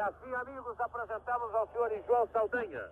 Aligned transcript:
E 0.00 0.02
assim, 0.02 0.34
amigos, 0.34 0.80
apresentamos 0.80 1.54
ao 1.54 1.66
senhor 1.66 1.90
João 2.06 2.26
Saldanha, 2.28 2.88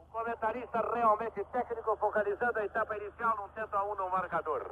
um 0.00 0.06
comentarista 0.10 0.80
realmente 0.80 1.44
técnico, 1.52 1.94
focalizando 1.98 2.58
a 2.58 2.64
etapa 2.64 2.96
inicial 2.96 3.36
num 3.36 3.48
tento 3.50 3.76
a 3.76 3.84
um 3.84 3.94
no 3.94 4.08
marcador. 4.08 4.70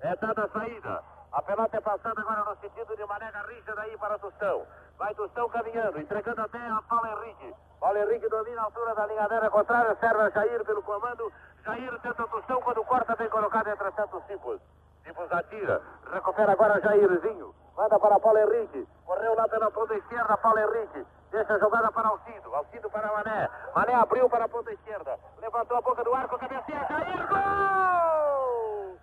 É 0.00 0.16
dada 0.16 0.42
a 0.42 0.48
saída. 0.48 1.04
A 1.30 1.40
pelota 1.42 1.76
é 1.76 1.80
passada 1.80 2.20
agora 2.20 2.42
no 2.42 2.56
sentido 2.56 2.96
de 2.96 3.06
Mané 3.06 3.30
Garrincha 3.30 3.76
daí 3.76 3.96
para 3.96 4.18
Tostão. 4.18 4.66
Vai 4.98 5.14
Tostão 5.14 5.48
caminhando, 5.50 6.00
entregando 6.00 6.40
até 6.40 6.58
a 6.66 6.82
Paulo 6.82 7.06
Henrique. 7.06 7.54
Paulo 7.78 7.98
Henrique 7.98 8.28
domina 8.28 8.62
a 8.62 8.64
altura 8.64 8.92
da 8.96 9.06
linha 9.06 9.18
linhadeira 9.18 9.50
contrária, 9.50 9.96
serve 10.00 10.22
a 10.22 10.30
Jair 10.30 10.64
pelo 10.64 10.82
comando. 10.82 11.32
Jair 11.64 11.96
tenta 12.00 12.26
Tostão 12.26 12.60
quando 12.60 12.84
corta, 12.86 13.14
bem 13.14 13.28
colocado 13.28 13.68
entre 13.68 13.92
tantos 13.92 14.24
tipos. 14.24 14.60
Tipos 15.04 15.30
atira, 15.30 15.80
recupera 16.12 16.50
agora 16.50 16.80
Jairzinho. 16.80 17.54
Manda 17.76 18.00
para 18.00 18.18
Paulo 18.18 18.36
Henrique. 18.36 18.84
Correu 19.06 19.36
lá 19.36 19.48
pela 19.48 19.70
ponta 19.70 19.94
esquerda, 19.94 20.36
Paulo 20.36 20.58
Henrique. 20.58 21.06
Deixa 21.30 21.54
a 21.54 21.58
jogada 21.58 21.92
para 21.92 22.08
Alcido. 22.08 22.54
Alcido 22.54 22.90
para 22.90 23.12
Mané. 23.12 23.48
Mané 23.74 23.94
abriu 23.94 24.28
para 24.28 24.46
a 24.46 24.48
ponta 24.48 24.72
esquerda. 24.72 25.16
Levantou 25.40 25.76
a 25.76 25.80
boca 25.80 26.02
do 26.02 26.12
arco, 26.12 26.38
cabeceia, 26.38 26.86
Jair, 26.88 27.28
gol! 27.28 28.98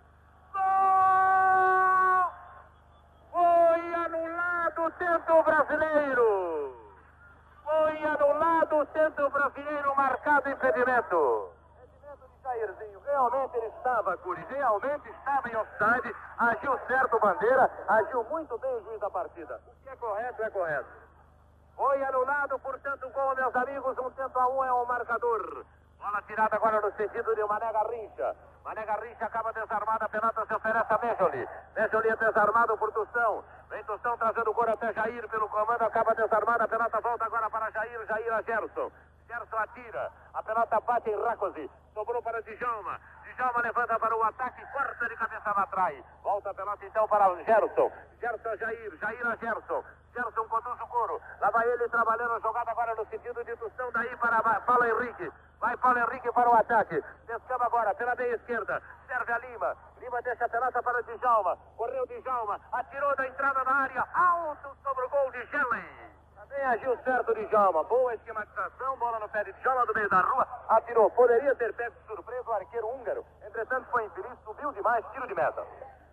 Gol! 0.52 0.62
Foi 3.32 3.96
anulado 3.96 4.84
o 4.84 4.92
tento 4.92 5.44
brasileiro! 5.44 6.76
Foi 7.64 8.04
anulado 8.04 8.78
o 8.78 8.86
tento 8.88 9.30
brasileiro, 9.30 9.96
marcado 9.96 10.50
impedimento. 10.50 11.52
Impedimento 11.78 12.28
de 12.28 12.44
Jairzinho. 12.44 13.00
Realmente 13.06 13.58
ele 13.58 13.68
estava, 13.68 14.18
Curi. 14.18 14.46
Realmente 14.50 15.10
estava 15.10 15.50
em 15.50 15.56
offside. 15.56 16.14
Agiu 16.38 16.78
certo 16.88 17.20
Bandeira. 17.20 17.72
Agiu 17.88 18.22
muito 18.26 18.58
bem 18.58 18.76
o 18.76 18.84
juiz 18.84 19.00
da 19.00 19.10
partida. 19.10 19.62
O 19.66 19.84
que 19.84 19.90
é 19.90 19.96
correto 19.96 20.44
é 20.44 20.50
correto. 20.50 21.07
Foi 21.78 22.04
anulado, 22.04 22.58
portanto, 22.58 23.08
gol, 23.12 23.36
meus 23.36 23.56
amigos. 23.56 23.96
Um 24.00 24.10
tento 24.10 24.40
a 24.40 24.48
um 24.50 24.64
é 24.64 24.74
o 24.74 24.86
marcador. 24.86 25.64
Bola 26.00 26.22
tirada 26.24 26.56
agora 26.56 26.82
no 26.82 26.92
sentido 26.94 27.36
de 27.36 27.44
Mané 27.46 27.72
Garrincha. 27.72 28.36
Mané 28.66 28.84
Garrincha 28.84 29.26
acaba 29.26 29.54
desarmada, 29.54 30.06
a 30.06 30.10
pelota 30.10 30.44
se 30.48 30.54
oferece 30.56 30.92
a 30.92 30.98
Mejoli. 30.98 31.48
Mejoli 31.76 32.10
é 32.10 32.16
desarmado 32.16 32.76
por 32.80 32.92
Tustão. 32.92 33.44
Vem 33.70 33.84
Tustão 33.84 34.18
trazendo 34.18 34.50
o 34.50 34.54
cor 34.56 34.68
até 34.68 34.92
Jair 34.92 35.30
pelo 35.30 35.48
comando, 35.50 35.84
acaba 35.84 36.16
desarmada, 36.16 36.64
a 36.64 36.68
pelota 36.68 37.00
volta 37.00 37.26
agora 37.26 37.50
para 37.50 37.70
Jair, 37.70 38.06
Jair 38.08 38.34
a 38.34 38.42
Gerson. 38.42 38.92
Gerson 39.28 39.58
atira, 39.58 40.12
a 40.34 40.42
pelota 40.42 40.80
bate 40.80 41.10
em 41.12 41.22
Racosi. 41.22 41.70
Sobrou 41.94 42.22
para 42.24 42.42
Djalma. 42.42 43.00
Djalma 43.36 43.62
levanta 43.62 44.00
para 44.00 44.16
o 44.16 44.24
ataque, 44.24 44.66
corta 44.72 45.08
de 45.08 45.16
cabeça 45.16 45.52
lá 45.52 45.62
atrás. 45.62 46.04
Volta 46.24 46.50
a 46.50 46.54
pelota 46.54 46.86
então 46.86 47.08
para 47.08 47.36
Gerson. 47.44 47.92
Gerson 48.20 48.56
Jair, 48.58 48.98
Jair 48.98 49.28
a 49.28 49.36
Gerson. 49.36 49.84
Gerson 50.18 50.48
conduz 50.48 50.82
o 50.82 50.88
couro. 50.88 51.22
Lá 51.40 51.52
vai 51.52 51.70
ele 51.70 51.88
trabalhando 51.90 52.34
a 52.34 52.40
jogada 52.40 52.72
agora 52.72 52.96
no 52.96 53.06
sentido 53.06 53.44
de 53.44 53.56
Tustão, 53.58 53.92
daí 53.92 54.18
para 54.18 54.42
Paulo 54.62 54.84
Henrique. 54.84 55.32
Vai 55.60 55.78
Paulo 55.78 56.00
Henrique 56.00 56.32
para 56.32 56.50
o 56.50 56.56
ataque. 56.56 57.04
Descamba 57.28 57.66
agora 57.66 57.94
pela 57.94 58.16
meia 58.16 58.34
esquerda. 58.34 58.82
Serve 59.06 59.32
a 59.32 59.38
Lima. 59.38 59.78
Lima 60.00 60.20
deixa 60.24 60.46
a 60.46 60.50
pelota 60.50 60.82
para 60.82 61.04
Djalma. 61.04 61.56
Correu 61.78 62.06
Djalma. 62.08 62.60
Atirou 62.72 63.16
da 63.16 63.28
entrada 63.28 63.64
da 63.64 63.72
área. 63.72 64.08
Alto 64.16 64.76
sobre 64.84 65.06
o 65.06 65.10
gol 65.10 65.32
de 65.32 65.46
Gellen. 65.46 65.86
Também 66.36 66.66
agiu 66.66 66.98
certo 67.04 67.36
Djalma. 67.36 67.84
Boa 67.84 68.16
esquematização. 68.16 68.98
Bola 68.98 69.20
no 69.20 69.30
pé 69.30 69.44
de 69.44 69.54
Djalma 69.54 69.86
do 69.86 69.94
meio 69.94 70.10
da 70.10 70.22
rua. 70.22 70.48
Atirou. 70.70 71.12
Poderia 71.12 71.54
ter 71.56 71.74
pego 71.76 71.96
de 71.96 72.08
surpresa 72.08 72.50
o 72.50 72.54
arqueiro 72.54 72.88
húngaro. 72.88 73.24
Entretanto 73.46 73.88
foi 73.92 74.04
infeliz. 74.06 74.40
Subiu 74.44 74.72
demais. 74.72 75.06
Tiro 75.12 75.28
de 75.28 75.36
meta. 75.36 75.64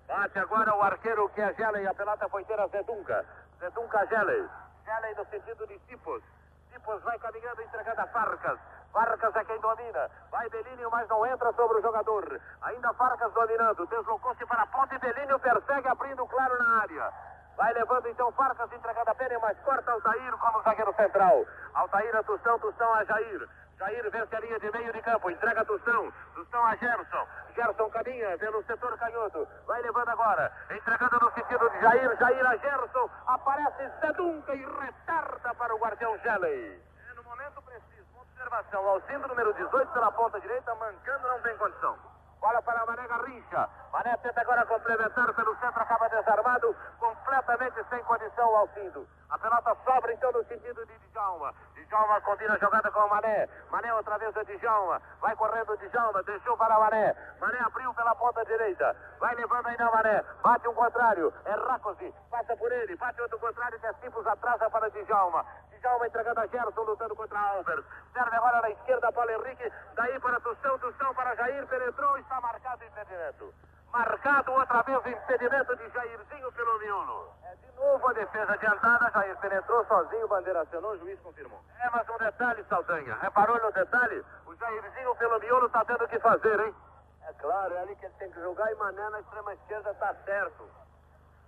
Bate 0.07 0.39
agora 0.39 0.75
o 0.75 0.83
arqueiro 0.83 1.29
que 1.31 1.41
é 1.41 1.55
Gellen. 1.55 1.87
A 1.87 1.95
pelota 1.95 2.29
foi 2.29 2.45
ter 2.45 2.61
a 2.61 2.67
Zedunca. 2.69 3.25
Zedunca 3.59 4.07
Gellen. 4.07 4.49
Gellen 4.85 5.15
no 5.17 5.25
sentido 5.27 5.67
de 5.67 5.79
Tipos. 5.81 6.23
Tipos 6.71 7.03
vai 7.03 7.19
caminhando 7.19 7.63
entregando 7.63 8.01
a 8.01 8.07
Farcas. 8.07 8.59
Farcas 8.93 9.37
é 9.37 9.45
quem 9.45 9.61
domina. 9.61 10.11
Vai 10.31 10.49
Belínio, 10.51 10.91
mas 10.91 11.09
não 11.09 11.27
entra 11.27 11.53
sobre 11.53 11.79
o 11.79 11.83
jogador. 11.83 12.41
Ainda 12.63 12.93
Farcas 12.95 13.33
dominando. 13.33 13.87
Deslocou-se 13.87 14.47
para 14.47 14.63
a 14.63 14.67
ponta 14.67 14.95
e 14.95 14.99
Belínio 14.99 15.39
persegue, 15.39 15.89
abrindo 15.89 16.27
claro 16.27 16.59
na 16.59 16.81
área. 16.81 17.13
Vai 17.57 17.73
levando 17.73 18.09
então 18.09 18.33
Farcas 18.33 18.73
entregando 18.73 19.11
a 19.11 19.15
pena, 19.15 19.39
mas 19.39 19.59
corta 19.61 19.93
Altair 19.93 20.33
como 20.39 20.63
zagueiro 20.63 20.95
central. 20.95 21.47
Altair 21.75 22.17
a 22.17 22.23
Tustão, 22.23 22.59
Tustão 22.59 22.93
a 22.95 23.05
Jair. 23.05 23.49
Jair 23.79 24.09
vence 24.11 24.37
a 24.37 24.41
linha 24.41 24.59
de 24.61 24.71
meio 24.71 24.93
de 24.93 25.03
campo, 25.03 25.31
entrega 25.31 25.61
a 25.61 25.65
Tustão. 25.65 26.13
Tustão 26.35 26.65
a 26.65 26.77
Gerson. 26.77 27.27
Gerson 27.55 27.91
caminha 27.91 28.39
pelo 28.39 28.63
setor 28.65 28.97
canhoto. 28.99 29.49
Vai 29.67 29.83
levando 29.83 30.09
agora. 30.09 30.53
Entregando 30.71 31.19
no 31.21 31.33
sentido 31.33 31.69
de 31.71 31.81
Jair. 31.81 32.17
Jair 32.17 32.47
a 32.47 32.57
Gerson. 32.57 33.11
Aparece 33.27 33.91
Zedunca 34.01 34.55
e 34.55 34.65
retarda 34.65 35.55
para 35.55 35.75
o 35.75 35.79
guardião 35.79 36.17
Gelei. 36.19 36.81
É 37.11 37.15
no 37.15 37.25
momento 37.25 37.63
preciso. 37.63 38.07
Observação. 38.21 38.89
Alcindo 38.89 39.29
número 39.29 39.53
18 39.55 39.93
pela 39.93 40.13
ponta 40.13 40.41
direita. 40.41 40.75
Mancando 40.77 41.29
não 41.29 41.41
tem 41.43 41.57
condição. 41.57 41.99
Bola 42.41 42.63
para 42.63 42.85
Mané 42.85 43.09
Garrincha. 43.09 43.69
Mané 43.91 44.17
tenta 44.19 44.41
agora 44.41 44.67
complementar 44.67 45.33
pelo 45.33 45.57
centro, 45.57 45.81
acaba 45.81 46.09
desarmado, 46.09 46.77
completamente 46.99 47.83
sem 47.89 48.05
condição 48.05 48.53
o 48.53 48.57
Alcindo. 48.57 49.09
A 49.31 49.39
pelota 49.39 49.75
sobra 49.83 50.13
então 50.13 50.31
no 50.31 50.45
sentido 50.45 50.85
de 50.85 50.99
Djalma. 51.09 51.55
Djalma 51.87 52.21
combina 52.21 52.55
a 52.55 52.59
jogada 52.59 52.91
com 52.91 53.01
o 53.01 53.11
Mané. 53.11 53.49
Mané 53.71 53.95
outra 53.95 54.19
vez 54.19 54.37
é 54.37 54.45
Djalma. 54.45 55.01
Vai 55.21 55.37
correndo 55.37 55.77
Djalma, 55.77 56.23
deixou 56.23 56.57
para 56.57 56.79
Mané. 56.79 57.15
Mané 57.41 57.59
abriu 57.61 57.93
pela 57.95 58.15
ponta 58.15 58.45
direita. 58.45 58.97
Vai 59.19 59.35
levando 59.35 59.67
ainda 59.67 59.89
o 59.89 59.93
Mané. 59.93 60.25
Bate 60.43 60.69
um 60.69 60.75
contrário. 60.75 61.33
É 61.45 61.53
Racosi. 61.53 62.15
Passa 62.31 62.57
por 62.57 62.71
ele. 62.73 62.97
Bate 62.97 63.21
outro 63.21 63.39
contrário 63.39 63.79
que 63.79 63.87
é 63.87 63.93
simples 63.95 64.27
atrasa 64.27 64.71
para 64.71 64.91
Djalma. 64.91 65.45
Djalma 65.81 66.07
entregando 66.07 66.41
a 66.41 66.47
Gerson, 66.47 66.83
lutando 66.83 67.15
contra 67.15 67.39
Albert. 67.39 67.85
Serve 68.13 68.37
agora 68.37 68.63
na 68.63 68.71
esquerda 68.71 69.13
Paulo 69.13 69.31
Henrique. 69.31 69.71
Daí 69.95 70.19
para 70.21 70.41
Tustão, 70.41 70.79
Tustão 70.79 71.15
para 71.15 71.35
Jair. 71.37 71.67
Penetrou, 71.67 72.17
está 72.19 72.41
marcado 72.41 72.83
o 72.83 72.87
impedimento. 72.87 73.53
Marcado 73.95 74.51
outra 74.51 74.83
vez 74.83 74.99
o 75.05 75.09
impedimento 75.09 75.77
de 75.77 75.89
Jairzinho 75.91 76.51
pelo 76.51 76.79
miolo. 76.81 77.33
É 77.45 77.55
de 77.55 77.77
novo 77.77 78.09
a 78.09 78.13
defesa 78.13 78.53
adiantada. 78.53 79.09
Jair 79.13 79.37
penetrou 79.39 79.87
sozinho, 79.87 80.27
bandeira 80.27 80.63
acionou, 80.63 80.95
o 80.95 80.99
juiz 80.99 81.21
confirmou. 81.21 81.61
É, 81.79 81.89
mas 81.91 82.09
um 82.09 82.19
detalhe, 82.19 82.65
Saldanha. 82.65 83.15
Reparou 83.23 83.57
no 83.63 83.71
detalhe? 83.71 84.25
O 84.47 84.55
Jairzinho 84.57 85.15
pelo 85.15 85.39
miolo 85.39 85.67
está 85.67 85.85
tendo 85.85 86.05
o 86.05 86.09
que 86.09 86.19
fazer, 86.19 86.59
hein? 86.59 86.75
É 87.23 87.33
claro, 87.35 87.73
é 87.73 87.83
ali 87.83 87.95
que 87.95 88.07
ele 88.07 88.15
tem 88.19 88.33
que 88.33 88.41
jogar 88.41 88.69
e 88.73 88.75
Mané 88.75 89.11
na 89.11 89.21
extrema 89.21 89.55
esquerda 89.55 89.93
está 89.93 90.13
certo. 90.25 90.69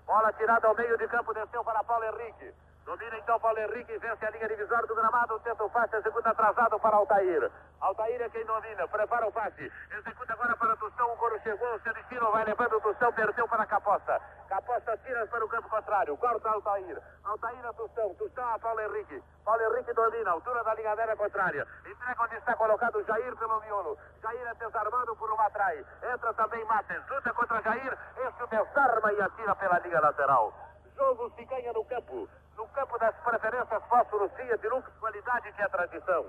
Bola 0.06 0.32
tirada 0.34 0.68
ao 0.68 0.76
meio 0.76 0.96
de 0.96 1.08
campo, 1.08 1.34
desceu 1.34 1.64
para 1.64 1.82
Paulo 1.82 2.04
Henrique. 2.04 2.54
Domina 2.86 3.19
então 3.19 3.41
Paulo 3.41 3.58
Henrique, 3.58 3.98
vence 3.98 4.24
a 4.24 4.30
linha 4.30 4.47
divisória 4.47 4.86
do 4.86 4.94
gramado, 4.94 5.41
tenta 5.41 5.64
o 5.64 5.69
passe, 5.69 5.97
executa 5.97 6.30
atrasado 6.30 6.78
para 6.78 6.94
Altair. 6.94 7.50
Altair 7.80 8.22
é 8.22 8.28
quem 8.28 8.47
domina, 8.47 8.86
prepara 8.86 9.26
o 9.26 9.32
passe, 9.32 9.72
executa 9.91 10.32
agora 10.32 10.56
para 10.56 10.76
Tustão, 10.76 11.12
o 11.12 11.16
coro 11.16 11.36
chegou, 11.42 11.80
seu 11.80 11.92
destino 11.92 12.30
vai 12.30 12.44
levando 12.44 12.76
o 12.76 12.80
Tustão, 12.80 13.12
perdeu 13.12 13.48
para 13.48 13.66
Caposta. 13.66 14.22
Caposta 14.48 14.96
tira 14.98 15.26
para 15.26 15.44
o 15.44 15.48
campo 15.48 15.69
contrário, 15.69 16.16
corta 16.16 16.48
Altair. 16.48 17.02
Altair 17.25 17.66
a 17.66 17.72
Tustão, 17.72 18.14
Tustão 18.14 18.54
a 18.54 18.58
Paulo 18.60 18.80
Henrique. 18.80 19.20
Paulo 19.44 19.62
Henrique 19.62 19.92
domina, 19.92 20.30
altura 20.30 20.62
da 20.62 20.75
linha 20.75 20.94
aérea 20.94 21.16
contrária. 21.16 21.66
Entrega 21.84 22.22
onde 22.22 22.36
está 22.36 22.54
colocado 22.54 23.02
Jair 23.02 23.34
pelo 23.34 23.60
miolo. 23.62 23.98
Jair 24.22 24.46
é 24.46 24.54
desarmado 24.54 25.16
por 25.16 25.28
uma 25.32 25.46
atrás. 25.46 25.84
Entra 26.14 26.32
também 26.34 26.64
Mates, 26.66 27.02
luta 27.10 27.34
contra 27.34 27.60
Jair, 27.62 27.98
esse 28.16 28.46
desarma 28.46 29.12
e 29.12 29.20
atira 29.22 29.56
pela 29.56 29.80
linha 29.80 30.00
lateral. 30.00 30.54
Jogo 30.96 31.30
se 31.36 31.44
ganha 31.44 31.72
no 31.72 31.84
campo 31.84 32.28
no 32.56 32.67
campo 32.69 32.99
das 32.99 33.15
preferências 33.17 33.83
fósforo 33.89 34.28
Fiat 34.31 34.67
Lux, 34.69 34.89
qualidade 34.99 35.53
que 35.53 35.62
é 35.62 35.69
tradição. 35.69 36.27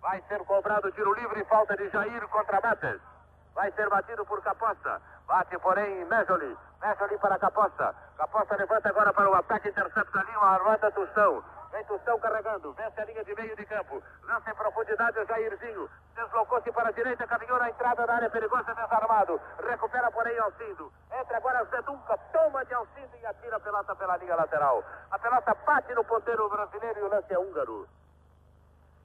Vai 0.00 0.22
ser 0.28 0.38
cobrado 0.44 0.92
tiro 0.92 1.14
livre 1.14 1.44
falta 1.44 1.76
de 1.76 1.88
Jair 1.88 2.28
contra 2.28 2.60
Mates. 2.60 3.00
Vai 3.54 3.70
ser 3.72 3.88
batido 3.88 4.24
por 4.26 4.42
Caposta. 4.42 5.00
Bate, 5.26 5.58
porém, 5.58 6.04
Mejoli. 6.04 6.56
Mejoli 6.82 7.18
para 7.18 7.38
Caposta. 7.38 7.94
Caposta 8.18 8.56
levanta 8.56 8.88
agora 8.88 9.12
para 9.12 9.30
o 9.30 9.34
ataque, 9.34 9.68
intercepta 9.68 10.20
ali 10.20 10.36
uma 10.36 10.50
armada 10.50 10.90
Tustão. 10.90 11.42
Vem 11.74 11.84
Tustão 11.86 12.16
carregando, 12.20 12.72
vence 12.74 13.00
a 13.00 13.04
linha 13.04 13.24
de 13.24 13.34
meio 13.34 13.56
de 13.56 13.66
campo. 13.66 14.00
Lança 14.22 14.48
em 14.48 14.54
profundidade 14.54 15.18
o 15.18 15.26
Jairzinho. 15.26 15.90
Deslocou-se 16.14 16.70
para 16.70 16.90
a 16.90 16.92
direita, 16.92 17.26
caminhou 17.26 17.58
na 17.58 17.68
entrada 17.68 18.06
da 18.06 18.14
área 18.14 18.30
perigosa, 18.30 18.72
desarmado. 18.72 19.40
Recupera, 19.58 20.08
porém, 20.12 20.38
Alcindo. 20.38 20.92
Entra 21.10 21.36
agora 21.36 21.64
Zedunca, 21.64 22.16
toma 22.32 22.64
de 22.64 22.74
Alcindo 22.74 23.16
e 23.20 23.26
atira 23.26 23.56
a 23.56 23.60
pelota 23.60 23.96
pela 23.96 24.16
linha 24.18 24.36
lateral. 24.36 24.84
A 25.10 25.18
pelota 25.18 25.52
bate 25.66 25.92
no 25.94 26.04
ponteiro 26.04 26.48
brasileiro 26.48 27.00
e 27.00 27.02
o 27.02 27.08
lance 27.08 27.34
é 27.34 27.38
húngaro. 27.40 27.88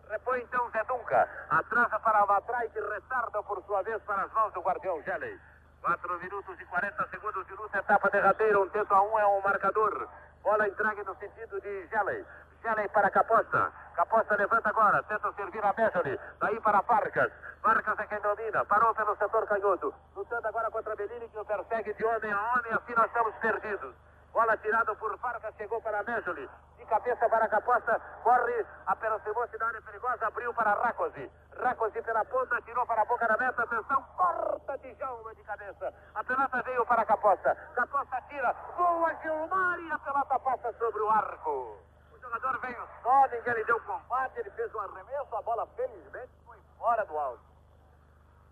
Repõe 0.07 0.41
então 0.41 0.69
Zedunca. 0.69 1.27
Atrasa 1.49 1.99
para 1.99 2.19
Amatrai, 2.19 2.69
que 2.69 2.79
retarda 2.79 3.41
por 3.41 3.63
sua 3.63 3.81
vez 3.81 3.99
para 4.03 4.21
as 4.21 4.31
mãos 4.31 4.53
do 4.53 4.61
guardião 4.61 5.01
Gelei. 5.01 5.39
4 5.81 6.19
minutos 6.19 6.59
e 6.59 6.65
40 6.65 7.07
segundos 7.07 7.47
de 7.47 7.53
luta, 7.55 7.79
etapa 7.79 8.11
derradeira, 8.11 8.59
um 8.59 8.69
tento 8.69 8.93
a 8.93 9.01
um 9.01 9.17
é 9.17 9.25
um 9.25 9.41
marcador. 9.41 10.07
Bola 10.43 10.67
entregue 10.67 11.03
no 11.03 11.15
sentido 11.15 11.59
de 11.61 11.87
Gelei. 11.87 12.23
Gelei 12.61 12.87
para 12.89 13.09
Caposta. 13.09 13.71
Caposta 13.95 14.35
levanta 14.35 14.69
agora, 14.69 15.03
tenta 15.03 15.31
servir 15.33 15.63
a 15.63 15.73
Mejoli. 15.73 16.19
Daí 16.39 16.59
para 16.61 16.81
Farcas. 16.83 17.31
Farcas 17.61 17.99
é 17.99 18.05
quem 18.07 18.19
domina. 18.21 18.65
Parou 18.65 18.93
pelo 18.95 19.15
setor 19.15 19.45
canhoto. 19.47 19.93
Lutando 20.15 20.47
agora 20.47 20.69
contra 20.71 20.95
Bellini, 20.95 21.27
que 21.29 21.37
o 21.37 21.45
persegue 21.45 21.93
de 21.93 22.05
homem 22.05 22.31
a 22.31 22.53
homem. 22.53 22.73
Assim 22.73 22.93
nós 22.95 23.05
estamos 23.07 23.35
perdidos. 23.35 23.95
Bola 24.31 24.57
tirada 24.57 24.93
por 24.95 25.17
Farca, 25.19 25.51
chegou 25.57 25.81
para 25.81 26.03
Méjoli. 26.03 26.49
De 26.77 26.85
cabeça 26.85 27.27
para 27.29 27.47
Caposta, 27.49 27.99
corre, 28.23 28.65
aproximou-se 28.85 29.57
da 29.57 29.67
área 29.67 29.81
perigosa, 29.81 30.27
abriu 30.27 30.53
para 30.53 30.73
Racosi. 30.75 31.31
Racosi 31.61 32.01
pela 32.01 32.23
ponta, 32.25 32.61
tirou 32.61 32.85
para 32.85 33.01
a 33.01 33.05
boca 33.05 33.27
da 33.27 33.37
meta, 33.37 33.63
atenção, 33.63 34.03
corta 34.15 34.77
de 34.77 34.93
Jalma 34.95 35.33
de 35.35 35.43
cabeça. 35.43 35.93
A 36.15 36.23
pelota 36.23 36.61
veio 36.61 36.85
para 36.85 37.05
Caposta. 37.05 37.55
Caposta 37.75 38.21
tira, 38.29 38.53
boa 38.77 39.13
Gilmar 39.21 39.79
e 39.79 39.91
a 39.91 39.99
pelota 39.99 40.39
passa 40.39 40.73
sobre 40.73 41.01
o 41.01 41.09
arco. 41.09 41.88
Jogador 42.29 42.59
veio 42.59 42.87
só, 43.01 43.27
ninguém 43.31 43.53
lhe 43.55 43.63
deu 43.63 43.79
combate, 43.81 44.39
ele 44.39 44.51
fez 44.51 44.73
um 44.75 44.79
arremesso, 44.79 45.35
a 45.35 45.41
bola 45.41 45.67
felizmente 45.75 46.29
foi 46.45 46.57
fora 46.77 47.03
do 47.03 47.17
alto. 47.17 47.41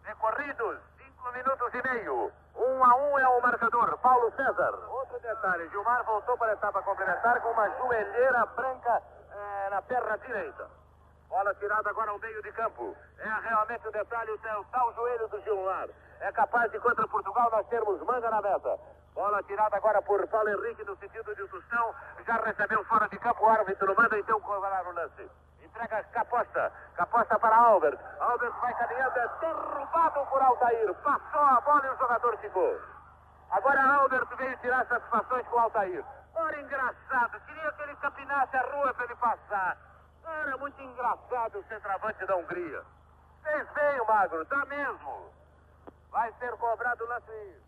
Recorridos, 0.03 0.79
cinco 0.97 1.31
minutos 1.31 1.74
e 1.75 1.88
meio. 1.88 2.31
Um 2.56 2.83
a 2.83 2.95
um 2.95 3.19
é 3.19 3.27
o 3.27 3.41
marcador. 3.41 3.95
Paulo 4.00 4.31
César. 4.35 4.74
Outro 4.89 5.19
detalhe, 5.19 5.69
Gilmar 5.69 6.03
voltou 6.06 6.35
para 6.39 6.53
a 6.53 6.56
etapa 6.56 6.81
complementar 6.81 7.39
com 7.41 7.51
uma 7.51 7.69
joelheira 7.77 8.47
branca 8.47 9.03
eh, 9.31 9.69
na 9.69 9.81
perna 9.83 10.18
direita. 10.18 10.68
Bola 11.29 11.53
tirada 11.53 11.91
agora 11.91 12.09
ao 12.09 12.18
meio 12.18 12.41
de 12.41 12.51
campo. 12.53 12.95
É 13.19 13.29
realmente 13.47 13.88
o 13.88 13.91
detalhe, 13.91 14.31
o 14.31 14.39
tal, 14.39 14.65
tal 14.65 14.94
joelho 14.95 15.27
do 15.27 15.39
Gilmar. 15.41 15.88
É 16.19 16.31
capaz 16.31 16.71
de 16.71 16.79
contra 16.79 17.07
Portugal 17.07 17.51
nós 17.51 17.68
termos 17.68 18.01
manga 18.01 18.31
na 18.31 18.41
meta. 18.41 18.79
Bola 19.17 19.41
tirada 19.41 19.75
agora 19.75 19.99
por 20.03 20.27
Paulo 20.27 20.47
Henrique 20.47 20.83
no 20.83 20.95
sentido 20.97 21.33
de 21.33 21.47
Tostão. 21.47 21.95
Já 22.23 22.35
recebeu 22.35 22.85
fora 22.85 23.09
de 23.09 23.17
campo 23.17 23.43
o 23.43 23.49
árbitro. 23.49 23.95
Manda 23.97 24.19
então 24.19 24.39
cobrar 24.41 24.85
o 24.85 24.91
lance. 24.93 25.27
Entrega 25.59 26.03
Caposta. 26.13 26.71
Caposta 26.93 27.39
para 27.39 27.55
Albert. 27.55 27.97
Albert 28.19 28.53
vai 28.61 28.75
caminhando. 28.75 29.17
É 29.17 29.27
derrubado 29.39 30.23
por 30.27 30.39
Altair. 30.39 30.93
Passou 30.93 31.41
a 31.41 31.59
bola 31.61 31.87
e 31.87 31.89
o 31.89 31.97
jogador 31.97 32.37
ficou. 32.37 32.79
Agora 33.49 33.81
Albert 33.81 34.27
veio 34.37 34.55
tirar 34.57 34.85
satisfações 34.85 35.47
com 35.47 35.59
Altair. 35.61 36.05
Ora, 36.35 36.61
engraçado. 36.61 37.41
Queria 37.47 37.71
que 37.71 37.81
ele 37.81 37.95
capinasse 37.95 38.55
a 38.55 38.61
rua 38.71 38.93
para 38.93 39.05
ele 39.05 39.15
passar. 39.15 39.77
Era 40.27 40.57
muito 40.57 40.79
engraçado 40.79 41.57
o 41.57 41.63
centroavante 41.63 42.23
da 42.23 42.35
Hungria. 42.35 42.83
Bem 43.43 43.99
o 43.99 44.05
Magro. 44.05 44.45
Dá 44.45 44.63
mesmo. 44.65 45.33
Vai 46.11 46.31
ser 46.33 46.51
cobrado 46.57 47.03
o 47.03 47.07
lance. 47.07 47.63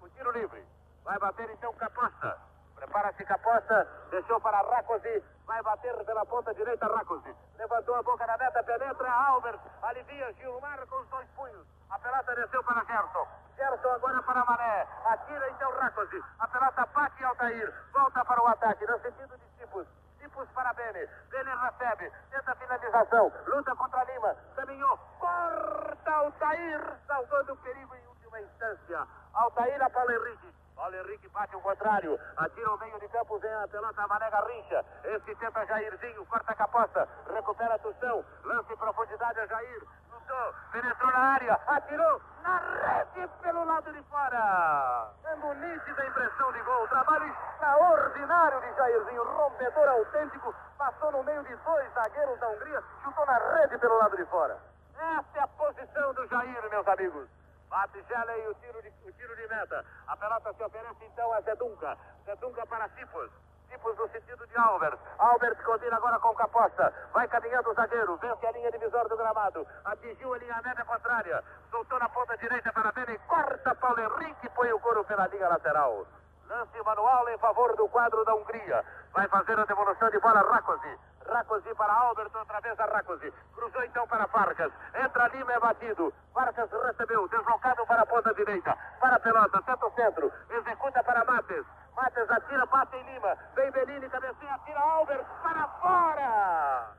O 0.00 0.08
tiro 0.08 0.30
livre. 0.32 0.75
Vai 1.06 1.18
bater 1.20 1.48
então 1.50 1.72
Caposta. 1.74 2.36
Prepara-se 2.74 3.24
Caposta, 3.24 3.88
deixou 4.10 4.40
para 4.40 4.60
Racosi, 4.60 5.22
vai 5.46 5.62
bater 5.62 5.94
pela 6.04 6.26
ponta 6.26 6.52
direita 6.52 6.84
Racosi. 6.88 7.32
Levantou 7.56 7.94
a 7.94 8.02
boca 8.02 8.26
na 8.26 8.36
meta, 8.36 8.62
penetra 8.64 9.10
Albert, 9.10 9.60
alivia 9.82 10.32
Gilmar 10.34 10.84
com 10.88 10.96
os 10.96 11.08
dois 11.08 11.28
punhos. 11.30 11.64
A 11.90 11.98
pelota 12.00 12.34
desceu 12.34 12.62
para 12.64 12.84
Gerson. 12.84 13.26
Gerson 13.56 13.88
agora 13.88 14.20
para 14.20 14.44
Mané. 14.44 14.86
Atira 15.04 15.48
então 15.50 15.70
Racosi. 15.78 16.20
A 16.40 16.48
pelota 16.48 16.86
bate 16.86 17.24
Altair. 17.24 17.72
Volta 17.92 18.24
para 18.24 18.42
o 18.42 18.46
ataque, 18.48 18.84
no 18.84 18.98
sentido 18.98 19.38
de 19.38 19.48
Tipos. 19.58 19.86
Tipos 20.18 20.48
para 20.50 20.72
Bene. 20.74 21.06
Bene 21.30 21.50
recebe. 21.54 22.12
Tenta 22.30 22.54
finalização. 22.56 23.32
Luta 23.46 23.76
contra 23.76 24.02
Lima. 24.04 24.34
Caminhou. 24.56 24.98
Corta 25.20 26.10
Altair. 26.10 26.98
Salvando 27.06 27.52
o 27.52 27.56
perigo 27.58 27.94
em 27.94 28.06
última 28.08 28.40
instância. 28.40 29.06
Altair 29.32 29.80
a 29.80 29.88
Paulo 29.88 30.10
Henrique. 30.10 30.65
Paulo 30.76 30.94
Henrique 30.94 31.26
bate 31.28 31.56
o 31.56 31.60
contrário, 31.62 32.20
atira 32.36 32.70
o 32.70 32.78
meio 32.78 33.00
de 33.00 33.08
campo, 33.08 33.38
vem 33.38 33.50
a 33.50 33.66
pelota, 33.66 34.02
a 34.02 34.06
Mané 34.08 34.30
Garrincha. 34.30 34.84
Esse 35.04 35.34
tenta 35.36 35.64
Jairzinho, 35.64 36.26
corta 36.26 36.52
a 36.52 36.54
caposta, 36.54 37.08
recupera 37.32 37.74
a 37.74 37.78
Tustão, 37.78 38.22
lança 38.44 38.72
em 38.74 38.76
profundidade 38.76 39.40
a 39.40 39.46
Jair. 39.46 39.82
Lutou, 40.12 40.54
penetrou 40.72 41.10
na 41.10 41.18
área, 41.18 41.58
atirou 41.66 42.20
na 42.42 42.58
rede 42.58 43.26
pelo 43.40 43.64
lado 43.64 43.90
de 43.90 44.02
fora. 44.02 45.10
Dando 45.22 45.54
nítida 45.54 46.06
impressão 46.06 46.52
de 46.52 46.62
gol, 46.62 46.88
trabalho 46.88 47.26
extraordinário 47.26 48.60
de 48.60 48.76
Jairzinho, 48.76 49.24
rompedor 49.24 49.88
autêntico, 49.88 50.54
passou 50.76 51.10
no 51.10 51.24
meio 51.24 51.42
de 51.44 51.56
dois 51.56 51.92
zagueiros 51.94 52.38
da 52.38 52.48
Hungria, 52.50 52.84
chutou 53.02 53.24
na 53.24 53.38
rede 53.38 53.78
pelo 53.78 53.96
lado 53.96 54.14
de 54.14 54.26
fora. 54.26 54.58
Essa 54.98 55.38
é 55.38 55.40
a 55.40 55.48
posição 55.48 56.12
do 56.12 56.26
Jair, 56.26 56.70
meus 56.70 56.86
amigos. 56.86 57.45
Bate 57.68 58.02
Shelley 58.04 58.48
o 58.48 58.54
tiro, 58.54 58.80
de, 58.82 58.88
o 59.04 59.12
tiro 59.12 59.36
de 59.36 59.48
meta. 59.48 59.84
A 60.06 60.16
pelota 60.16 60.52
se 60.52 60.62
oferece 60.62 61.04
então 61.04 61.32
a 61.32 61.40
Zedunca. 61.40 61.96
Zedunca 62.24 62.66
para 62.66 62.88
Cipos. 62.90 63.30
Cipos 63.68 63.96
no 63.98 64.08
sentido 64.08 64.46
de 64.46 64.56
Albert. 64.56 64.98
Albert 65.18 65.62
combina 65.64 65.96
agora 65.96 66.18
com 66.20 66.34
Caposta. 66.34 66.92
Vai 67.12 67.26
caminhando 67.28 67.70
o 67.70 67.74
zagueiro. 67.74 68.16
Vence 68.18 68.46
a 68.46 68.52
linha 68.52 68.70
divisória 68.70 69.08
do 69.08 69.16
gramado. 69.16 69.66
Atingiu 69.84 70.32
a 70.32 70.38
linha 70.38 70.62
média 70.62 70.84
contrária. 70.84 71.42
Soltou 71.70 71.98
na 71.98 72.08
ponta 72.08 72.36
direita 72.38 72.72
para 72.72 72.92
Bene. 72.92 73.18
Corta 73.26 73.74
Paulo 73.74 74.00
Henrique. 74.00 74.48
Põe 74.50 74.72
o 74.72 74.80
couro 74.80 75.04
pela 75.04 75.26
linha 75.26 75.48
lateral. 75.48 76.06
Lance 76.48 76.82
manual 76.82 77.28
em 77.28 77.38
favor 77.38 77.74
do 77.76 77.88
quadro 77.88 78.24
da 78.24 78.34
Hungria. 78.36 78.84
Vai 79.12 79.26
fazer 79.26 79.58
a 79.58 79.64
devolução 79.64 80.08
de 80.10 80.20
bola 80.20 80.40
Rakosi. 80.42 80.98
Rakosi 81.28 81.74
para 81.74 81.92
Albert, 81.92 82.30
outra 82.34 82.60
vez 82.60 82.78
a 82.78 82.86
Rakosi. 82.86 83.32
Cruzou 83.54 83.84
então 83.84 84.06
para 84.06 84.26
Farcas. 84.28 84.72
Entra 84.94 85.28
Lima, 85.28 85.52
é 85.52 85.60
batido. 85.60 86.12
Farcas 86.32 86.70
recebeu, 86.70 87.28
deslocado 87.28 87.86
para 87.86 88.02
a 88.02 88.06
ponta 88.06 88.32
direita. 88.34 88.76
Para 89.00 89.18
pelota, 89.18 89.62
tenta 89.62 89.86
o 89.86 89.92
centro. 89.92 90.32
Executa 90.50 91.02
para 91.02 91.24
Mates. 91.24 91.64
Mates 91.96 92.30
atira, 92.30 92.66
passa 92.66 92.96
em 92.96 93.14
Lima. 93.14 93.36
Vem 93.54 93.70
Belini, 93.70 94.08
cabeceia, 94.08 94.54
atira 94.54 94.80
Albert 94.80 95.24
para 95.42 95.68
fora. 95.80 96.92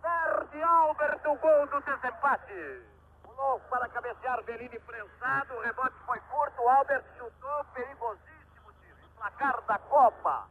Perde 0.00 0.62
Albert 0.62 1.20
o 1.26 1.36
gol 1.36 1.66
do 1.66 1.80
desempate. 1.80 2.82
Pulou 3.22 3.60
para 3.70 3.88
cabecear, 3.88 4.42
Belini 4.44 4.78
prensado. 4.80 5.54
O 5.54 5.60
rebote 5.60 5.96
foi 6.06 6.20
curto. 6.20 6.68
Albert 6.68 7.04
chutou, 7.18 7.64
perigosíssimo 7.74 8.72
tiro. 8.80 8.96
Placar 9.16 9.60
da 9.62 9.78
Copa. 9.78 10.46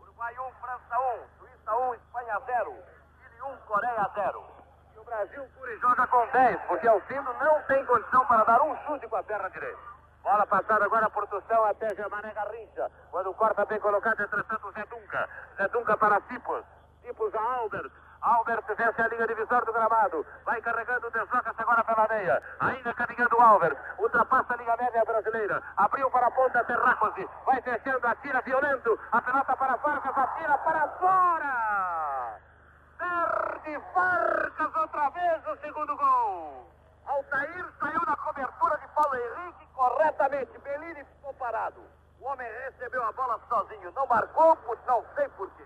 Uruguai 0.00 0.34
1, 0.38 0.52
França 0.60 0.98
1, 0.98 1.04
Suíça 1.18 1.33
1, 1.72 1.94
Espanha 1.94 2.40
0, 2.46 2.74
Chile 3.22 3.42
1, 3.42 3.56
Coreia 3.66 4.10
0. 4.14 4.44
E 4.94 4.98
o 4.98 5.04
Brasil 5.04 5.44
pure 5.56 5.78
joga 5.78 6.06
com 6.06 6.26
10, 6.26 6.60
porque 6.68 6.88
Alcindo 6.88 7.32
não 7.34 7.62
tem 7.62 7.84
condição 7.86 8.24
para 8.26 8.44
dar 8.44 8.62
um 8.62 8.76
chute 8.84 9.08
com 9.08 9.16
a 9.16 9.22
perna 9.22 9.48
direita. 9.50 9.94
Bola 10.22 10.46
passada 10.46 10.84
agora 10.84 11.10
por 11.10 11.26
Tussão 11.28 11.64
até 11.64 11.94
Germané 11.94 12.32
Garrincha. 12.32 12.90
Quando 13.10 13.34
corta 13.34 13.66
bem 13.66 13.78
colocado, 13.78 14.20
entretanto, 14.22 14.72
Zé 14.72 14.84
Dunca. 14.86 15.28
Zé 15.56 15.68
Dunca 15.68 15.96
para 15.98 16.20
Cipos. 16.22 16.64
Cipos 17.02 17.34
a 17.34 17.40
Albert. 17.40 17.92
Albert 18.24 18.64
vence 18.74 19.02
a 19.02 19.08
linha 19.08 19.26
divisória 19.26 19.66
do 19.66 19.72
gramado. 19.72 20.26
Vai 20.46 20.60
carregando, 20.62 21.10
desloca-se 21.10 21.60
agora 21.60 21.84
pela 21.84 22.08
meia. 22.08 22.42
Ainda 22.58 22.94
caminhando 22.94 23.36
o 23.36 23.42
Albert. 23.42 23.76
Ultrapassa 23.98 24.54
a 24.54 24.56
linha 24.56 24.76
média 24.78 25.04
brasileira. 25.04 25.62
Abriu 25.76 26.10
para 26.10 26.28
a 26.28 26.30
ponta 26.30 26.64
Terracosi. 26.64 27.28
Vai 27.44 27.60
descendo, 27.60 28.06
atira 28.06 28.40
violento. 28.40 28.98
A 29.12 29.20
pelota 29.20 29.54
para 29.54 29.76
Vargas, 29.76 30.16
atira 30.16 30.56
para 30.56 30.88
fora. 30.88 32.40
Perde 32.96 33.78
Vargas 33.94 34.74
outra 34.74 35.10
vez 35.10 35.46
o 35.46 35.56
segundo 35.58 35.94
gol. 35.94 36.66
Altair 37.06 37.66
saiu 37.78 38.00
na 38.06 38.16
cobertura 38.16 38.78
de 38.78 38.88
Paulo 38.88 39.16
Henrique 39.16 39.66
corretamente. 39.74 40.58
Bellini 40.60 41.04
ficou 41.04 41.34
parado. 41.34 41.82
O 42.20 42.24
homem 42.24 42.48
recebeu 42.64 43.04
a 43.04 43.12
bola 43.12 43.38
sozinho. 43.50 43.92
Não 43.92 44.06
marcou, 44.06 44.56
não 44.86 45.04
sei 45.14 45.28
porquê. 45.28 45.64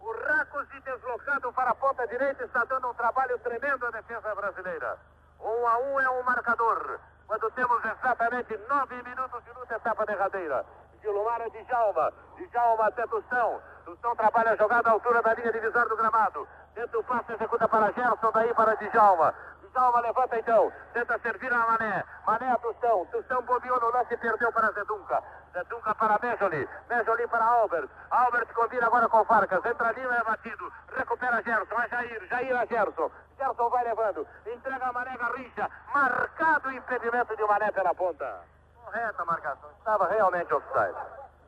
O 0.00 0.12
Racosi 0.12 0.80
deslocado 0.80 1.52
para 1.52 1.70
a 1.70 1.74
ponta 1.74 2.06
direita 2.08 2.44
está 2.44 2.64
dando 2.64 2.88
um 2.88 2.94
trabalho 2.94 3.38
tremendo 3.40 3.86
à 3.86 3.90
defesa 3.90 4.34
brasileira. 4.34 4.98
Um 5.40 5.66
a 5.66 5.78
um 5.78 6.00
é 6.00 6.10
um 6.10 6.22
marcador. 6.22 6.98
Quando 7.26 7.50
temos 7.52 7.84
exatamente 7.84 8.56
nove 8.68 9.02
minutos 9.02 9.44
de 9.44 9.52
luta, 9.52 9.76
etapa 9.76 10.06
derradeira. 10.06 10.64
Gilmar 11.02 11.40
é 11.42 11.50
Djalma. 11.50 12.12
Djalma 12.36 12.86
até 12.86 13.06
Tustão. 13.06 13.60
Tustão 13.84 14.16
trabalha 14.16 14.52
a 14.52 14.56
jogada 14.56 14.88
à 14.88 14.92
altura 14.92 15.22
da 15.22 15.34
linha 15.34 15.52
divisória 15.52 15.88
do 15.88 15.96
gramado. 15.96 16.48
Tenta 16.74 16.98
o 16.98 17.04
passe, 17.04 17.32
executa 17.32 17.68
para 17.68 17.92
Gerson, 17.92 18.32
daí 18.32 18.54
para 18.54 18.74
Djalma. 18.76 19.34
Djalma 19.72 20.00
levanta 20.00 20.38
então, 20.38 20.72
tenta 20.92 21.18
servir 21.20 21.52
a 21.52 21.58
Mané. 21.58 22.04
Mané 22.26 22.50
a 22.50 22.56
Tustão. 22.58 23.06
Tustão 23.06 23.42
bobeou 23.42 23.80
no 23.80 23.90
lance 23.90 24.14
e 24.14 24.16
perdeu 24.16 24.52
para 24.52 24.72
Zedunca. 24.72 25.22
Zedunca 25.52 25.94
para 25.94 26.18
Mejoli. 26.20 26.68
Mejoli 26.88 27.26
para 27.28 27.44
Albert. 27.44 27.88
Albert 28.10 28.52
combina 28.52 28.86
agora 28.86 29.08
com 29.08 29.24
Farcas. 29.24 29.64
Entra 29.64 29.92
Lima, 29.92 30.16
é 30.16 30.24
batido. 30.24 30.72
Recupera 30.96 31.42
Gerson. 31.42 31.80
É 31.80 31.88
Jair. 31.88 32.26
Jair 32.28 32.56
a 32.56 32.64
Gerson. 32.66 33.10
Gerson 33.38 33.70
vai 33.70 33.84
levando. 33.84 34.26
Entrega 34.46 34.86
a 34.86 34.92
Mané 34.92 35.16
Garrincha. 35.16 35.70
Marcado 35.94 36.68
o 36.68 36.72
impedimento 36.72 37.36
de 37.36 37.44
Mané 37.44 37.70
pela 37.70 37.94
ponta. 37.94 38.42
Correta 38.84 39.22
a 39.22 39.24
marcação. 39.24 39.70
Estava 39.78 40.08
realmente 40.08 40.52
offside. 40.52 40.98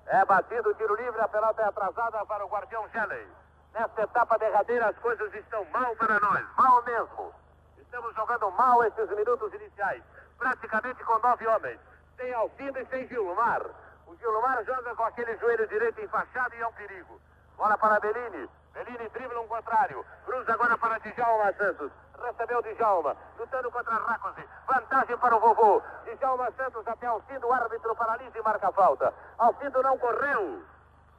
É 0.06 0.24
batido 0.24 0.70
o 0.70 0.74
tiro 0.74 0.94
livre. 0.94 1.20
A 1.20 1.28
pelota 1.28 1.62
é 1.62 1.64
atrasada 1.64 2.24
para 2.26 2.44
o 2.44 2.48
guardião 2.48 2.88
Shelley. 2.90 3.26
Nesta 3.74 4.02
etapa 4.02 4.38
derradeira 4.38 4.88
as 4.88 4.96
coisas 4.98 5.32
estão 5.34 5.64
mal 5.72 5.96
para 5.96 6.20
nós. 6.20 6.44
Mal 6.56 6.82
mesmo. 6.84 7.41
Estamos 7.92 8.16
jogando 8.16 8.50
mal 8.52 8.82
esses 8.84 9.10
minutos 9.10 9.52
iniciais. 9.52 10.02
Praticamente 10.38 11.04
com 11.04 11.18
nove 11.18 11.46
homens. 11.46 11.78
Sem 12.16 12.32
Alcindo 12.32 12.78
e 12.78 12.86
sem 12.86 13.06
Gilmar. 13.06 13.60
O 14.06 14.16
Gilmar 14.16 14.64
joga 14.64 14.94
com 14.94 15.04
aquele 15.04 15.36
joelho 15.36 15.68
direito 15.68 16.00
enfaixado 16.00 16.54
e 16.54 16.62
é 16.62 16.66
um 16.66 16.72
perigo. 16.72 17.20
Bola 17.54 17.76
para 17.76 18.00
Bellini. 18.00 18.48
Bellini 18.72 19.08
dribla 19.10 19.42
um 19.42 19.46
contrário. 19.46 20.02
Cruza 20.24 20.54
agora 20.54 20.78
para 20.78 21.00
Djalma 21.00 21.52
Santos. 21.52 21.92
Recebeu 22.18 22.62
Djalma. 22.62 23.14
Lutando 23.38 23.70
contra 23.70 23.94
Rakosi. 23.94 24.48
Vantagem 24.66 25.18
para 25.18 25.36
o 25.36 25.40
vovô. 25.40 25.82
Djalma 26.06 26.50
Santos 26.52 26.88
até 26.88 27.06
Alcindo. 27.06 27.46
O 27.46 27.52
árbitro 27.52 27.94
paralisa 27.94 28.38
e 28.38 28.42
marca 28.42 28.68
a 28.68 28.72
falta. 28.72 29.12
Alcindo 29.36 29.82
não 29.82 29.98
correu. 29.98 30.62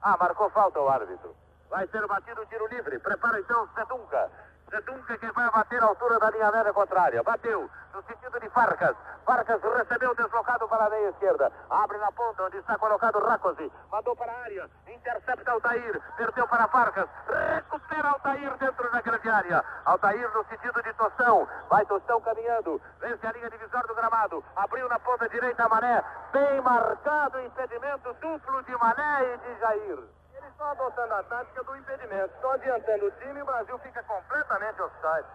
Ah, 0.01 0.17
marcou 0.17 0.49
falta 0.49 0.79
o 0.79 0.89
árbitro. 0.89 1.35
Vai 1.69 1.85
ser 1.89 2.07
batido 2.07 2.41
o 2.41 2.45
tiro 2.47 2.65
livre. 2.65 2.97
Prepara 2.97 3.39
então 3.39 3.69
Sedunca. 3.75 4.31
Sedunca 4.73 5.15
que 5.19 5.31
vai 5.33 5.51
bater 5.51 5.83
a 5.83 5.85
altura 5.85 6.17
da 6.17 6.31
linha 6.31 6.49
média 6.49 6.73
contrária. 6.73 7.21
Bateu 7.21 7.69
no 7.93 8.01
sentido 8.01 8.39
de 8.39 8.49
Farcas. 8.49 8.95
Farcas 9.23 9.61
recebeu 9.61 10.15
deslocado 10.15 10.67
para 10.67 10.85
a 10.85 10.89
meia 10.89 11.09
esquerda. 11.09 11.51
Abre 11.69 11.95
na 11.99 12.11
ponta 12.11 12.41
onde 12.45 12.57
está 12.57 12.75
colocado 12.79 13.19
Racosi. 13.19 13.71
Mandou 13.91 14.15
para 14.15 14.31
a 14.31 14.41
área. 14.41 14.67
Intercepta 14.87 15.51
Altair. 15.51 16.01
Perdeu 16.17 16.47
para 16.47 16.67
Farcas. 16.69 17.07
Recupera 17.53 18.09
Altair 18.09 18.57
dentro 18.57 18.91
da 18.91 19.01
grande 19.01 19.29
área. 19.29 19.63
Altair 19.85 20.33
no 20.33 20.43
sentido 20.45 20.81
de 20.81 20.93
Tostão. 20.93 21.47
Vai 21.69 21.85
Tostão 21.85 22.19
caminhando. 22.21 22.81
Vence 22.99 23.27
a 23.27 23.31
linha 23.31 23.51
divisória 23.51 23.87
do 23.87 23.93
gramado. 23.93 24.43
Abriu 24.55 24.89
na 24.89 24.97
ponta 24.97 25.29
direita 25.29 25.69
Mané. 25.69 26.03
Bem 26.31 26.61
marcado 26.61 27.39
impedimento 27.41 28.11
duplo 28.13 28.63
de 28.63 28.75
Mané 28.75 29.35
e 29.35 29.37
de 29.37 29.59
Jair. 29.59 30.22
Estão 30.53 30.69
adotando 30.69 31.13
a 31.15 31.23
tática 31.23 31.63
do 31.63 31.75
impedimento. 31.75 32.33
Estão 32.35 32.51
adiantando 32.51 33.05
o 33.07 33.11
time 33.11 33.41
o 33.41 33.45
Brasil 33.45 33.77
fica 33.79 34.03
completamente 34.03 34.81
offside. 34.81 35.27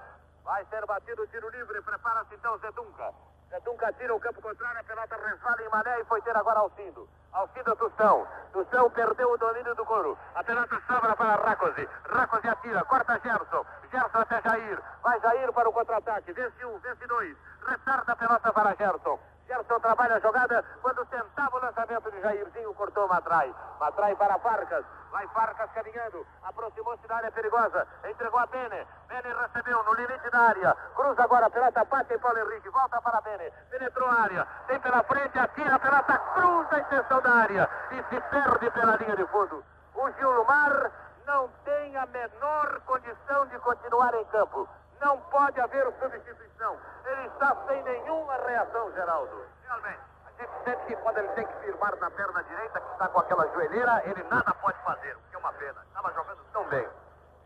Vai 0.44 0.64
ser 0.66 0.87
batido 0.87 1.22
o 1.22 1.26
tiro 1.26 1.48
livre. 1.50 1.82
Prepara-se 1.82 2.34
então 2.34 2.56
Zedunca. 2.58 3.12
Zedunca 3.50 3.92
tira 3.94 4.14
o 4.14 4.20
campo 4.20 4.40
contrário. 4.40 4.80
A 4.80 4.84
pelota 4.84 5.16
resvala 5.16 5.62
em 5.62 5.68
Mané 5.70 6.00
e 6.00 6.04
foi 6.04 6.22
ter 6.22 6.37
agora 6.37 6.60
Alcindo. 6.60 7.08
Alcindo 7.32 7.75
Tustão. 7.76 8.28
Tustão 8.52 8.90
perdeu 8.90 9.32
o 9.32 9.38
domínio 9.38 9.75
do 9.75 9.84
couro. 9.84 10.16
A 10.37 10.44
pelota 10.44 10.80
sobra 10.87 11.16
para 11.16 11.34
Racosi. 11.34 11.88
Racosi 12.08 12.48
atira. 12.48 12.84
Corta 12.84 13.18
Gerson. 13.18 13.66
Gerson 13.90 14.18
até 14.18 14.40
Jair. 14.40 14.80
Vai 15.02 15.20
Jair 15.20 15.52
para 15.52 15.68
o 15.68 15.72
contra-ataque. 15.72 16.32
Vence 16.32 16.64
um, 16.64 16.78
vence 16.78 17.06
dois. 17.08 17.37
Retarda 17.66 18.12
a 18.12 18.16
pelota 18.16 18.52
para 18.52 18.75
Gerson. 18.76 19.18
Gerson 19.48 19.80
trabalha 19.80 20.16
a 20.16 20.20
jogada 20.20 20.62
quando 20.82 21.06
tentava 21.06 21.56
o 21.56 21.60
lançamento 21.60 22.10
de 22.10 22.20
Jairzinho, 22.20 22.74
cortou 22.74 23.08
Matrai. 23.08 23.52
Matrai 23.80 24.14
para 24.14 24.38
Farcas. 24.38 24.84
Vai 25.10 25.26
Farcas 25.28 25.70
caminhando. 25.72 26.26
Aproximou-se 26.42 27.08
da 27.08 27.16
área 27.16 27.32
perigosa. 27.32 27.86
Entregou 28.04 28.38
a 28.38 28.46
Bene. 28.46 28.86
Bene 29.08 29.34
recebeu 29.40 29.82
no 29.84 29.94
limite 29.94 30.28
da 30.28 30.38
área. 30.38 30.76
Cruza 30.94 31.22
agora 31.22 31.46
a 31.46 31.50
pelota, 31.50 31.82
bate 31.86 32.12
em 32.12 32.18
Paulo 32.18 32.38
Henrique. 32.38 32.68
Volta 32.68 33.00
para 33.00 33.22
Bene. 33.22 33.50
Penetrou 33.70 34.06
a 34.06 34.20
área. 34.20 34.46
Tem 34.66 34.78
pela 34.80 35.02
frente, 35.04 35.38
atira 35.38 35.74
a 35.76 35.78
pelota, 35.78 36.18
cruza 36.34 36.76
a 36.76 36.78
extensão 36.80 37.22
da 37.22 37.30
área 37.30 37.70
e 37.92 37.96
se 38.02 38.20
perde 38.20 38.70
pela 38.70 38.96
linha 38.96 39.16
de 39.16 39.26
fundo. 39.28 39.64
O 39.94 40.10
Gilmar 40.10 40.92
não 41.26 41.48
tem 41.64 41.96
a 41.96 42.04
menor 42.04 42.80
condição 42.84 43.46
de 43.46 43.58
continuar 43.60 44.12
em 44.12 44.24
campo. 44.26 44.68
Não 45.00 45.18
pode 45.30 45.60
haver 45.60 45.92
substituição. 46.00 46.76
Ele 47.04 47.26
está 47.28 47.56
sem 47.66 47.82
nenhuma 47.82 48.34
reação, 48.46 48.92
Geraldo. 48.92 49.44
Realmente, 49.64 50.00
a 50.26 50.42
gente 50.42 50.64
sente 50.64 50.86
que 50.86 50.96
quando 50.96 51.18
ele 51.18 51.28
tem 51.28 51.46
que 51.46 51.56
firmar 51.60 51.96
na 51.96 52.10
perna 52.10 52.42
direita, 52.44 52.80
que 52.80 52.92
está 52.92 53.08
com 53.08 53.20
aquela 53.20 53.46
joelheira, 53.48 54.02
ele 54.04 54.22
nada 54.24 54.52
pode 54.54 54.78
fazer, 54.84 55.16
o 55.16 55.20
que 55.30 55.36
é 55.36 55.38
uma 55.38 55.52
pena. 55.52 55.80
Estava 55.88 56.12
jogando 56.12 56.44
tão 56.52 56.64
bem. 56.64 56.88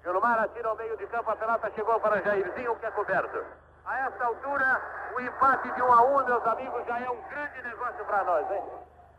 Gilmar 0.02 0.38
atira 0.40 0.68
ao 0.68 0.76
meio 0.76 0.96
de 0.96 1.06
campo, 1.06 1.30
a 1.30 1.36
pelota 1.36 1.70
chegou 1.74 2.00
para 2.00 2.20
Jairzinho, 2.22 2.76
que 2.76 2.86
é 2.86 2.90
coberto. 2.90 3.44
A 3.84 3.98
essa 4.00 4.24
altura, 4.24 4.82
o 5.14 5.20
empate 5.20 5.70
de 5.72 5.82
um 5.82 5.92
a 5.92 6.02
um, 6.02 6.24
meus 6.24 6.46
amigos, 6.46 6.84
já 6.86 6.98
é 7.00 7.10
um 7.10 7.22
grande 7.28 7.62
negócio 7.62 8.04
para 8.04 8.24
nós, 8.24 8.50
hein? 8.50 8.62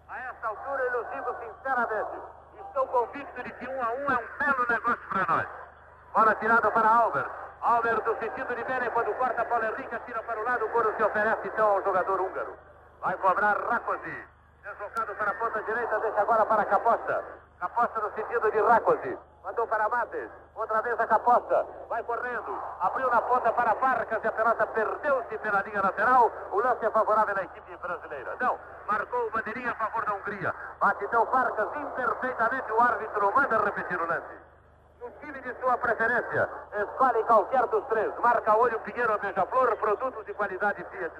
A 0.10 0.20
essa 0.20 0.48
altura, 0.48 0.84
eu 0.84 1.04
digo 1.06 1.36
sinceramente, 1.40 2.20
estou 2.60 2.88
convicto 2.88 3.44
de 3.44 3.52
que 3.54 3.68
um 3.68 3.82
a 3.82 3.92
um 3.92 4.12
é 4.12 4.18
um 4.18 4.38
belo 4.38 4.68
negócio 4.68 5.10
para 5.10 5.36
nós. 5.36 5.48
Bola 6.14 6.36
tirada 6.36 6.72
para 6.72 6.90
Albert. 6.90 7.32
Albert 7.64 8.04
do 8.04 8.14
sentido 8.20 8.54
de 8.54 8.64
Bene, 8.66 8.90
quando 8.90 9.14
corta 9.14 9.46
Paulo 9.46 9.64
Henrique, 9.64 9.98
tira 10.06 10.22
para 10.24 10.38
o 10.38 10.44
lado, 10.44 10.66
o 10.66 10.70
couro 10.72 10.94
se 10.98 11.04
oferece 11.04 11.48
então 11.48 11.66
ao 11.66 11.82
jogador 11.82 12.20
húngaro. 12.20 12.54
Vai 13.00 13.16
cobrar 13.16 13.56
Rakosi. 13.56 14.28
Deslocado 14.62 15.16
para 15.16 15.32
a 15.32 15.34
ponta 15.36 15.64
direita, 15.64 15.98
deixa 16.02 16.22
agora 16.22 16.46
para 16.46 16.66
Caposta. 16.66 17.24
Caposta 17.62 18.02
no 18.02 18.12
sentido 18.16 18.52
de 18.52 18.60
Rakosi. 18.60 19.18
Mandou 19.46 19.66
para 19.66 19.88
Mates. 19.88 20.30
Outra 20.56 20.82
vez 20.82 21.00
a 21.00 21.08
Caposta. 21.08 21.66
Vai 21.88 22.04
correndo. 22.04 22.62
Abriu 22.82 23.10
na 23.10 23.22
ponta 23.22 23.54
para 23.54 23.74
Vargas 23.76 24.22
e 24.22 24.28
a 24.28 24.32
pelota 24.34 24.68
perdeu-se 24.68 25.38
pela 25.38 25.62
linha 25.62 25.82
lateral. 25.82 26.30
O 26.52 26.60
lance 26.60 26.86
é 26.86 26.92
favorável 26.92 27.38
à 27.38 27.44
equipe 27.44 27.78
brasileira. 27.78 28.36
Não. 28.42 28.60
Marcou 28.88 29.28
o 29.28 29.32
bandeirinha 29.32 29.72
a 29.72 29.76
favor 29.76 30.04
da 30.04 30.14
Hungria. 30.16 30.54
Bate 30.82 31.06
então 31.06 31.24
Vargas 31.28 31.70
imperfeitamente. 31.78 32.72
O 32.74 32.82
árbitro 32.82 33.34
manda 33.34 33.58
repetir 33.58 34.02
o 34.02 34.06
lance 34.06 34.53
time 35.24 35.40
de 35.42 35.54
sua 35.60 35.78
preferência. 35.78 36.50
Escolhe 36.74 37.24
qualquer 37.24 37.66
dos 37.68 37.86
três. 37.86 38.14
Marca 38.20 38.58
olho, 38.58 38.80
Pinheiro, 38.82 39.18
Beija-Flor, 39.20 39.76
produtos 39.78 40.26
de 40.26 40.34
qualidade 40.34 40.84
Fiat. 40.86 41.14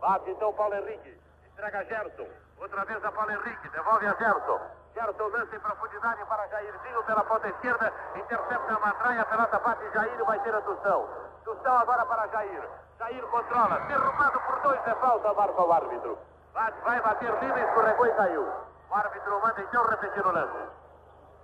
Bate 0.00 0.30
então 0.30 0.52
Paulo 0.54 0.74
Henrique. 0.74 1.20
Entrega 1.52 1.84
Gerson. 1.84 2.26
Outra 2.58 2.84
vez 2.84 3.04
a 3.04 3.12
Paulo 3.12 3.30
Henrique. 3.30 3.68
Devolve 3.68 4.06
a 4.06 4.14
Gerson. 4.14 4.60
Gerson 4.94 5.28
lança 5.28 5.56
em 5.56 5.60
profundidade 5.60 6.24
para 6.26 6.46
Jairzinho 6.48 7.04
pela 7.04 7.24
ponta 7.24 7.48
esquerda. 7.48 7.92
Intercepta 8.16 8.74
a 8.74 8.80
Matraia. 8.80 9.22
A 9.22 9.24
pelota 9.26 9.58
bate 9.60 9.90
Jair 9.92 10.24
vai 10.24 10.38
ter 10.40 10.54
a 10.54 10.60
Tustão. 10.60 11.08
Tustão 11.44 11.78
agora 11.78 12.04
para 12.06 12.26
Jair. 12.28 12.68
Jair 12.98 13.26
controla. 13.28 13.80
Derrubado 13.80 14.40
por 14.40 14.60
dois. 14.60 14.86
É 14.86 14.94
falta, 14.96 15.32
marca 15.32 15.62
o 15.62 15.72
árbitro. 15.72 16.18
Vai 16.52 17.00
bater 17.00 17.32
Lima, 17.40 17.60
escorregou 17.60 18.06
e 18.06 18.12
caiu. 18.14 18.48
O 18.90 18.94
árbitro 18.94 19.40
manda 19.40 19.60
então 19.60 19.84
repetir 19.86 20.26
o 20.26 20.30
lance. 20.30 20.83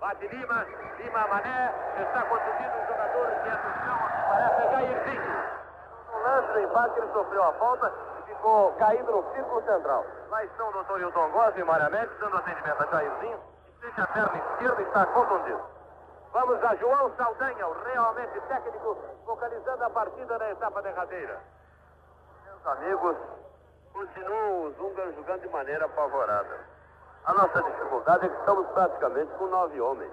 Bate 0.01 0.27
Lima, 0.29 0.65
Lima 0.97 1.27
Mané, 1.27 1.73
está 2.01 2.23
conduzindo 2.23 2.75
um 2.75 2.87
jogador 2.87 3.27
que 3.43 3.49
é 3.49 3.55
do 3.55 3.85
chão, 3.85 3.99
parece 4.29 4.71
Jairzinho. 4.71 5.43
No 6.11 6.19
lance 6.23 6.53
do 6.53 6.59
empate 6.59 6.97
ele 6.97 7.13
sofreu 7.13 7.43
a 7.43 7.53
falta 7.53 7.93
e 8.17 8.23
ficou 8.23 8.73
caído 8.79 9.11
no 9.11 9.31
círculo 9.35 9.61
central. 9.61 10.03
Lá 10.31 10.43
estão 10.43 10.69
o 10.69 10.71
doutor 10.71 11.01
Hilton 11.01 11.29
Gomes 11.29 11.55
e 11.55 11.63
Mário 11.63 11.91
Mendes 11.91 12.17
dando 12.19 12.35
atendimento 12.35 12.81
a 12.81 12.87
Jairzinho, 12.87 13.39
que 13.79 13.85
sente 13.85 14.01
a 14.01 14.07
perna 14.07 14.37
esquerda 14.39 14.81
e 14.81 14.85
está 14.85 15.05
contundido. 15.05 15.61
Vamos 16.33 16.63
a 16.63 16.75
João 16.77 17.15
Saldanha, 17.15 17.67
o 17.67 17.83
realmente 17.83 18.41
técnico, 18.47 18.97
focalizando 19.23 19.83
a 19.83 19.89
partida 19.91 20.35
na 20.39 20.49
etapa 20.49 20.81
derradeira. 20.81 21.39
Meus 22.45 22.65
amigos, 22.65 23.17
continuam 23.93 24.63
os 24.63 24.79
húngaros 24.79 25.13
jogando 25.13 25.41
de 25.41 25.49
maneira 25.49 25.87
favorável. 25.89 26.57
A 27.25 27.33
nossa 27.33 27.61
dificuldade 27.61 28.25
é 28.25 28.29
que 28.29 28.39
estamos 28.39 28.67
praticamente 28.69 29.31
com 29.37 29.45
nove 29.47 29.79
homens. 29.79 30.11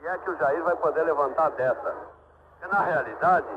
E 0.00 0.06
é 0.06 0.18
que 0.18 0.30
o 0.30 0.36
Jair 0.36 0.62
vai 0.64 0.76
poder 0.76 1.02
levantar 1.02 1.50
dessa. 1.50 1.94
Porque, 2.58 2.74
na 2.74 2.82
realidade, 2.82 3.48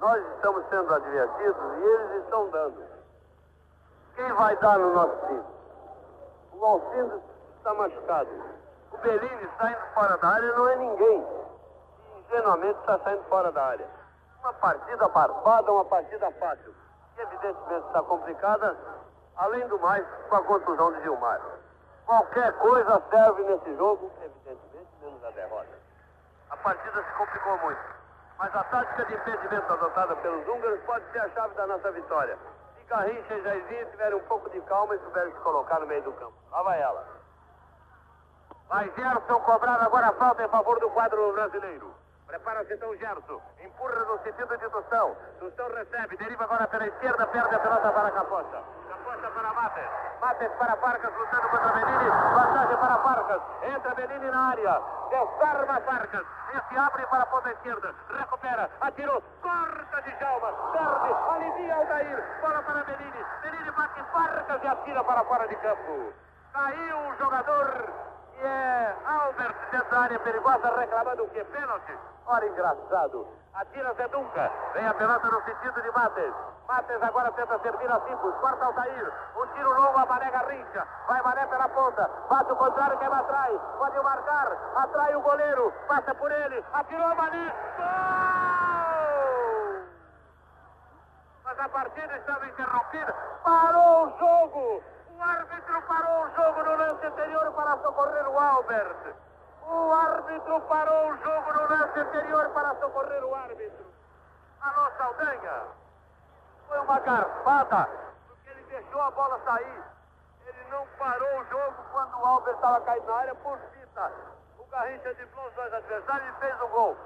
nós 0.00 0.24
estamos 0.34 0.64
sendo 0.68 0.94
advertidos 0.94 1.78
e 1.78 1.82
eles 1.82 2.22
estão 2.24 2.48
dando. 2.50 2.84
Quem 4.14 4.32
vai 4.34 4.56
dar 4.56 4.78
no 4.78 4.94
nosso 4.94 5.26
time? 5.26 5.44
O 6.52 6.64
Alcindo 6.64 7.22
está 7.56 7.74
machucado. 7.74 8.30
O 8.92 8.98
Bellini 8.98 9.44
está 9.44 9.70
indo 9.70 9.86
fora 9.94 10.16
da 10.18 10.28
área 10.28 10.52
não 10.52 10.68
é 10.68 10.76
ninguém. 10.76 11.26
E, 12.14 12.20
ingenuamente 12.20 12.78
está 12.80 12.98
saindo 12.98 13.22
fora 13.24 13.50
da 13.50 13.64
área. 13.64 13.86
Uma 14.40 14.52
partida 14.52 15.08
barbada, 15.08 15.72
uma 15.72 15.84
partida 15.84 16.30
fácil. 16.32 16.74
Que 17.14 17.22
evidentemente 17.22 17.86
está 17.86 18.02
complicada, 18.02 18.76
além 19.36 19.66
do 19.68 19.78
mais, 19.78 20.06
com 20.28 20.36
a 20.36 20.42
contusão 20.44 20.92
de 20.92 21.02
Gilmar. 21.02 21.40
Qualquer 22.08 22.54
coisa 22.54 23.02
serve 23.10 23.42
nesse 23.42 23.76
jogo, 23.76 24.10
evidentemente, 24.22 24.88
menos 25.02 25.22
a 25.22 25.30
derrota. 25.30 25.78
A 26.48 26.56
partida 26.56 27.02
se 27.02 27.12
complicou 27.18 27.58
muito. 27.58 27.80
Mas 28.38 28.56
a 28.56 28.64
tática 28.64 29.04
de 29.04 29.14
impedimento 29.14 29.70
adotada 29.70 30.16
pelos 30.16 30.48
húngaros 30.48 30.80
pode 30.86 31.04
ser 31.12 31.18
a 31.18 31.28
chave 31.28 31.54
da 31.54 31.66
nossa 31.66 31.92
vitória. 31.92 32.38
Se 32.78 32.84
Garrincha 32.84 33.34
e 33.34 33.42
Jairzinho 33.42 33.90
tiverem 33.90 34.14
um 34.16 34.24
pouco 34.24 34.48
de 34.48 34.58
calma 34.62 34.94
e 34.94 34.98
souberem 35.00 35.34
se 35.34 35.38
colocar 35.40 35.80
no 35.80 35.86
meio 35.86 36.02
do 36.02 36.12
campo. 36.12 36.32
Lá 36.50 36.62
vai 36.62 36.80
ela. 36.80 37.06
Vai 38.70 38.90
Gerson 38.96 39.40
cobrar 39.40 39.82
agora 39.82 40.06
a 40.06 40.12
falta 40.14 40.42
em 40.42 40.48
favor 40.48 40.80
do 40.80 40.88
quadro 40.88 41.30
brasileiro. 41.34 41.92
Prepara-se 42.26 42.72
então 42.72 42.96
Gerson. 42.96 43.38
Empurra 43.60 44.06
no 44.06 44.18
sentido 44.20 44.56
de 44.56 44.70
Tostão. 44.70 45.14
Tostão 45.38 45.68
recebe, 45.74 46.16
deriva 46.16 46.44
agora 46.44 46.66
pela 46.68 46.86
esquerda, 46.86 47.26
perde 47.26 47.54
a 47.54 47.58
pelota 47.58 47.92
para 47.92 48.10
Caposta. 48.12 48.62
Caposta 49.18 49.30
para 49.30 49.52
Mates. 49.52 49.90
Mates 50.20 50.50
para 50.58 51.10
lutando 51.16 51.48
contra 51.48 51.72
Benini. 51.72 52.10
Vantagem 52.34 52.76
para 52.76 52.98
Farcas. 52.98 53.42
Entra 53.62 53.94
Benini 53.94 54.30
na 54.30 54.50
área. 54.50 54.80
Desarma 55.10 55.80
Farcas. 55.80 56.26
Esse 56.54 56.78
abre 56.78 57.06
para 57.06 57.22
a 57.22 57.26
ponta 57.26 57.50
esquerda. 57.50 57.94
Recupera. 58.16 58.70
Atirou. 58.80 59.22
Corta 59.42 60.02
de 60.02 60.10
Jalma. 60.12 60.52
Perde. 60.72 61.14
Alivia 61.34 61.74
Aldair. 61.76 62.24
Bola 62.40 62.62
para 62.62 62.82
Benini. 62.84 63.24
Benini 63.42 63.70
bate 63.70 64.02
Farcas 64.12 64.62
e 64.62 64.66
atira 64.68 65.04
para 65.04 65.24
fora 65.24 65.48
de 65.48 65.56
campo. 65.56 66.12
Caiu 66.52 66.98
o 67.08 67.16
jogador 67.18 68.07
e 68.40 68.46
é 68.46 68.96
Albert 69.04 69.56
dentro 69.70 69.90
da 69.90 70.00
área 70.00 70.18
perigosa 70.20 70.76
reclamando 70.78 71.24
o 71.24 71.28
que? 71.28 71.44
Pênalti? 71.44 71.98
Ora, 72.26 72.46
engraçado. 72.46 73.26
Atira 73.54 73.92
Zedunca. 73.94 74.52
Vem 74.74 74.86
a 74.86 74.94
pelota 74.94 75.28
no 75.28 75.42
sentido 75.42 75.82
de 75.82 75.90
Mates. 75.90 76.34
Mates 76.68 77.02
agora 77.02 77.32
tenta 77.32 77.58
servir 77.58 77.90
a 77.90 78.00
Simples. 78.00 78.34
Corta 78.36 78.64
Altair. 78.64 79.12
Um 79.36 79.46
tiro 79.54 79.72
longo 79.72 79.98
a 79.98 80.06
Mané 80.06 80.30
Garrincha. 80.30 80.86
Vai 81.08 81.22
Mané 81.22 81.46
pela 81.46 81.68
ponta. 81.70 82.10
Bate 82.28 82.52
o 82.52 82.56
contrário 82.56 82.98
que 82.98 83.04
ela 83.04 83.18
atrai. 83.18 83.58
Pode 83.78 84.00
marcar. 84.00 84.52
Atrai 84.76 85.16
o 85.16 85.22
goleiro. 85.22 85.72
Passa 85.88 86.14
por 86.14 86.30
ele. 86.30 86.64
Atirou 86.72 87.14
Mané. 87.16 87.54
Gol! 87.76 87.88
Mas 91.44 91.58
a 91.58 91.68
partida 91.70 92.16
estava 92.16 92.46
interrompida. 92.46 93.12
Parou 93.42 94.06
o 94.06 94.18
jogo. 94.18 94.82
O 95.18 95.22
árbitro 95.22 95.82
parou 95.82 96.26
o 96.26 96.30
jogo 96.30 96.62
no 96.62 96.76
lance 96.76 97.04
anterior 97.04 97.52
para 97.52 97.76
socorrer 97.78 98.28
o 98.28 98.38
Albert. 98.38 99.14
O 99.66 99.92
árbitro 99.92 100.60
parou 100.60 101.10
o 101.10 101.16
jogo 101.16 101.52
no 101.54 101.68
lance 101.68 101.98
anterior 101.98 102.48
para 102.50 102.76
socorrer 102.76 103.24
o 103.24 103.34
árbitro. 103.34 103.84
Alô, 104.60 104.90
Saldanha. 104.96 105.62
Foi 106.68 106.78
uma 106.78 107.00
garfada, 107.00 107.88
porque 108.28 108.48
ele 108.48 108.62
deixou 108.68 109.02
a 109.02 109.10
bola 109.10 109.40
sair. 109.44 109.82
Ele 110.46 110.70
não 110.70 110.86
parou 110.96 111.40
o 111.40 111.44
jogo 111.46 111.82
quando 111.90 112.14
o 112.16 112.24
Alves 112.24 112.54
estava 112.54 112.80
caindo 112.82 113.06
na 113.06 113.16
área 113.16 113.34
por 113.34 113.58
fita. 113.72 114.12
O 114.56 114.66
Garrincha 114.66 115.14
driblou 115.14 115.48
os 115.48 115.54
dois 115.54 115.74
adversários 115.74 116.28
e 116.28 116.38
fez 116.38 116.60
o 116.60 116.68
gol. 116.68 116.96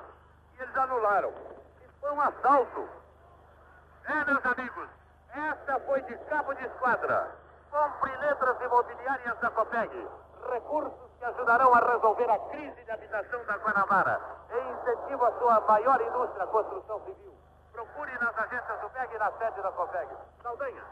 E 0.58 0.62
eles 0.62 0.76
anularam. 0.76 1.32
E 1.80 1.88
foi 1.98 2.10
um 2.10 2.20
assalto. 2.20 2.88
É, 4.04 4.24
meus 4.26 4.44
amigos, 4.44 4.88
esta 5.34 5.80
foi 5.80 6.02
de 6.02 6.14
cabo 6.26 6.52
de 6.52 6.66
esquadra. 6.66 7.41
Compre 7.72 8.14
letras 8.18 8.60
imobiliárias 8.60 9.38
da 9.38 9.50
Copeg. 9.50 10.08
Recursos 10.52 11.10
que 11.18 11.24
ajudarão 11.24 11.74
a 11.74 11.78
resolver 11.78 12.30
a 12.30 12.38
crise 12.50 12.84
de 12.84 12.90
habitação 12.90 13.42
da 13.46 13.56
Guanabara. 13.56 14.20
E 14.50 14.72
incentivo 14.72 15.24
a 15.24 15.32
sua 15.38 15.58
maior 15.62 15.98
indústria, 15.98 16.46
construção 16.48 17.00
civil. 17.00 17.34
Procure 17.72 18.12
nas 18.18 18.38
agências 18.38 18.78
do 18.78 18.90
PEG 18.90 19.14
e 19.14 19.18
na 19.18 19.32
sede 19.32 19.62
da 19.62 19.72
Copeg. 19.72 20.06
Saldanha, 20.42 20.82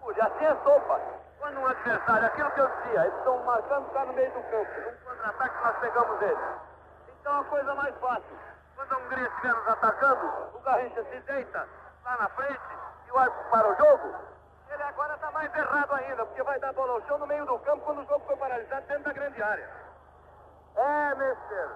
procure. 0.00 0.20
Assim 0.20 0.44
é 0.44 0.54
sopa. 0.62 1.00
Quando 1.38 1.58
um 1.58 1.66
adversário, 1.66 2.26
aquilo 2.26 2.50
que 2.50 2.60
eu 2.60 2.68
dizia, 2.68 3.00
eles 3.00 3.16
estão 3.16 3.42
marcando 3.44 3.86
está 3.86 4.04
no 4.04 4.12
meio 4.12 4.30
do 4.32 4.42
campo. 4.42 4.90
Num 4.90 5.10
contra-ataque 5.10 5.64
nós 5.64 5.78
pegamos 5.78 6.20
eles. 6.20 6.60
Então 7.18 7.40
a 7.40 7.44
coisa 7.44 7.74
mais 7.76 7.96
fácil. 7.96 8.38
Quando 8.76 8.92
a 8.92 8.98
Hungria 8.98 9.26
estiver 9.26 9.54
nos 9.54 9.68
atacando, 9.68 10.26
o 10.54 10.60
Garrincha 10.60 11.02
se 11.02 11.20
deita 11.20 11.66
lá 12.04 12.16
na 12.18 12.28
frente 12.28 12.60
e 13.08 13.10
o 13.10 13.18
árbitro 13.18 13.50
para 13.50 13.72
o 13.72 13.74
jogo. 13.76 14.14
Ele 14.70 14.82
agora 14.82 15.14
está 15.14 15.30
mais 15.32 15.54
errado 15.54 15.94
ainda, 15.94 16.24
porque 16.26 16.42
vai 16.42 16.58
dar 16.60 16.72
bola 16.72 16.92
ao 16.92 17.02
chão 17.02 17.18
no 17.18 17.26
meio 17.26 17.44
do 17.44 17.58
campo 17.60 17.84
quando 17.84 18.02
o 18.02 18.06
jogo 18.06 18.24
foi 18.26 18.36
paralisado 18.36 18.86
dentro 18.86 19.04
da 19.04 19.12
grande 19.12 19.42
área. 19.42 19.68
É, 20.76 21.14
mister. 21.16 21.70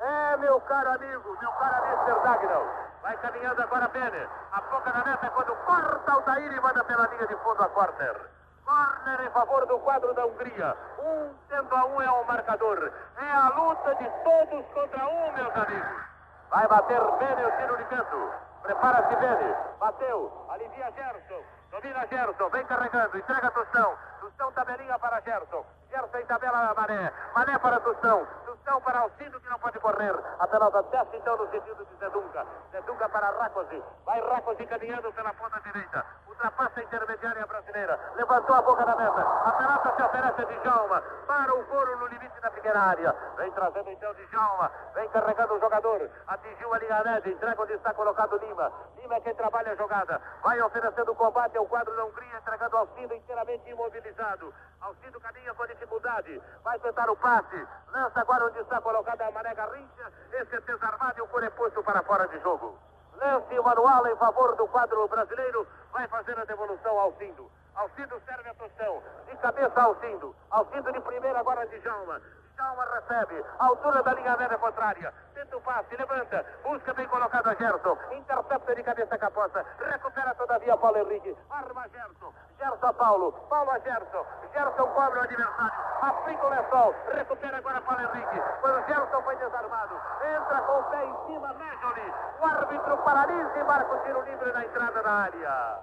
É, 0.00 0.36
meu 0.38 0.60
caro 0.62 0.90
amigo, 0.92 1.36
meu 1.40 1.52
caro 1.52 1.86
mister 1.88 2.22
Dagnall. 2.22 2.66
Vai 3.02 3.16
caminhando 3.18 3.62
agora 3.62 3.88
Bene. 3.88 4.28
A 4.52 4.60
boca 4.62 4.90
da 4.90 5.04
meta 5.04 5.26
é 5.26 5.30
quando 5.30 5.54
corta 5.64 6.16
o 6.16 6.22
Taíri 6.22 6.54
e 6.54 6.60
manda 6.60 6.84
pela 6.84 7.06
linha 7.08 7.26
de 7.26 7.36
fundo 7.36 7.62
a 7.62 7.68
corner. 7.68 8.16
Corner 8.64 9.20
em 9.26 9.30
favor 9.30 9.66
do 9.66 9.78
quadro 9.80 10.14
da 10.14 10.26
Hungria. 10.26 10.76
Um 10.98 11.34
tendo 11.48 11.74
a 11.74 11.84
um 11.86 12.00
é 12.00 12.10
o 12.10 12.24
marcador. 12.24 12.92
É 13.18 13.32
a 13.32 13.48
luta 13.50 13.94
de 13.96 14.10
todos 14.24 14.66
contra 14.72 15.06
um, 15.06 15.32
meus 15.32 15.56
amigos. 15.56 16.02
Vai 16.50 16.66
bater 16.68 17.00
Bene 17.00 17.44
o 17.44 17.56
tiro 17.56 17.76
de 17.76 17.84
canto. 17.84 18.32
Prepara-se 18.62 19.16
Bene. 19.16 19.54
Bateu. 19.78 20.46
Alivia 20.48 20.90
Gerson. 20.92 21.42
Domina 21.70 22.06
Gerson. 22.06 22.48
Vem 22.50 22.64
carregando. 22.66 23.18
Entrega 23.18 23.50
Tostão. 23.50 23.96
Tostão 24.20 24.52
tabelinha 24.52 24.98
para 24.98 25.20
Gerson. 25.20 25.64
Gerson 25.90 26.18
em 26.18 26.26
tabela 26.26 26.74
Mané. 26.74 27.12
Mané 27.34 27.58
para 27.58 27.80
Tostão. 27.80 28.26
Tostão 28.44 28.80
para 28.80 29.00
Alcindo 29.00 29.40
que 29.40 29.48
não 29.48 29.58
pode 29.58 29.78
correr. 29.80 30.14
A 30.38 30.46
pelota 30.46 30.82
desce 30.84 31.16
então 31.16 31.36
no 31.36 31.50
sentido 31.50 31.84
de 31.86 31.96
Zedunga. 31.96 32.46
Zedunga 32.70 33.08
para 33.08 33.30
Racosi. 33.30 33.82
Vai 34.04 34.20
Racosi 34.20 34.66
caminhando 34.66 35.12
pela 35.12 35.32
ponta 35.34 35.60
direita. 35.60 36.04
Ultrapassa 36.40 36.80
a 36.80 36.82
intermediária 36.82 37.46
brasileira. 37.46 38.00
Levantou 38.16 38.56
a 38.56 38.62
boca 38.62 38.82
da 38.82 38.96
meta. 38.96 39.20
A 39.20 39.52
pelota 39.52 39.94
se 39.94 40.02
oferece 40.02 40.40
a 40.40 40.44
Djalma. 40.46 41.02
Para 41.26 41.54
o 41.54 41.64
couro 41.66 41.98
no 41.98 42.06
limite 42.06 42.40
da 42.40 42.50
pequena 42.50 42.80
área. 42.80 43.14
Vem 43.36 43.52
trazendo 43.52 43.90
então 43.90 44.14
Djalma. 44.14 44.72
Vem 44.94 45.06
carregando 45.10 45.52
o 45.52 45.60
jogador. 45.60 46.10
Atingiu 46.26 46.72
a 46.72 46.78
linha 46.78 47.04
média. 47.04 47.30
Entrega 47.30 47.62
onde 47.62 47.74
está 47.74 47.92
colocado 47.92 48.38
Lima. 48.38 48.72
Lima 48.96 49.16
é 49.16 49.20
quem 49.20 49.34
trabalha 49.34 49.72
a 49.72 49.76
jogada. 49.76 50.18
Vai 50.42 50.62
oferecendo 50.62 51.14
combate 51.14 51.58
ao 51.58 51.66
quadro 51.66 51.94
da 51.94 52.06
Hungria. 52.06 52.38
Entregando 52.38 52.76
Alcindo 52.78 53.14
inteiramente 53.14 53.68
imobilizado. 53.68 54.54
Alcindo 54.80 55.20
caminha 55.20 55.52
com 55.52 55.66
dificuldade. 55.66 56.42
Vai 56.64 56.78
tentar 56.78 57.10
o 57.10 57.16
passe. 57.16 57.68
Lança 57.92 58.18
agora 58.18 58.46
onde 58.46 58.60
está 58.60 58.80
colocada 58.80 59.26
a 59.26 59.30
Mané 59.30 59.54
Garrincha. 59.54 60.10
Esse 60.32 60.56
é 60.56 60.60
desarmado 60.62 61.18
e 61.18 61.20
o 61.20 61.28
cor 61.28 61.44
é 61.44 61.50
posto 61.50 61.82
para 61.82 62.02
fora 62.02 62.26
de 62.28 62.40
jogo. 62.40 62.78
Lance 63.20 63.60
manual 63.60 64.06
em 64.06 64.16
favor 64.16 64.56
do 64.56 64.66
quadro 64.68 65.06
brasileiro. 65.08 65.66
Vai 65.92 66.08
fazer 66.08 66.38
a 66.38 66.44
devolução 66.44 66.92
ao 66.92 67.12
Alcindo. 67.12 67.50
Alcindo 67.74 68.20
serve 68.26 68.48
a 68.48 68.54
Tostão. 68.54 69.02
De 69.28 69.36
cabeça 69.36 69.82
Alcindo. 69.82 70.34
Alcindo 70.50 70.90
de 70.90 71.00
primeira 71.00 71.38
agora 71.38 71.66
de 71.66 71.78
Djalma. 71.80 72.20
Djalma 72.60 72.84
recebe. 72.84 73.42
Altura 73.58 74.02
da 74.02 74.12
linha 74.12 74.36
média 74.36 74.58
contrária. 74.58 75.14
Tenta 75.32 75.56
o 75.56 75.60
passe, 75.62 75.96
levanta. 75.96 76.44
Busca 76.62 76.92
bem 76.92 77.08
colocado 77.08 77.48
a 77.48 77.54
Gerson. 77.54 77.96
Intercepta 78.12 78.74
de 78.74 78.82
cabeça 78.82 79.16
capoça. 79.16 79.64
Recupera 79.78 80.34
todavia 80.34 80.76
Paulo 80.76 80.98
Henrique. 80.98 81.34
Arma 81.48 81.88
Gerson. 81.88 82.34
Gerson 82.58 82.86
a 82.86 82.92
Paulo. 82.92 83.32
Paulo 83.48 83.70
a 83.70 83.78
Gerson. 83.78 84.26
Gerson 84.52 84.86
cobre 84.88 85.20
o 85.20 85.22
adversário. 85.22 85.72
Aplica 86.02 86.46
o 86.46 86.50
lençol. 86.50 86.94
Recupera 87.14 87.56
agora 87.56 87.80
Paulo 87.80 88.02
Henrique. 88.02 88.42
Quando 88.60 88.86
Gerson 88.86 89.22
foi 89.22 89.36
desarmado. 89.36 89.94
Entra 90.22 90.60
com 90.60 90.80
o 90.80 90.84
pé 90.84 91.04
em 91.06 91.16
cima. 91.26 91.54
Mejoli. 91.54 92.14
O 92.40 92.44
árbitro 92.44 92.98
paralisa 92.98 93.58
e 93.58 93.64
marca 93.64 93.94
o 93.94 93.98
tiro 94.04 94.20
livre 94.20 94.52
na 94.52 94.64
entrada 94.66 95.02
da 95.02 95.10
área. 95.10 95.78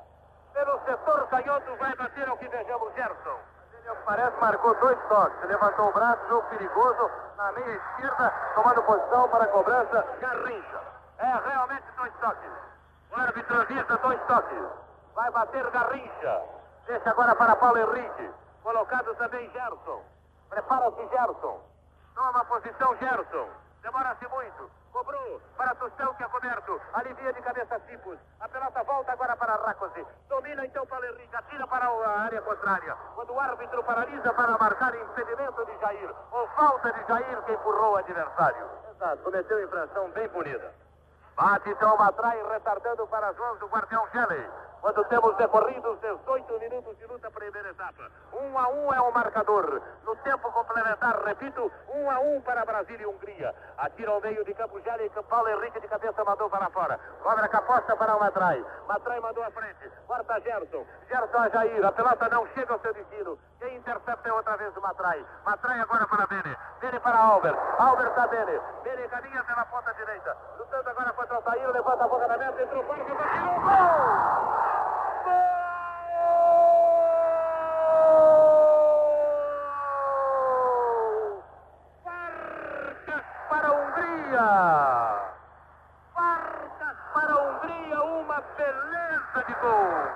Pelo 0.53 0.79
setor 0.85 1.27
canhoto 1.29 1.75
vai 1.77 1.95
bater 1.95 2.29
ao 2.29 2.37
que 2.37 2.47
vejamos 2.47 2.93
Gerson. 2.93 3.56
Parece 4.05 4.37
marcou 4.39 4.73
dois 4.75 4.97
toques, 5.07 5.49
levantou 5.49 5.89
o 5.89 5.91
braço, 5.93 6.27
jogo 6.27 6.47
perigoso 6.49 7.11
na 7.37 7.51
meia 7.51 7.75
esquerda, 7.75 8.33
tomando 8.55 8.83
posição 8.83 9.29
para 9.29 9.43
a 9.43 9.47
cobrança 9.47 10.05
Garrincha. 10.19 10.81
É 11.17 11.49
realmente 11.49 11.85
dois 11.97 12.13
toques. 12.21 12.51
O 13.11 13.19
árbitro 13.19 13.61
avisa 13.61 13.97
dois 13.97 14.21
toques. 14.27 14.63
Vai 15.13 15.31
bater 15.31 15.69
Garrincha. 15.71 16.41
Deixa 16.85 17.09
agora 17.09 17.35
para 17.35 17.55
Paulo 17.55 17.77
Henrique. 17.77 18.31
Colocado 18.63 19.13
também 19.15 19.49
Gerson. 19.51 20.01
Prepara-se 20.49 21.07
Gerson. 21.07 21.59
Toma 22.15 22.41
a 22.41 22.45
posição 22.45 22.95
Gerson. 22.97 23.47
Demora-se 23.81 24.27
muito. 24.27 24.71
Cobrou 24.97 25.39
para 25.55 25.75
Tostão 25.75 26.11
que 26.15 26.23
é 26.23 26.27
coberto. 26.27 26.81
Alivia 26.93 27.31
de 27.31 27.39
cabeça 27.43 27.79
Cipos. 27.87 28.17
A 28.39 28.49
pelota 28.49 28.81
volta 28.81 29.11
agora 29.11 29.35
para 29.35 29.55
Racosi. 29.57 30.03
Domina 30.27 30.65
então 30.65 30.87
Paulo 30.87 31.05
Henrique. 31.05 31.35
Atira 31.35 31.67
para 31.67 31.85
a 31.85 32.21
área 32.21 32.41
contrária. 32.41 32.95
Quando 33.13 33.31
o 33.31 33.39
árbitro 33.39 33.83
paralisa 33.83 34.33
para 34.33 34.57
marcar 34.57 34.95
impedimento 34.95 35.65
de 35.67 35.77
Jair. 35.77 36.11
Ou 36.31 36.47
falta 36.47 36.91
de 36.93 37.07
Jair 37.07 37.43
que 37.43 37.51
empurrou 37.51 37.93
o 37.93 37.97
adversário. 37.97 38.65
Exato. 38.89 39.21
Cometeu 39.21 39.63
infração 39.63 40.09
bem 40.09 40.27
bonita. 40.29 40.73
Bate 41.35 41.69
então 41.69 41.95
Matrai 41.95 42.41
retardando 42.51 43.05
para 43.05 43.27
as 43.27 43.37
mãos 43.37 43.59
do 43.59 43.67
guardião 43.67 44.07
Shelley. 44.11 44.49
Quando 44.81 45.03
temos 45.05 45.35
decorridos 45.37 45.99
18 45.99 46.59
minutos 46.59 46.97
de 46.97 47.05
luta 47.05 47.29
primeira 47.31 47.69
etapa. 47.69 48.11
Um 48.33 48.57
a 48.57 48.67
um 48.69 48.93
é 48.93 49.01
o 49.01 49.11
marcador. 49.11 49.81
No 50.05 50.15
tempo 50.17 50.51
complementar, 50.51 51.23
repito, 51.23 51.71
um 51.93 52.09
a 52.09 52.19
um 52.19 52.41
para 52.41 52.65
Brasil 52.65 52.99
e 52.99 53.05
Hungria. 53.05 53.53
Atira 53.77 54.11
ao 54.11 54.21
meio 54.21 54.45
de 54.45 54.53
campo 54.53 54.79
Shelley, 54.81 55.09
Paulo 55.29 55.49
Henrique 55.49 55.79
de 55.79 55.87
cabeça 55.87 56.23
mandou 56.23 56.49
para 56.49 56.69
fora. 56.69 56.99
Cobra 57.21 57.47
caposta 57.47 57.95
para 57.95 58.15
o 58.15 58.19
Matrai. 58.19 58.63
Matrai 58.87 59.19
mandou 59.19 59.43
à 59.43 59.51
frente. 59.51 59.89
Corta 60.05 60.39
Gerson. 60.41 60.85
Gerson 61.09 61.37
a 61.37 61.49
Jair. 61.49 61.85
A 61.85 61.91
pelota 61.91 62.29
não 62.29 62.47
chega 62.47 62.73
ao 62.73 62.79
seu 62.79 62.93
destino. 62.93 63.37
Quem 63.59 63.75
intercepta 63.75 64.29
é 64.29 64.33
outra 64.33 64.55
vez 64.57 64.75
o 64.77 64.81
Matrai. 64.81 65.25
Matrai 65.43 65.79
agora 65.79 66.05
para 66.07 66.27
Bene. 66.27 66.55
Bene 66.79 66.99
para 66.99 67.17
Albert. 67.17 67.57
Albert 67.79 68.09
está 68.09 68.27
Bene. 68.27 68.59
Bene 68.83 69.07
caminha 69.07 69.43
pela 69.43 69.65
ponta 69.65 69.93
direita. 69.95 70.37
Lutando 70.59 70.89
agora 70.89 71.11
contra 71.13 71.33
o 71.33 71.37
Altair. 71.37 71.69
Levanta 71.71 72.03
a 72.03 72.07
boca 72.07 72.27
da 72.27 72.37
meta. 72.37 72.61
Entrou 72.61 72.83
o 72.83 72.85
parque. 72.85 73.11
Bateu 73.11 73.45
o 73.47 73.61
gol! 73.61 74.47
Farcas 82.03 83.25
para 83.49 83.67
a 83.67 83.71
Hungria! 83.71 84.47
Para 87.13 87.37
uma 88.03 88.41
beleza 88.55 89.43
de 89.47 89.53
gol! 89.55 90.11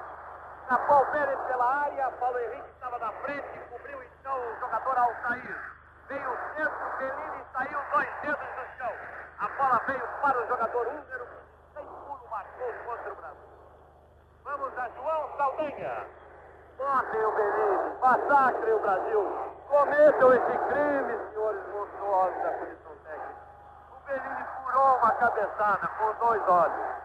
Capão 0.69 1.05
Pérez 1.11 1.39
pela 1.47 1.65
área, 1.65 2.11
Paulo 2.11 2.37
Henrique 2.39 2.80
na 3.01 3.11
frente, 3.13 3.59
cobriu 3.71 3.99
então 4.03 4.37
o 4.37 4.59
jogador 4.59 4.95
Altair. 4.95 5.57
Veio 6.07 6.31
o 6.31 6.37
centro, 6.55 6.97
Bellini 6.99 7.43
saiu 7.51 7.79
dois 7.91 8.09
dedos 8.21 8.37
do 8.37 8.77
chão. 8.77 8.93
A 9.39 9.47
bola 9.57 9.81
veio 9.87 10.07
para 10.21 10.39
o 10.39 10.47
jogador 10.47 10.87
húngaro, 10.87 11.27
sem 11.73 11.83
pulo 11.83 12.29
marcou 12.29 12.73
contra 12.85 13.11
o 13.11 13.15
Brasil. 13.15 13.49
Vamos 14.43 14.77
a 14.77 14.89
João 14.89 15.35
Saldanha. 15.35 16.07
Matem 16.77 17.25
o 17.25 17.31
Benítez, 17.31 17.99
massacrem 18.01 18.73
o 18.73 18.79
Brasil. 18.79 19.51
Cometam 19.67 20.33
esse 20.33 20.57
crime, 20.57 21.29
senhores 21.31 21.67
monstruosos 21.73 22.43
da 22.43 22.51
comissão 22.51 22.95
técnica. 23.03 23.41
O 23.97 24.05
Benítez 24.05 24.47
furou 24.63 24.97
uma 24.97 25.11
cabeçada 25.13 25.87
com 25.87 26.25
dois 26.25 26.47
olhos. 26.47 27.01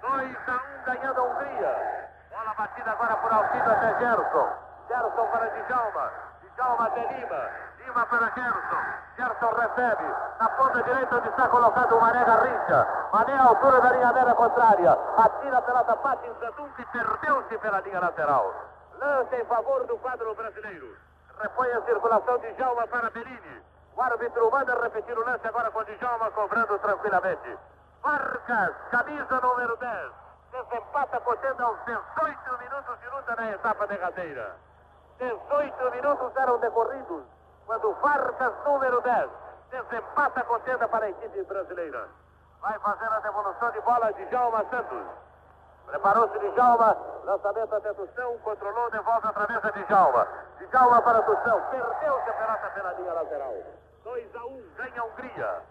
2 0.00 0.36
a 0.48 0.52
1 0.52 0.54
um, 0.54 0.84
ganhando 0.84 1.20
a 1.20 1.24
Hungria. 1.24 2.05
Bola 2.46 2.54
batida 2.58 2.92
agora 2.92 3.16
por 3.16 3.32
Alcido 3.32 3.72
até 3.72 3.98
Gerson. 3.98 4.48
Gerson 4.86 5.26
para 5.32 5.50
Djalma. 5.50 6.12
Djalma 6.54 6.86
até 6.86 7.00
Lima. 7.12 7.50
Lima 7.78 8.06
para 8.06 8.30
Gerson. 8.30 8.82
Gerson 9.16 9.50
recebe. 9.50 10.14
Na 10.38 10.48
ponta 10.50 10.80
direita 10.84 11.16
onde 11.16 11.28
está 11.28 11.48
colocado 11.48 11.96
o 11.96 12.00
Mané 12.00 12.24
Garrincha. 12.24 12.86
Mané 13.12 13.34
à 13.34 13.42
altura 13.42 13.80
da 13.80 13.90
linha 13.90 14.12
média 14.12 14.34
contrária. 14.36 14.92
Atira 15.18 15.58
a 15.58 15.62
pelota, 15.62 15.96
bate 15.96 16.28
em 16.28 16.34
Zadum 16.34 16.68
que 16.76 16.86
perdeu-se 16.86 17.58
pela 17.58 17.80
linha 17.80 17.98
lateral. 17.98 18.54
Lance 18.96 19.34
em 19.34 19.44
favor 19.46 19.84
do 19.88 19.98
quadro 19.98 20.32
brasileiro. 20.36 20.96
Repõe 21.40 21.72
a 21.72 21.82
circulação 21.82 22.38
de 22.38 22.52
Djalma 22.52 22.86
para 22.86 23.10
Bellini. 23.10 23.62
O 23.96 24.00
árbitro 24.00 24.52
manda 24.52 24.80
repetir 24.82 25.18
o 25.18 25.26
lance 25.26 25.48
agora 25.48 25.72
com 25.72 25.82
Djalma 25.82 26.30
cobrando 26.30 26.78
tranquilamente. 26.78 27.58
Vargas, 28.04 28.76
camisa 28.92 29.40
número 29.40 29.76
10. 29.78 30.25
Desempata 30.56 31.20
contendo 31.20 31.62
aos 31.62 31.78
18 31.84 32.58
minutos 32.58 32.98
de 32.98 33.08
luta 33.10 33.36
na 33.36 33.50
etapa 33.50 33.86
derradeira. 33.86 34.56
18 35.18 35.90
minutos 35.90 36.36
eram 36.36 36.58
decorridos 36.58 37.24
quando 37.66 37.92
Vargas, 38.00 38.54
número 38.64 39.00
10, 39.02 39.30
desempata 39.70 40.40
a 40.40 40.44
contenda 40.44 40.88
para 40.88 41.06
a 41.06 41.10
equipe 41.10 41.42
brasileira. 41.42 42.08
Vai 42.62 42.78
fazer 42.78 43.06
a 43.06 43.20
devolução 43.20 43.70
de 43.70 43.80
bola 43.82 44.12
de 44.14 44.24
Djalma 44.26 44.64
Santos. 44.70 45.06
Preparou-se 45.86 46.38
Djalma, 46.38 46.96
lançamento 47.24 47.74
até 47.74 47.92
Tussão, 47.92 48.38
controlou, 48.38 48.90
devolve 48.90 49.26
outra 49.26 49.46
vez 49.46 49.62
a 49.62 49.70
Djalma. 49.70 50.26
Djalma 50.70 51.02
para 51.02 51.22
Tussão, 51.22 51.60
perdeu-se 51.70 52.30
a 52.30 52.32
pelota 52.32 52.70
pela 52.70 52.92
linha 52.94 53.12
lateral. 53.12 53.54
2 54.04 54.36
a 54.36 54.44
1, 54.46 54.46
um, 54.46 54.70
ganha 54.76 55.02
a 55.02 55.04
Hungria. 55.04 55.62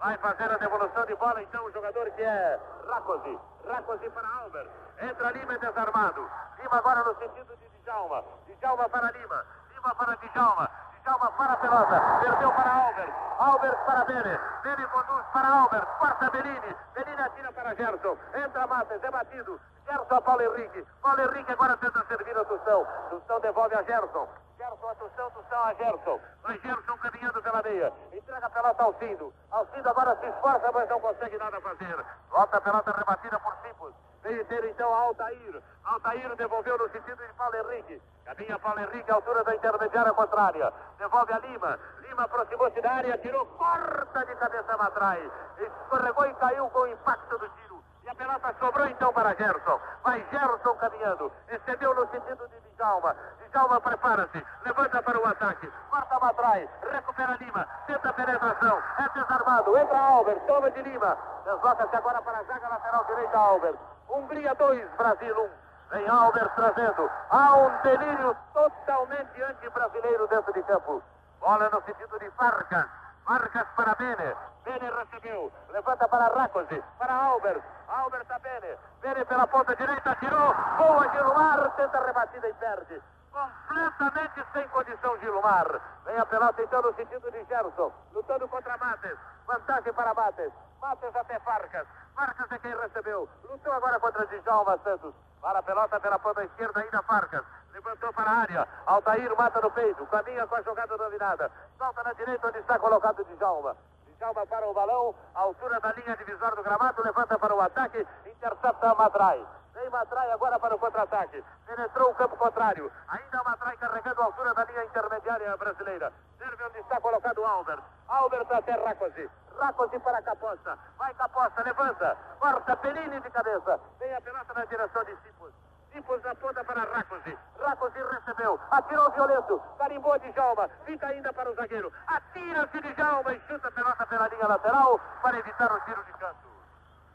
Vai 0.00 0.18
fazer 0.18 0.50
a 0.50 0.58
devolução 0.58 1.06
de 1.06 1.14
bola 1.14 1.42
então 1.42 1.64
o 1.64 1.72
jogador 1.72 2.10
que 2.10 2.22
é 2.22 2.60
Rakosi. 2.88 3.38
Rakosi 3.66 4.08
para 4.10 4.28
Albert. 4.28 4.70
Entra 5.00 5.30
Lima 5.32 5.58
desarmado. 5.58 6.28
Lima 6.58 6.76
agora 6.76 7.02
no 7.02 7.14
sentido 7.18 7.56
de 7.56 7.68
Djalma. 7.84 8.22
Djalma 8.60 8.88
para 8.88 9.10
Lima. 9.12 9.44
Lima 9.72 9.94
para 9.94 10.16
Djalma. 10.16 10.70
Djalma 11.02 11.30
para 11.32 11.52
a 11.52 11.56
pelota. 11.56 12.02
Perdeu 12.20 12.52
para 12.52 12.86
Albert. 12.86 13.12
Albert 13.38 13.78
para 13.86 14.04
Bene. 14.04 14.40
Bene 14.62 14.86
conduz 14.88 15.24
para 15.32 15.48
Albert. 15.48 15.86
Corta 15.98 16.30
Bellini. 16.30 16.76
Bellini 16.94 17.22
atira 17.22 17.52
para 17.52 17.74
Gerson. 17.74 18.16
Entra 18.34 18.66
Matas. 18.66 19.02
É 19.02 19.10
batido. 19.10 19.60
Gerson 19.86 20.14
a 20.14 20.20
Paulo 20.20 20.42
Henrique. 20.42 20.86
Paulo 21.02 21.22
Henrique 21.22 21.52
agora 21.52 21.76
tenta 21.76 22.04
servir 22.06 22.36
a 22.36 22.44
Tussão. 22.44 22.86
Tussão 23.10 23.40
devolve 23.40 23.74
a 23.74 23.82
Gerson. 23.82 24.28
Gerson 24.56 24.88
a 24.88 24.94
Tussão. 24.94 25.30
Tussão 25.30 25.64
a 25.64 25.74
Gerson. 25.74 26.20
Vai 26.42 26.58
Gerson 26.58 26.96
caminhando 26.98 27.42
pela 27.42 27.62
meia. 27.62 27.92
Entrega 28.12 28.46
a 28.46 28.50
pelota 28.50 28.82
ao 28.82 28.94
Cindo. 28.94 29.32
Alcindo 29.50 29.88
agora 29.88 30.16
se 30.16 30.26
esforça, 30.26 30.72
mas 30.72 30.88
não 30.88 31.00
consegue 31.00 31.38
nada 31.38 31.60
fazer. 31.60 32.04
Volta 32.30 32.56
a 32.56 32.60
pelota 32.60 32.92
rebatida 32.92 33.38
por 33.40 33.54
Simples. 33.62 33.94
Veio 34.22 34.44
ter 34.46 34.64
então 34.64 34.94
a 34.94 34.98
Altair. 35.00 35.62
Altair 35.84 36.36
devolveu 36.36 36.78
no 36.78 36.88
sentido 36.90 37.26
de 37.26 37.32
Paulo 37.34 37.56
Henrique. 37.56 38.02
Caminha 38.24 38.58
Paulo 38.58 38.80
Henrique 38.80 39.10
altura 39.10 39.44
da 39.44 39.54
intermediária 39.54 40.12
contrária. 40.12 40.72
Devolve 40.98 41.32
a 41.32 41.38
Lima. 41.40 41.78
Lima 42.00 42.22
aproximou-se 42.22 42.80
da 42.80 42.92
área, 42.92 43.18
tirou, 43.18 43.44
corta 43.44 44.24
de 44.24 44.34
cabeça 44.36 44.72
atrás. 44.72 45.30
Escorregou 45.58 46.26
e 46.26 46.34
caiu 46.34 46.70
com 46.70 46.80
o 46.80 46.86
impacto 46.86 47.38
do 47.38 47.48
tiro. 47.50 47.84
E 48.02 48.08
a 48.08 48.14
pelota 48.14 48.54
sobrou 48.58 48.86
então 48.86 49.12
para 49.12 49.34
Gerson. 49.34 49.80
Vai 50.02 50.24
Gerson 50.30 50.74
caminhando. 50.76 51.30
Excedeu 51.48 51.94
no 51.94 52.08
sentido 52.08 52.48
de 52.48 52.60
Djalma. 52.76 53.14
Djalma 53.54 53.80
prepara-se. 53.80 54.44
Levanta 54.64 55.00
para 55.00 55.16
o 55.16 55.26
ataque. 55.28 55.70
Corta 55.88 56.18
para 56.18 56.34
trás. 56.34 56.68
Recupera 56.90 57.36
Lima. 57.36 57.64
Tenta 57.86 58.12
penetração. 58.12 58.82
É 58.98 59.08
desarmado. 59.16 59.78
Entra 59.78 59.96
Albert. 59.96 60.40
Toma 60.48 60.70
de 60.72 60.82
Lima. 60.82 61.16
Desloca-se 61.44 61.94
agora 61.94 62.20
para 62.22 62.38
a 62.38 62.42
zaga 62.42 62.68
lateral 62.68 63.04
direita 63.04 63.38
Albert. 63.38 63.78
Hungria 64.08 64.54
2, 64.54 64.90
Brasil 64.96 65.36
1. 65.38 65.40
Um. 65.40 65.50
Vem 65.90 66.08
Albert 66.08 66.52
trazendo. 66.56 67.08
Há 67.30 67.54
um 67.54 67.82
delírio 67.82 68.36
totalmente 68.52 69.42
anti-brasileiro 69.42 70.26
dentro 70.26 70.52
de 70.52 70.62
campo. 70.64 71.00
Bola 71.38 71.68
no 71.68 71.80
sentido 71.82 72.18
de 72.18 72.28
Farcas. 72.32 72.86
Vargas 73.24 73.66
para 73.76 73.94
Bene. 73.94 74.34
Bene 74.64 74.90
recebeu. 74.90 75.52
Levanta 75.70 76.08
para 76.08 76.26
Rakosi. 76.26 76.82
Para 76.98 77.14
Albert. 77.14 77.62
Albert 77.86 78.32
a 78.32 78.38
Bene. 78.40 78.76
Bene 79.00 79.24
pela 79.24 79.46
ponta 79.46 79.76
direita. 79.76 80.16
Tirou. 80.16 80.54
Boa 80.76 81.08
Gilmar. 81.10 81.70
Tenta 81.76 81.98
a 81.98 82.04
rebatida 82.04 82.48
e 82.48 82.54
perde. 82.54 83.13
Completamente 83.34 84.46
sem 84.52 84.68
condição 84.68 85.18
Gilmar. 85.18 85.80
Vem 86.04 86.16
a 86.16 86.24
pelota 86.24 86.62
então 86.62 86.80
no 86.82 86.94
sentido 86.94 87.28
de 87.32 87.44
Gerson. 87.46 87.92
Lutando 88.12 88.46
contra 88.46 88.78
Mates. 88.78 89.18
Vantagem 89.44 89.92
para 89.92 90.14
Mates. 90.14 90.52
Mates 90.80 91.16
até 91.16 91.40
Farcas. 91.40 91.84
Farcas 92.14 92.52
é 92.52 92.58
quem 92.60 92.76
recebeu. 92.76 93.28
Lutou 93.42 93.72
agora 93.72 93.98
contra 93.98 94.24
Djalma 94.26 94.78
Santos. 94.84 95.12
Para 95.40 95.58
a 95.58 95.62
pelota 95.64 95.98
pela 95.98 96.16
ponta 96.20 96.44
esquerda 96.44 96.80
ainda 96.80 97.02
Farcas. 97.02 97.44
Levantou 97.72 98.12
para 98.12 98.30
a 98.30 98.38
área. 98.38 98.68
Altair 98.86 99.36
mata 99.36 99.60
no 99.60 99.70
peito. 99.72 100.06
Caminha 100.06 100.46
com 100.46 100.54
a 100.54 100.62
jogada 100.62 100.96
dominada. 100.96 101.50
Solta 101.76 102.04
na 102.04 102.12
direita 102.12 102.46
onde 102.46 102.58
está 102.58 102.78
colocado 102.78 103.24
Djalma. 103.24 103.76
Djalma 104.16 104.46
para 104.46 104.68
o 104.68 104.72
balão. 104.72 105.12
altura 105.34 105.80
da 105.80 105.92
linha 105.92 106.16
divisória 106.16 106.54
do 106.54 106.62
gramado. 106.62 107.02
Levanta 107.02 107.36
para 107.36 107.52
o 107.52 107.60
ataque. 107.60 108.06
Intercepta 108.26 108.92
a 108.92 108.94
Matrai. 108.94 109.44
Vem 109.74 109.90
Matrai 109.90 110.30
agora 110.30 110.58
para 110.58 110.76
o 110.76 110.78
contra-ataque. 110.78 111.42
Penetrou 111.66 112.10
o 112.10 112.14
campo 112.14 112.36
contrário. 112.36 112.90
Ainda 113.08 113.42
Matrai 113.42 113.76
carregando 113.76 114.22
a 114.22 114.24
altura 114.26 114.54
da 114.54 114.64
linha 114.64 114.84
intermediária 114.84 115.56
brasileira. 115.56 116.12
Serve 116.38 116.64
onde 116.64 116.78
está 116.78 117.00
colocado 117.00 117.44
Albert. 117.44 117.82
Albert 118.08 118.46
até 118.52 118.72
Rakosi. 118.72 119.28
Rakosi 119.58 119.98
para 119.98 120.22
Caposta. 120.22 120.78
Vai 120.96 121.12
Caposta, 121.14 121.62
levanta. 121.62 122.16
Corta 122.38 122.76
Perini 122.76 123.20
de 123.20 123.30
cabeça. 123.30 123.80
Vem 123.98 124.14
a 124.14 124.20
pelota 124.20 124.54
na 124.54 124.64
direção 124.64 125.04
de 125.04 125.16
Cipos. 125.16 125.52
Cipos 125.92 126.22
na 126.22 126.34
ponta 126.36 126.62
para 126.64 126.84
Rakosi. 126.84 127.36
Rakosi 127.58 127.98
recebeu. 128.12 128.60
Atirou 128.70 129.10
violento. 129.10 129.60
Carimbou 129.76 130.16
de 130.20 130.30
Jalma. 130.32 130.68
Fica 130.84 131.08
ainda 131.08 131.32
para 131.32 131.50
o 131.50 131.54
zagueiro. 131.54 131.92
Atira-se 132.06 132.80
de 132.80 132.94
Jalma 132.94 133.32
e 133.32 133.40
chuta 133.48 133.66
a 133.66 133.72
pelota 133.72 134.06
pela 134.06 134.28
linha 134.28 134.46
lateral 134.46 135.00
para 135.20 135.38
evitar 135.38 135.72
o 135.72 135.80
tiro 135.80 136.04
de 136.04 136.12
canto. 136.12 136.53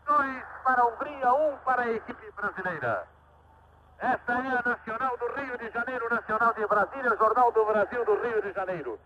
Dois 0.10 0.44
para 0.64 0.82
a 0.82 0.86
Hungria, 0.88 1.34
um 1.34 1.58
para 1.58 1.84
a 1.84 1.92
equipe 1.92 2.32
brasileira. 2.32 3.08
Esta 4.00 4.34
é 4.34 4.58
a 4.58 4.64
Nacional 4.68 5.16
do 5.18 5.28
Rio 5.34 5.56
de 5.60 5.70
Janeiro, 5.70 6.10
Nacional 6.10 6.52
de 6.56 6.66
Brasília, 6.66 7.16
Jornal 7.16 7.52
do 7.52 7.64
Brasil 7.64 8.04
do 8.06 8.16
Rio 8.16 8.42
de 8.42 8.52
Janeiro. 8.52 9.00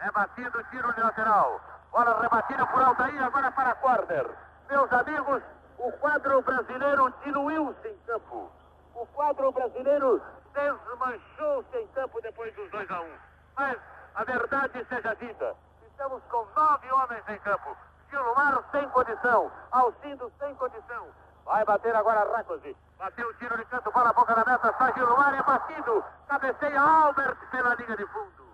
É 0.00 0.10
batido 0.10 0.64
tiro 0.70 0.92
de 0.92 1.00
lateral. 1.00 1.60
Bola 1.92 2.20
rebatida 2.20 2.66
por 2.66 2.82
Altair, 2.82 3.22
agora 3.22 3.52
para 3.52 3.76
Corner. 3.76 4.26
Meus 4.68 4.92
amigos, 4.92 5.42
o 5.78 5.92
quadro 5.92 6.42
brasileiro 6.42 7.14
diluiu-se 7.22 7.88
em 7.88 7.98
campo. 8.08 8.50
O 8.96 9.06
quadro 9.06 9.52
brasileiro 9.52 10.20
desmanchou-se 10.52 11.76
em 11.76 11.86
campo 11.88 12.20
depois 12.22 12.52
dos 12.56 12.68
2 12.72 12.90
a 12.90 13.00
1. 13.02 13.04
Um. 13.04 13.18
Mas 13.56 13.78
a 14.16 14.24
verdade 14.24 14.84
seja 14.88 15.14
dita, 15.14 15.54
estamos 15.86 16.20
com 16.24 16.44
nove 16.56 16.90
homens 16.90 17.22
em 17.28 17.38
campo. 17.38 17.76
Gilmar 18.18 18.64
sem 18.72 18.88
condição, 18.88 19.50
Alcindo 19.70 20.32
sem 20.40 20.54
condição. 20.56 21.06
Vai 21.44 21.64
bater 21.64 21.94
agora 21.94 22.30
Rakosi. 22.36 22.76
Bateu 22.98 23.28
o 23.28 23.34
tiro 23.34 23.56
de 23.56 23.64
canto, 23.66 23.92
bola 23.92 24.12
boca 24.12 24.34
da 24.34 24.44
meta, 24.44 24.74
sai 24.76 24.92
Gilmar, 24.94 25.34
é 25.34 25.42
batido. 25.42 26.04
Cabeceia 26.26 26.80
Albert 26.80 27.36
pela 27.50 27.74
linha 27.76 27.96
de 27.96 28.06
fundo. 28.06 28.44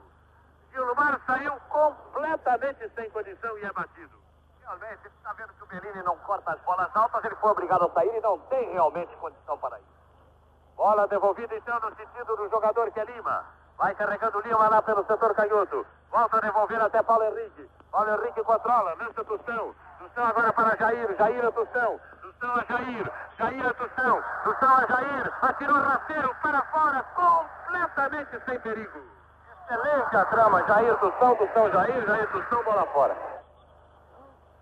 Gilmar 0.71 1.19
saiu 1.27 1.59
completamente 1.71 2.91
sem 2.95 3.11
condição 3.11 3.59
e 3.59 3.65
é 3.65 3.73
batido. 3.73 4.23
Realmente, 4.61 5.07
está 5.07 5.33
vendo 5.33 5.55
que 5.55 5.63
o 5.63 5.67
Bellini 5.67 6.03
não 6.03 6.17
corta 6.19 6.53
as 6.53 6.61
bolas 6.61 6.95
altas, 6.95 7.25
ele 7.25 7.37
foi 7.37 7.51
obrigado 7.51 7.85
a 7.85 7.91
sair 7.91 8.17
e 8.17 8.21
não 8.21 8.39
tem 8.41 8.71
realmente 8.71 9.17
condição 9.17 9.57
para 9.59 9.79
isso. 9.79 9.95
Bola 10.77 11.09
devolvida 11.09 11.57
então 11.57 11.81
no 11.81 11.95
sentido 11.97 12.37
do 12.37 12.51
jogador 12.51 12.91
que 12.91 13.01
é 13.01 13.05
Lima. 13.05 13.47
Vai 13.79 13.95
carregando 13.95 14.41
Lima 14.41 14.69
lá 14.69 14.81
pelo 14.83 15.05
setor 15.05 15.35
canhoto. 15.35 15.87
Volta 16.11 16.37
a 16.37 16.41
devolver 16.41 16.81
até 16.81 17.03
Paulo 17.03 17.25
Henrique. 17.25 17.69
Paulo 17.91 18.11
Henrique 18.11 18.43
controla, 18.45 18.95
lança 18.95 19.25
Tustão. 19.25 19.75
Tustão 19.99 20.27
agora 20.27 20.53
para 20.53 20.77
Jair. 20.77 21.17
Jair 21.17 21.45
a 21.45 21.51
Tustão. 21.51 22.01
Tustão 22.23 22.55
a 22.55 22.65
Jair. 22.65 23.13
Jair 23.39 23.67
a 23.67 23.75
Tustão. 23.75 24.23
Tustão 24.45 24.77
a 24.77 24.87
Jair. 24.87 25.33
Atirou 25.43 25.77
rasteiro 25.77 26.37
para 26.41 26.63
fora, 26.63 27.03
completamente 27.15 28.45
sem 28.45 28.61
perigo. 28.61 29.01
Excelente 29.69 30.17
a 30.17 30.25
trama. 30.27 30.63
Jair 30.65 30.97
Tustão, 30.99 31.37
Tustão 31.37 31.71
Jair. 31.73 32.07
Jair 32.07 32.31
Tustão, 32.31 32.63
bola 32.63 32.87
fora. 32.87 33.17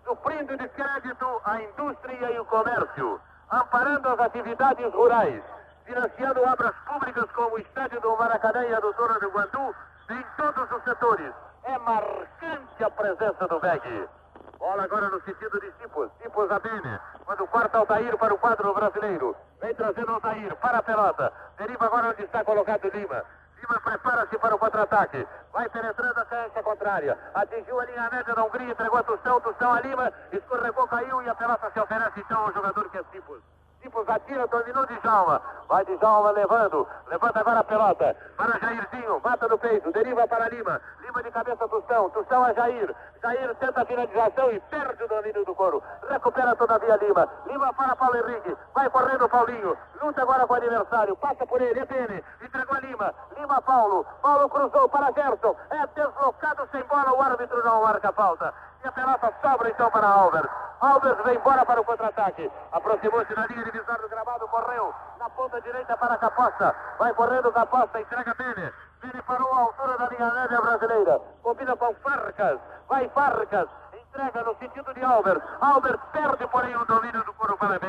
Suprindo 0.03 0.57
de 0.57 0.67
crédito 0.69 1.41
a 1.45 1.61
indústria 1.61 2.31
e 2.31 2.39
o 2.39 2.45
comércio. 2.45 3.21
Amparando 3.51 4.09
as 4.09 4.19
atividades 4.19 4.91
rurais 4.93 5.43
financiando 5.85 6.41
obras 6.43 6.73
públicas 6.85 7.31
como 7.31 7.55
o 7.55 7.59
estádio 7.59 7.99
do 8.01 8.17
Maracanã 8.17 8.65
e 8.65 8.73
a 8.73 8.79
do 8.79 8.93
Toro 8.93 9.19
do 9.19 9.29
Guandu, 9.29 9.75
em 10.09 10.25
todos 10.37 10.71
os 10.71 10.83
setores. 10.83 11.33
É 11.63 11.77
marcante 11.79 12.83
a 12.83 12.89
presença 12.89 13.47
do 13.47 13.59
VEG. 13.59 14.09
Bola 14.57 14.83
agora 14.83 15.09
no 15.09 15.21
sentido 15.23 15.59
de 15.59 15.71
Cipos. 15.73 16.09
Cipos 16.21 16.49
a 16.49 16.59
Bene. 16.59 16.99
Quando 17.25 17.47
corta 17.47 17.77
Altair 17.77 18.17
para 18.17 18.33
o 18.33 18.37
quadro 18.37 18.73
brasileiro. 18.73 19.35
Vem 19.59 19.75
trazendo 19.75 20.13
Altair 20.13 20.55
para 20.55 20.77
a 20.77 20.83
pelota. 20.83 21.33
Deriva 21.57 21.85
agora 21.85 22.09
onde 22.09 22.23
está 22.23 22.43
colocado 22.43 22.87
Lima. 22.89 23.23
Lima 23.57 23.79
prepara-se 23.81 24.37
para 24.37 24.55
o 24.55 24.59
contra-ataque. 24.59 25.27
Vai 25.51 25.69
penetrando 25.69 26.19
a 26.19 26.25
cancha 26.25 26.63
contrária. 26.63 27.17
Atingiu 27.33 27.79
a 27.79 27.85
linha 27.85 28.09
média 28.09 28.33
da 28.33 28.43
Hungria, 28.43 28.71
entregou 28.71 28.99
a 28.99 29.03
Tustão, 29.03 29.41
Tustão 29.41 29.73
a 29.73 29.81
Lima, 29.81 30.11
escorregou, 30.31 30.87
caiu 30.87 31.21
e 31.21 31.29
a 31.29 31.35
pelota 31.35 31.69
se 31.71 31.79
oferece 31.79 32.19
então 32.19 32.45
ao 32.45 32.53
jogador 32.53 32.89
que 32.89 32.97
é 32.97 33.03
Cipos. 33.11 33.41
Cipos 33.83 34.07
atira, 34.07 34.47
dominou 34.47 34.85
Djalma. 34.85 35.41
Vai 35.67 35.83
Djalma 35.83 36.31
levando. 36.31 36.87
Levanta 37.07 37.41
agora 37.41 37.59
a 37.59 37.63
pelota. 37.65 38.15
Para 38.37 38.57
Jairzinho. 38.57 39.19
Mata 39.21 39.45
no 39.49 39.57
peito. 39.57 39.91
Deriva 39.91 40.25
para 40.25 40.47
Lima. 40.47 40.79
Lima 41.01 41.21
de 41.21 41.29
cabeça 41.29 41.67
Tustão. 41.67 42.09
Tustão 42.11 42.45
a 42.45 42.53
Jair. 42.53 42.95
Jair 43.21 43.53
tenta 43.55 43.81
a 43.81 43.85
finalização 43.85 44.51
e 44.51 44.59
perde 44.61 45.03
o 45.03 45.07
domínio 45.09 45.43
do 45.43 45.53
couro. 45.53 45.83
Recupera 46.09 46.55
todavia 46.55 46.95
Lima. 46.95 47.27
Lima 47.45 47.73
para 47.73 47.93
Paulo 47.97 48.15
Henrique. 48.15 48.55
Vai 48.73 48.89
correndo 48.89 49.27
Paulinho. 49.27 49.77
Luta 50.01 50.21
agora 50.21 50.47
com 50.47 50.53
o 50.53 50.57
adversário. 50.57 51.17
Passa 51.17 51.45
por 51.45 51.61
ele. 51.61 51.79
É 51.81 51.85
Bene. 51.85 52.23
Entregou 52.41 52.77
a 52.77 52.79
Lima. 52.79 53.13
Lima 53.37 53.61
Paulo. 53.61 54.05
Paulo 54.21 54.47
cruzou 54.47 54.87
para 54.87 55.11
Gerson. 55.11 55.55
É 55.71 55.87
deslocado 55.87 56.69
sem 56.71 56.83
bola. 56.83 57.11
O 57.11 57.21
árbitro 57.21 57.61
não 57.65 57.83
marca 57.83 58.13
falta. 58.13 58.53
E 58.83 58.87
a 58.87 58.91
pelota 58.91 59.33
sobra 59.41 59.69
então 59.69 59.89
para 59.89 60.07
Albert. 60.07 60.49
Albert 60.81 61.23
vem 61.23 61.35
embora 61.37 61.65
para 61.65 61.79
o 61.79 61.85
contra-ataque. 61.85 62.51
Aproximou-se 62.73 63.33
da 63.33 63.47
linha 63.47 63.63
divisória 63.63 64.01
do 64.01 64.09
gramado, 64.09 64.45
correu 64.49 64.93
na 65.17 65.29
ponta 65.29 65.61
direita 65.61 65.95
para 65.95 66.17
Caposta. 66.17 66.75
Vai 66.99 67.13
correndo 67.13 67.53
Caposta, 67.53 68.01
entrega 68.01 68.33
Bene. 68.33 68.73
Bene 69.01 69.21
parou 69.21 69.53
à 69.53 69.59
altura 69.59 69.97
da 69.97 70.07
linha 70.09 70.29
média 70.31 70.61
brasileira. 70.61 71.21
Combina 71.41 71.77
com 71.77 71.93
Farcas. 71.95 72.59
Vai 72.89 73.07
Farcas. 73.09 73.69
Entrega 73.93 74.43
no 74.43 74.55
sentido 74.57 74.93
de 74.93 75.03
Albert. 75.03 75.41
Albert 75.61 75.99
perde, 76.11 76.45
porém, 76.47 76.75
o 76.75 76.85
domínio 76.85 77.23
do 77.23 77.33
coro 77.35 77.57
para 77.57 77.79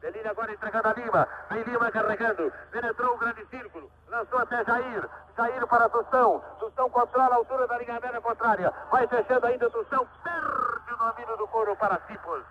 Bellini 0.00 0.28
agora 0.28 0.52
entregando 0.52 0.88
a 0.88 0.92
Lima. 0.92 1.28
Vem 1.50 1.62
Lima 1.62 1.90
carregando. 1.90 2.52
Penetrou 2.70 3.14
o 3.14 3.18
grande 3.18 3.44
círculo. 3.46 3.90
Lançou 4.08 4.38
até 4.38 4.64
Jair. 4.64 5.08
Jair 5.36 5.66
para 5.66 5.88
Tustão. 5.88 6.42
Tustão 6.58 6.90
controla 6.90 7.34
a 7.34 7.36
altura 7.36 7.66
da 7.66 7.78
linha 7.78 8.00
média 8.00 8.20
contrária. 8.20 8.72
Vai 8.90 9.06
fechando 9.06 9.46
ainda 9.46 9.70
Tustão. 9.70 10.06
Perde 10.22 10.92
o 10.92 10.96
domínio 10.96 11.36
do 11.36 11.48
couro 11.48 11.74
para 11.76 12.00
Cipos. 12.06 12.42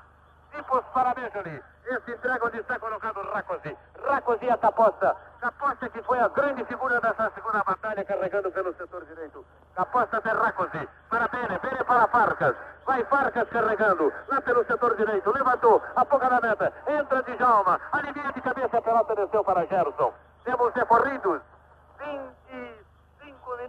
Cipos 0.53 0.83
para 0.93 1.13
Benjoli. 1.13 1.63
Esse 1.85 2.11
entrega 2.11 2.45
onde 2.45 2.57
está 2.57 2.79
colocado 2.79 3.21
Racosi. 3.31 3.77
Racosi 4.03 4.49
a 4.49 4.57
Caposta. 4.57 5.15
Caposta 5.45 5.87
que 5.89 6.01
foi 6.01 6.19
a 6.19 6.27
grande 6.29 6.65
figura 6.65 6.99
dessa 6.99 7.29
segunda 7.35 7.63
batalha 7.63 8.03
carregando 8.03 8.51
pelo 8.51 8.73
setor 8.73 9.05
direito. 9.05 9.45
Caposta 9.75 10.17
até 10.17 10.31
Racosi. 10.31 10.89
Para 11.07 11.27
Bene. 11.27 11.59
Bene 11.59 11.83
para 11.83 12.07
Farcas. 12.07 12.55
Vai 12.83 13.05
Farcas 13.05 13.47
carregando. 13.49 14.11
Lá 14.27 14.41
pelo 14.41 14.65
setor 14.65 14.95
direito. 14.95 15.31
Levantou. 15.31 15.83
A 15.95 16.03
pouca 16.03 16.41
meta. 16.41 16.73
Entra 16.87 17.21
Djalma. 17.21 17.79
Alivia 17.91 18.31
de 18.33 18.41
cabeça. 18.41 18.79
A 18.79 18.81
pelota 18.81 19.15
desceu 19.15 19.43
para 19.43 19.67
Gerson. 19.67 20.11
Temos 20.43 20.73
decorridos 20.73 21.39
25 21.99 22.44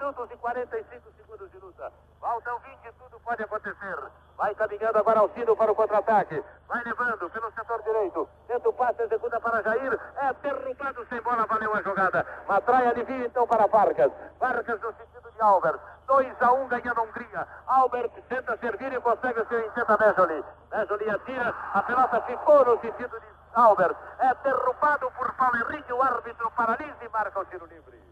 minutos 0.06 0.30
e 0.30 0.36
45 0.36 1.10
segundos 1.16 1.50
de 1.50 1.58
luta. 1.58 1.92
Faltam 2.20 2.60
20, 2.60 2.92
tudo 2.96 3.18
pode 3.24 3.42
acontecer. 3.42 3.98
Vai 4.36 4.54
caminhando 4.54 4.98
agora 4.98 5.18
Alcido 5.18 5.56
para 5.56 5.72
o 5.72 5.74
contra-ataque. 5.74 6.44
Vai 6.68 6.84
levando 6.84 7.28
pelo 7.28 7.50
setor 7.50 7.82
direito. 7.82 8.28
Tenta 8.46 8.68
o 8.68 8.72
passe, 8.72 9.02
executa 9.02 9.40
para 9.40 9.62
Jair. 9.62 9.98
É 10.18 10.32
derrubado 10.34 11.04
sem 11.08 11.20
bola, 11.22 11.44
valeu 11.46 11.74
a 11.74 11.82
jogada. 11.82 12.24
Matraia 12.46 12.90
alivia 12.90 13.26
então 13.26 13.48
para 13.48 13.66
Vargas. 13.66 14.12
Vargas 14.38 14.80
no 14.80 14.92
sentido 14.92 15.28
de 15.32 15.42
Albert. 15.42 15.80
2 16.06 16.40
a 16.40 16.52
1 16.52 16.62
um, 16.62 16.68
ganhando 16.68 17.00
a 17.00 17.02
Hungria. 17.02 17.48
Albert 17.66 18.12
tenta 18.28 18.56
servir 18.58 18.92
e 18.92 19.00
consegue 19.00 19.40
o 19.40 19.46
seu 19.48 19.66
intento 19.66 19.90
a 19.90 19.98
Mejoli. 19.98 20.44
Mejoli 20.70 21.10
atira. 21.10 21.52
A 21.74 21.82
pelota 21.82 22.20
ficou 22.22 22.64
no 22.64 22.80
sentido 22.80 23.18
de 23.18 23.26
Albert. 23.54 23.96
É 24.20 24.32
derrubado 24.34 25.10
por 25.18 25.32
Paulo 25.34 25.56
Henrique. 25.56 25.92
O 25.92 26.00
árbitro 26.00 26.48
paralisa 26.52 27.04
e 27.04 27.08
marca 27.08 27.40
o 27.40 27.44
tiro 27.46 27.66
livre. 27.66 28.05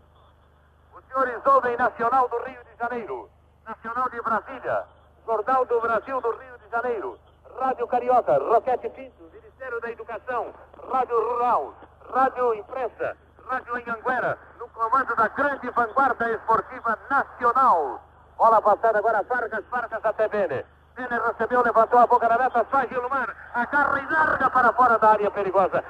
Senhores 1.14 1.78
Nacional 1.78 2.28
do 2.28 2.38
Rio 2.38 2.58
de 2.64 2.76
Janeiro. 2.76 3.30
Nacional 3.64 4.10
de 4.10 4.20
Brasília. 4.20 4.84
Jornal 5.24 5.64
do 5.64 5.80
Brasil 5.80 6.20
do 6.20 6.30
Rio 6.32 6.58
de 6.58 6.68
Janeiro. 6.68 7.16
Rádio 7.56 7.86
Carioca. 7.86 8.36
Roquete 8.38 8.90
Pinto. 8.90 9.22
Ministério 9.32 9.80
da 9.80 9.92
Educação. 9.92 10.52
Rádio 10.92 11.16
Rural. 11.16 11.72
Rádio 12.12 12.54
Imprensa. 12.54 13.16
Rádio 13.46 13.76
Anhanguera. 13.76 14.36
No 14.58 14.68
comando 14.70 15.14
da 15.14 15.28
grande 15.28 15.70
vanguarda 15.70 16.32
esportiva 16.32 16.98
nacional. 17.08 18.02
Bola 18.36 18.60
passada 18.60 18.98
agora. 18.98 19.22
Vargas. 19.22 19.64
Vargas 19.70 20.04
até 20.04 20.28
Bene. 20.28 20.64
Bene 20.96 21.20
recebeu, 21.28 21.62
levantou 21.62 22.00
a 22.00 22.06
boca 22.08 22.28
da 22.28 22.38
meta, 22.38 22.66
sai 22.70 22.88
Gilmar, 22.88 23.34
agarra 23.52 24.00
e 24.00 24.12
larga 24.12 24.50
para 24.50 24.72
fora 24.72 24.96
da 24.96 25.10
área 25.10 25.30
perigosa. 25.30 25.82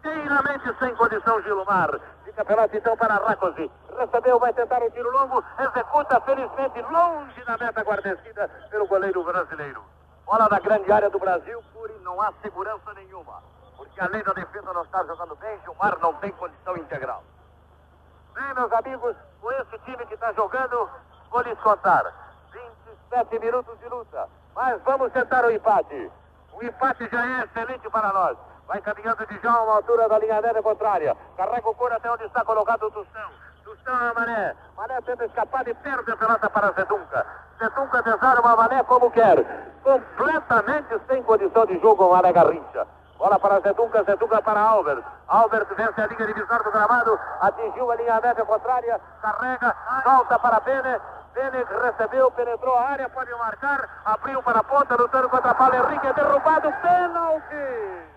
Inteiramente 0.00 0.78
sem 0.78 0.94
condição, 0.94 1.42
Gilmar. 1.42 2.00
Fica 2.24 2.42
pelota 2.42 2.74
então 2.74 2.96
para 2.96 3.16
Racosi. 3.16 3.70
Recebeu, 3.98 4.38
vai 4.38 4.52
tentar 4.54 4.82
um 4.82 4.90
tiro 4.90 5.10
longo, 5.10 5.44
executa 5.58 6.20
felizmente 6.22 6.80
longe 6.90 7.44
da 7.44 7.58
meta 7.58 7.82
guarnecida 7.82 8.48
pelo 8.70 8.86
goleiro 8.86 9.22
brasileiro. 9.22 9.84
Bola 10.24 10.48
da 10.48 10.58
grande 10.58 10.90
área 10.90 11.10
do 11.10 11.18
Brasil, 11.18 11.62
Curi, 11.74 11.92
não 12.02 12.20
há 12.22 12.32
segurança 12.40 12.94
nenhuma. 12.94 13.42
Porque 13.76 14.00
além 14.00 14.22
da 14.22 14.32
defesa 14.32 14.72
não 14.72 14.82
estar 14.84 15.04
jogando 15.04 15.36
bem, 15.36 15.60
Gilmar 15.64 15.98
não 16.00 16.14
tem 16.14 16.32
condição 16.32 16.76
integral. 16.78 17.22
Bem, 18.32 18.54
meus 18.54 18.72
amigos, 18.72 19.16
com 19.40 19.52
esse 19.52 19.78
time 19.80 20.06
que 20.06 20.14
está 20.14 20.32
jogando, 20.32 20.88
vou 21.30 21.42
lhes 21.42 21.58
contar. 21.60 22.04
27 22.52 23.38
minutos 23.38 23.78
de 23.80 23.88
luta. 23.88 24.28
Mas 24.54 24.80
vamos 24.82 25.12
tentar 25.12 25.44
o 25.44 25.50
empate. 25.50 26.10
O 26.54 26.64
empate 26.64 27.06
já 27.10 27.26
é 27.26 27.44
excelente 27.44 27.90
para 27.90 28.12
nós. 28.12 28.49
Vai 28.70 28.80
caminhando 28.82 29.26
de 29.26 29.48
a 29.48 29.62
uma 29.62 29.74
altura 29.78 30.08
da 30.08 30.16
linha 30.20 30.40
média 30.40 30.62
contrária. 30.62 31.16
Carrega 31.36 31.68
o 31.68 31.74
couro 31.74 31.92
até 31.92 32.08
onde 32.08 32.24
está 32.24 32.44
colocado 32.44 32.84
o 32.84 32.90
Tustão. 32.92 33.30
Tustão 33.64 33.92
a 33.92 34.14
Mané. 34.14 34.54
Mané 34.76 35.00
tenta 35.00 35.24
escapar 35.24 35.66
e 35.66 35.74
perde 35.74 36.12
a 36.12 36.16
pelota 36.16 36.48
para 36.48 36.70
Zedunca. 36.70 37.26
Zedunca 37.58 38.00
desarma 38.00 38.52
a 38.52 38.56
Mané 38.56 38.84
como 38.84 39.10
quer. 39.10 39.44
Completamente 39.82 41.00
sem 41.08 41.20
condição 41.24 41.66
de 41.66 41.80
jogo 41.80 42.04
o 42.04 42.12
Mané 42.12 42.32
Garrincha. 42.32 42.86
Bola 43.18 43.40
para 43.40 43.58
Zedunca, 43.58 44.04
Zedunca 44.04 44.40
para 44.40 44.60
Albert. 44.60 45.02
Albert 45.26 45.66
vence 45.74 46.00
a 46.00 46.06
linha 46.06 46.26
divisória 46.28 46.62
do 46.62 46.70
gramado, 46.70 47.18
atingiu 47.40 47.90
a 47.90 47.96
linha 47.96 48.20
média 48.20 48.44
contrária, 48.44 49.00
carrega, 49.20 49.74
volta 50.04 50.38
para 50.38 50.60
Bene. 50.60 51.00
Bene 51.34 51.64
recebeu, 51.82 52.30
penetrou 52.30 52.76
a 52.76 52.82
área, 52.90 53.08
pode 53.08 53.32
marcar, 53.32 54.00
abriu 54.04 54.40
para 54.44 54.60
a 54.60 54.62
ponta, 54.62 54.94
lutando 54.94 55.28
contra 55.28 55.56
Paulo 55.56 55.74
Henrique, 55.74 56.06
é 56.06 56.12
derrubado, 56.12 56.72
pênalti! 56.80 58.09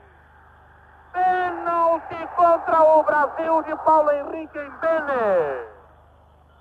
Pênalti 1.13 2.28
contra 2.36 2.82
o 2.82 3.04
Brasil 3.04 3.63
de 3.63 3.76
Paulo 3.78 4.12
Henrique 4.12 4.60
em 4.60 4.69
Bene! 4.69 5.67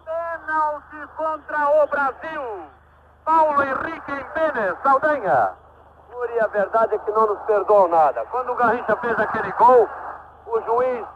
Pênalti 0.05 1.07
contra 1.17 1.83
o 1.83 1.87
Brasil! 1.87 2.67
Paulo 3.25 3.63
Henrique 3.63 4.13
em 4.13 4.25
Bene, 4.35 4.77
Saldanha! 4.83 5.63
E 6.35 6.41
a 6.41 6.47
verdade 6.47 6.95
é 6.95 6.99
que 6.99 7.11
não 7.11 7.27
nos 7.27 7.39
perdoou 7.41 7.89
nada. 7.89 8.25
Quando 8.31 8.53
o 8.53 8.55
Garrincha 8.55 8.97
fez 8.97 9.19
aquele 9.19 9.53
gol, 9.53 9.89
o 10.47 10.61
juiz 10.63 11.07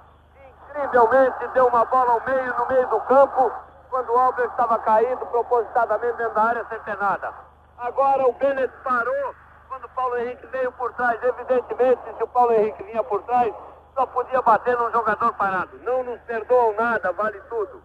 incrivelmente 0.69 1.49
deu 1.55 1.69
uma 1.69 1.85
bola 1.87 2.13
ao 2.13 2.21
meio, 2.27 2.55
no 2.59 2.67
meio 2.67 2.87
do 2.89 3.01
campo, 3.03 3.51
quando 3.89 4.11
o 4.13 4.19
Albert 4.19 4.51
estava 4.51 4.79
caído 4.81 5.25
propositadamente 5.27 6.17
dentro 6.17 6.35
da 6.35 6.43
área 6.43 6.67
sem 6.69 6.79
ter 6.81 6.99
nada. 6.99 7.33
Agora 7.79 8.27
o 8.27 8.33
Bennett 8.35 8.73
parou 8.83 9.35
quando 9.77 9.85
o 9.85 9.89
Paulo 9.91 10.17
Henrique 10.17 10.47
veio 10.47 10.73
por 10.73 10.93
trás. 10.95 11.23
Evidentemente, 11.23 12.01
se 12.17 12.23
o 12.23 12.29
Paulo 12.29 12.53
Henrique 12.53 12.83
vinha 12.85 13.03
por 13.05 13.23
trás, 13.25 13.55
só 13.95 14.07
podia 14.07 14.41
bater 14.41 14.77
num 14.79 14.91
jogador 14.91 15.33
parado. 15.35 15.79
Não 15.83 16.03
nos 16.03 16.21
perdoam 16.23 16.75
nada, 16.75 17.13
vale 17.13 17.39
tudo. 17.49 17.83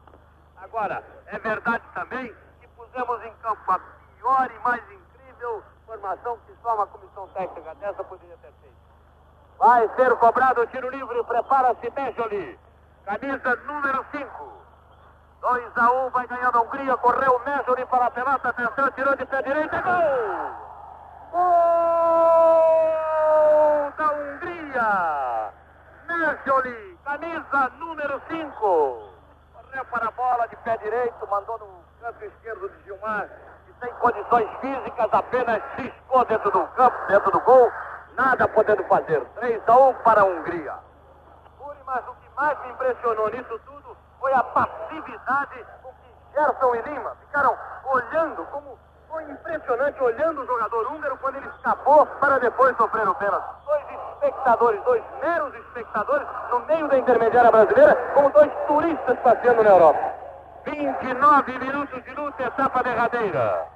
Agora, 0.61 1.03
é 1.27 1.37
verdade 1.39 1.83
também 1.93 2.33
que 2.61 2.67
pusemos 2.69 3.21
em 3.25 3.33
campo 3.41 3.71
a 3.71 3.79
pior 3.79 4.49
e 4.51 4.59
mais 4.63 4.81
incrível 4.83 5.63
formação 5.85 6.37
que 6.45 6.55
só 6.63 6.75
uma 6.75 6.87
comissão 6.87 7.27
técnica 7.29 7.75
dessa 7.75 8.03
poderia 8.05 8.37
ter 8.37 8.53
feito. 8.61 8.75
Vai 9.59 9.89
ser 9.95 10.15
cobrado 10.15 10.61
o 10.61 10.67
tiro 10.67 10.89
livre, 10.89 11.23
prepara-se 11.25 11.89
Benjoli. 11.89 12.57
Camisa 13.05 13.55
número 13.65 14.05
5. 14.11 14.51
2 15.41 15.71
a 15.75 15.91
1, 15.91 16.05
um, 16.05 16.09
vai 16.11 16.27
ganhando 16.27 16.57
a 16.57 16.61
Hungria, 16.61 16.95
correu 16.97 17.35
o 17.35 17.43
Mesuri 17.43 17.85
para 17.87 18.05
a 18.05 18.11
pelota, 18.11 18.49
atenção, 18.49 18.91
tirou 18.91 19.15
de 19.15 19.25
pé 19.25 19.41
direito, 19.41 19.75
é 19.75 19.81
gol! 19.81 20.70
Gol 21.31 21.41
da 23.97 24.11
Hungria! 24.11 25.53
Mesuri, 26.07 26.99
camisa 27.05 27.71
número 27.79 28.21
5. 28.27 29.13
Correu 29.53 29.85
para 29.85 30.07
a 30.07 30.11
bola 30.11 30.47
de 30.47 30.57
pé 30.57 30.77
direito, 30.77 31.27
mandou 31.29 31.57
no 31.57 31.67
canto 32.01 32.25
esquerdo 32.25 32.67
de 32.69 32.83
Gilmar, 32.83 33.29
que 33.65 33.73
tem 33.79 33.93
condições 33.93 34.49
físicas, 34.59 35.07
apenas 35.13 35.63
ciscou 35.77 36.25
dentro 36.25 36.51
do 36.51 36.67
campo, 36.67 36.97
dentro 37.07 37.31
do 37.31 37.39
gol, 37.39 37.71
nada 38.15 38.45
podendo 38.49 38.83
fazer. 38.83 39.23
3 39.35 39.69
a 39.69 39.77
1 39.77 39.93
para 40.03 40.21
a 40.21 40.25
Hungria. 40.25 40.75
Mas 41.85 42.07
o 42.07 42.13
que 42.15 42.29
mais 42.35 42.59
me 42.61 42.69
impressionou 42.71 43.29
nisso 43.29 43.59
tudo 43.65 43.97
foi 44.19 44.33
a 44.33 44.43
passividade 44.43 45.65
com 45.81 45.93
que 45.93 46.13
Gerson 46.33 46.75
e 46.75 46.81
Lima 46.81 47.15
ficaram 47.21 47.57
olhando, 47.85 48.45
como 48.45 48.77
foi 49.11 49.23
impressionante, 49.29 50.01
olhando 50.01 50.41
o 50.41 50.45
jogador 50.45 50.87
húngaro 50.91 51.17
quando 51.17 51.35
ele 51.35 51.47
escapou 51.49 52.05
para 52.05 52.39
depois 52.39 52.75
sofrer 52.77 53.07
o 53.07 53.15
pênalti. 53.15 53.45
Dois 53.65 53.83
espectadores, 54.13 54.83
dois 54.83 55.03
meros 55.21 55.53
espectadores 55.53 56.27
no 56.49 56.59
meio 56.61 56.87
da 56.87 56.97
intermediária 56.97 57.51
brasileira, 57.51 57.95
como 58.13 58.29
dois 58.31 58.51
turistas 58.67 59.19
passeando 59.19 59.63
na 59.63 59.69
Europa. 59.69 59.99
29 60.65 61.59
minutos 61.59 62.03
de 62.03 62.13
luta, 62.15 62.43
etapa 62.43 62.83
derradeira. 62.83 63.67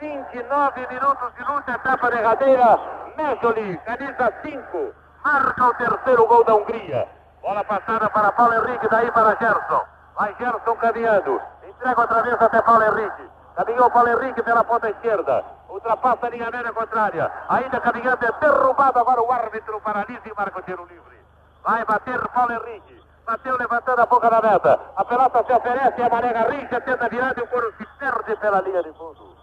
29 0.00 0.86
minutos 0.88 1.34
de 1.34 1.44
luta, 1.44 1.72
etapa 1.72 2.10
derradeira. 2.10 2.78
Mesoli, 3.16 3.78
camisa 3.78 4.32
5. 4.42 4.94
marca 5.24 5.64
o 5.66 5.74
terceiro 5.74 6.26
gol 6.26 6.44
da 6.44 6.54
Hungria. 6.54 7.08
Bola 7.42 7.62
passada 7.64 8.08
para 8.10 8.32
Paulo 8.32 8.54
Henrique, 8.54 8.88
daí 8.88 9.10
para 9.12 9.36
Gerson. 9.36 9.82
Vai 10.16 10.34
Gerson 10.38 10.76
caminhando. 10.76 11.40
Entrega 11.62 12.00
outra 12.00 12.22
vez 12.22 12.40
até 12.40 12.62
Paulo 12.62 12.82
Henrique. 12.82 13.33
Caminhou 13.56 13.90
Paulo 13.90 14.08
Henrique 14.08 14.42
pela 14.42 14.64
ponta 14.64 14.90
esquerda. 14.90 15.44
Ultrapassa 15.68 16.26
a 16.26 16.30
linha 16.30 16.50
média 16.50 16.72
contrária. 16.72 17.30
Ainda 17.48 17.80
caminhando, 17.80 18.24
é 18.24 18.32
derrubado 18.40 18.98
agora 18.98 19.22
o 19.22 19.30
árbitro 19.30 19.80
paralisa 19.80 20.22
e 20.24 20.34
marca 20.36 20.58
o 20.58 20.62
tiro 20.62 20.84
livre. 20.86 21.18
Vai 21.62 21.84
bater 21.84 22.20
Paulo 22.28 22.52
Henrique. 22.52 23.00
Bateu 23.24 23.56
levantando 23.56 24.00
a 24.00 24.06
boca 24.06 24.28
da 24.28 24.42
meta. 24.42 24.80
A 24.96 25.04
pelota 25.04 25.44
se 25.44 25.52
oferece, 25.52 26.02
a 26.02 26.08
Maré 26.08 26.32
Garrincha 26.32 26.80
tenta 26.80 27.08
virar 27.08 27.36
e 27.38 27.40
o 27.40 27.46
coro 27.46 27.72
se 27.78 27.86
perde 27.98 28.36
pela 28.36 28.60
linha 28.60 28.82
de 28.82 28.92
fundo. 28.92 29.34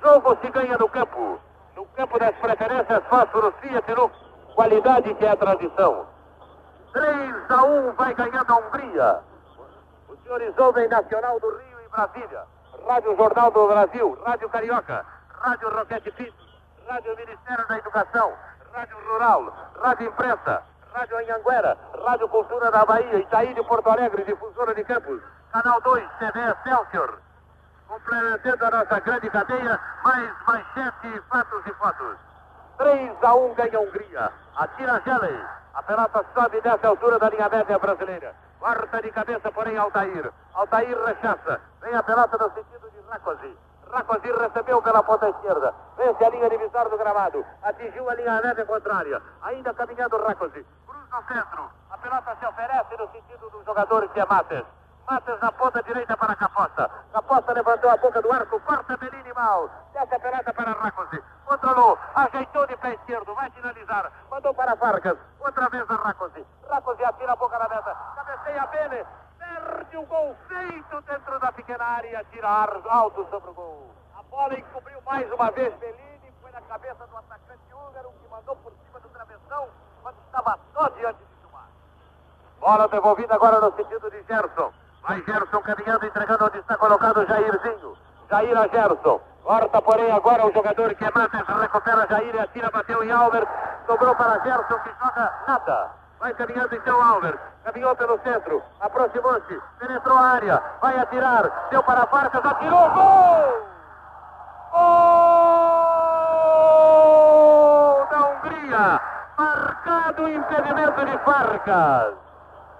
Jogo 0.00 0.36
se 0.40 0.50
ganha 0.50 0.78
no 0.78 0.88
campo. 0.88 1.38
No 1.76 1.84
campo 1.86 2.18
das 2.18 2.34
preferências, 2.36 3.04
fósforo, 3.08 3.52
Fiat, 3.60 3.94
no 3.94 4.10
qualidade 4.54 5.14
que 5.14 5.24
é 5.24 5.30
a 5.30 5.36
tradição. 5.36 6.06
3 6.92 7.50
a 7.50 7.62
1 7.62 7.92
vai 7.92 8.14
ganhando 8.14 8.52
a 8.52 8.56
Hungria. 8.56 9.20
Os 10.08 10.18
senhores 10.22 10.58
ouvem 10.58 10.88
Nacional 10.88 11.38
do 11.40 11.48
Rio 11.50 11.80
e 11.84 11.88
Brasília. 11.88 12.44
Rádio 12.86 13.16
Jornal 13.16 13.50
do 13.50 13.68
Brasil, 13.68 14.18
Rádio 14.24 14.48
Carioca, 14.48 15.04
Rádio 15.40 15.68
Roquete 15.70 16.10
Pinto, 16.12 16.44
Rádio 16.88 17.16
Ministério 17.16 17.66
da 17.68 17.78
Educação, 17.78 18.32
Rádio 18.72 18.96
Rural, 19.06 19.52
Rádio 19.80 20.08
Imprensa, 20.08 20.62
Rádio 20.92 21.18
Anhanguera, 21.18 21.76
Rádio 22.04 22.28
Cultura 22.28 22.70
da 22.70 22.84
Bahia, 22.84 23.18
Itaí 23.18 23.54
de 23.54 23.62
Porto 23.62 23.90
Alegre, 23.90 24.24
Difusora 24.24 24.74
de 24.74 24.84
Campos, 24.84 25.20
Canal 25.52 25.80
2, 25.80 26.04
TV 26.18 26.40
Excelsior. 26.50 27.18
Complementando 27.86 28.64
a 28.64 28.70
nossa 28.70 29.00
grande 29.00 29.30
cadeia, 29.30 29.80
mais 30.04 30.30
manchete, 30.46 31.20
fatos 31.28 31.66
e 31.66 31.74
fotos. 31.74 32.16
3 32.78 33.10
a 33.22 33.34
1 33.34 33.54
ganha 33.54 33.78
a 33.78 33.80
Hungria. 33.80 34.32
Atira 34.56 35.02
Gelei. 35.04 35.40
A 35.74 35.82
pelota 35.82 36.24
sobe 36.34 36.60
nessa 36.64 36.88
altura 36.88 37.18
da 37.18 37.28
linha 37.30 37.48
média 37.48 37.78
brasileira. 37.78 38.34
Quarta 38.60 39.00
de 39.00 39.10
cabeça, 39.10 39.50
porém, 39.50 39.76
Altair. 39.78 40.30
Altair 40.52 40.96
rechaça. 41.04 41.60
Vem 41.80 41.94
a 41.94 42.02
pelota 42.02 42.36
no 42.36 42.50
sentido 42.52 42.90
de 42.90 43.00
Rakosi. 43.08 43.56
Rakosi 43.90 44.30
recebeu 44.32 44.82
pela 44.82 45.02
ponta 45.02 45.30
esquerda. 45.30 45.74
Vence 45.96 46.22
a 46.22 46.28
linha 46.28 46.50
divisória 46.50 46.90
do 46.90 46.98
gramado. 46.98 47.44
Atingiu 47.62 48.08
a 48.10 48.14
linha 48.14 48.40
média 48.42 48.66
contrária. 48.66 49.22
Ainda 49.42 49.72
caminhando 49.72 50.18
Rakosi. 50.18 50.64
Cruza 50.86 51.18
o 51.18 51.34
centro. 51.34 51.70
A 51.90 51.96
pelota 51.96 52.36
se 52.38 52.46
oferece 52.46 52.96
no 52.98 53.08
sentido 53.08 53.50
do 53.50 53.64
jogador 53.64 54.06
que 54.10 54.20
é 54.20 54.26
Mates. 54.26 54.64
Matheus 55.10 55.40
na 55.40 55.50
ponta 55.50 55.82
direita 55.82 56.16
para 56.16 56.36
Caposta. 56.36 56.88
Caposta 57.12 57.52
levantou 57.52 57.90
a 57.90 57.96
boca 57.96 58.22
do 58.22 58.30
arco, 58.30 58.60
corta 58.60 58.96
Belini 58.96 59.32
mal. 59.32 59.68
Desce 59.92 60.14
a 60.14 60.20
pelota 60.20 60.52
para 60.54 60.70
Racosi. 60.70 61.20
Controlou, 61.44 61.98
ajeitou 62.14 62.64
de 62.68 62.76
pé 62.76 62.94
esquerdo, 62.94 63.34
vai 63.34 63.50
finalizar. 63.50 64.12
Mandou 64.30 64.54
para 64.54 64.76
Vargas. 64.76 65.18
Outra 65.40 65.68
vez 65.68 65.90
a 65.90 65.96
Racosi. 65.96 66.46
Racosi 66.70 67.04
atira 67.04 67.32
a 67.32 67.34
boca 67.34 67.58
na 67.58 67.68
meta. 67.68 67.96
Cabeceia 68.14 68.66
Bene. 68.68 69.04
Perde 69.36 69.96
o 69.96 70.06
gol 70.06 70.36
feito 70.46 71.00
dentro 71.00 71.40
da 71.40 71.50
pequena 71.50 71.84
área. 71.84 72.24
Tira 72.30 72.48
alto 72.88 73.26
sobre 73.30 73.50
o 73.50 73.54
gol. 73.54 73.90
A 74.16 74.22
bola 74.22 74.56
encobriu 74.56 75.02
mais 75.02 75.28
uma 75.32 75.50
vez 75.50 75.74
Belini. 75.80 76.32
Foi 76.40 76.52
na 76.52 76.60
cabeça 76.60 77.04
do 77.08 77.16
atacante 77.16 77.74
húngaro 77.74 78.12
que 78.12 78.28
mandou 78.30 78.54
por 78.54 78.72
cima 78.86 79.00
do 79.00 79.08
travessão 79.08 79.68
quando 80.02 80.18
estava 80.24 80.56
só 80.72 80.88
diante 80.90 81.18
de 81.18 81.40
Gilmar. 81.40 81.66
Bola 82.60 82.86
devolvida 82.86 83.34
agora 83.34 83.60
no 83.60 83.74
sentido 83.74 84.08
de 84.08 84.22
Gerson. 84.22 84.72
Vai 85.02 85.22
Gerson 85.22 85.60
caminhando, 85.62 86.06
entregando 86.06 86.44
onde 86.44 86.58
está 86.58 86.76
colocado 86.76 87.20
o 87.20 87.26
Jairzinho. 87.26 87.96
Jair 88.30 88.56
a 88.56 88.68
Gerson. 88.68 89.20
Corta, 89.42 89.82
porém, 89.82 90.10
agora 90.12 90.46
o 90.46 90.52
jogador 90.52 90.94
que 90.94 91.04
é 91.04 91.10
Matheus. 91.14 91.48
Recupera 91.60 92.06
Jair 92.08 92.34
e 92.34 92.38
atira, 92.38 92.70
bateu 92.70 93.02
em 93.02 93.10
Albert. 93.10 93.48
Sobrou 93.86 94.14
para 94.14 94.38
Gerson 94.40 94.78
que 94.80 94.90
joga 95.02 95.32
nada. 95.48 95.90
Vai 96.20 96.34
caminhando 96.34 96.74
então 96.74 97.02
Albert. 97.02 97.38
Caminhou 97.64 97.96
pelo 97.96 98.18
centro. 98.20 98.62
Aproximou-se. 98.80 99.60
Penetrou 99.78 100.18
a 100.18 100.26
área. 100.32 100.62
Vai 100.82 100.98
atirar. 100.98 101.50
Deu 101.70 101.82
para 101.82 102.06
Farcas. 102.06 102.44
Atirou. 102.44 102.90
Gol! 102.90 103.66
Gol 104.72 105.66
da 108.10 108.20
Hungria. 108.28 109.00
Marcado 109.38 110.28
impedimento 110.28 111.04
de 111.06 111.18
Farcas. 111.24 112.29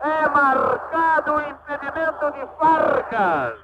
É 0.01 0.29
marcado 0.29 1.35
o 1.35 1.41
impedimento 1.43 2.31
de 2.33 2.47
Farcas. 2.59 3.59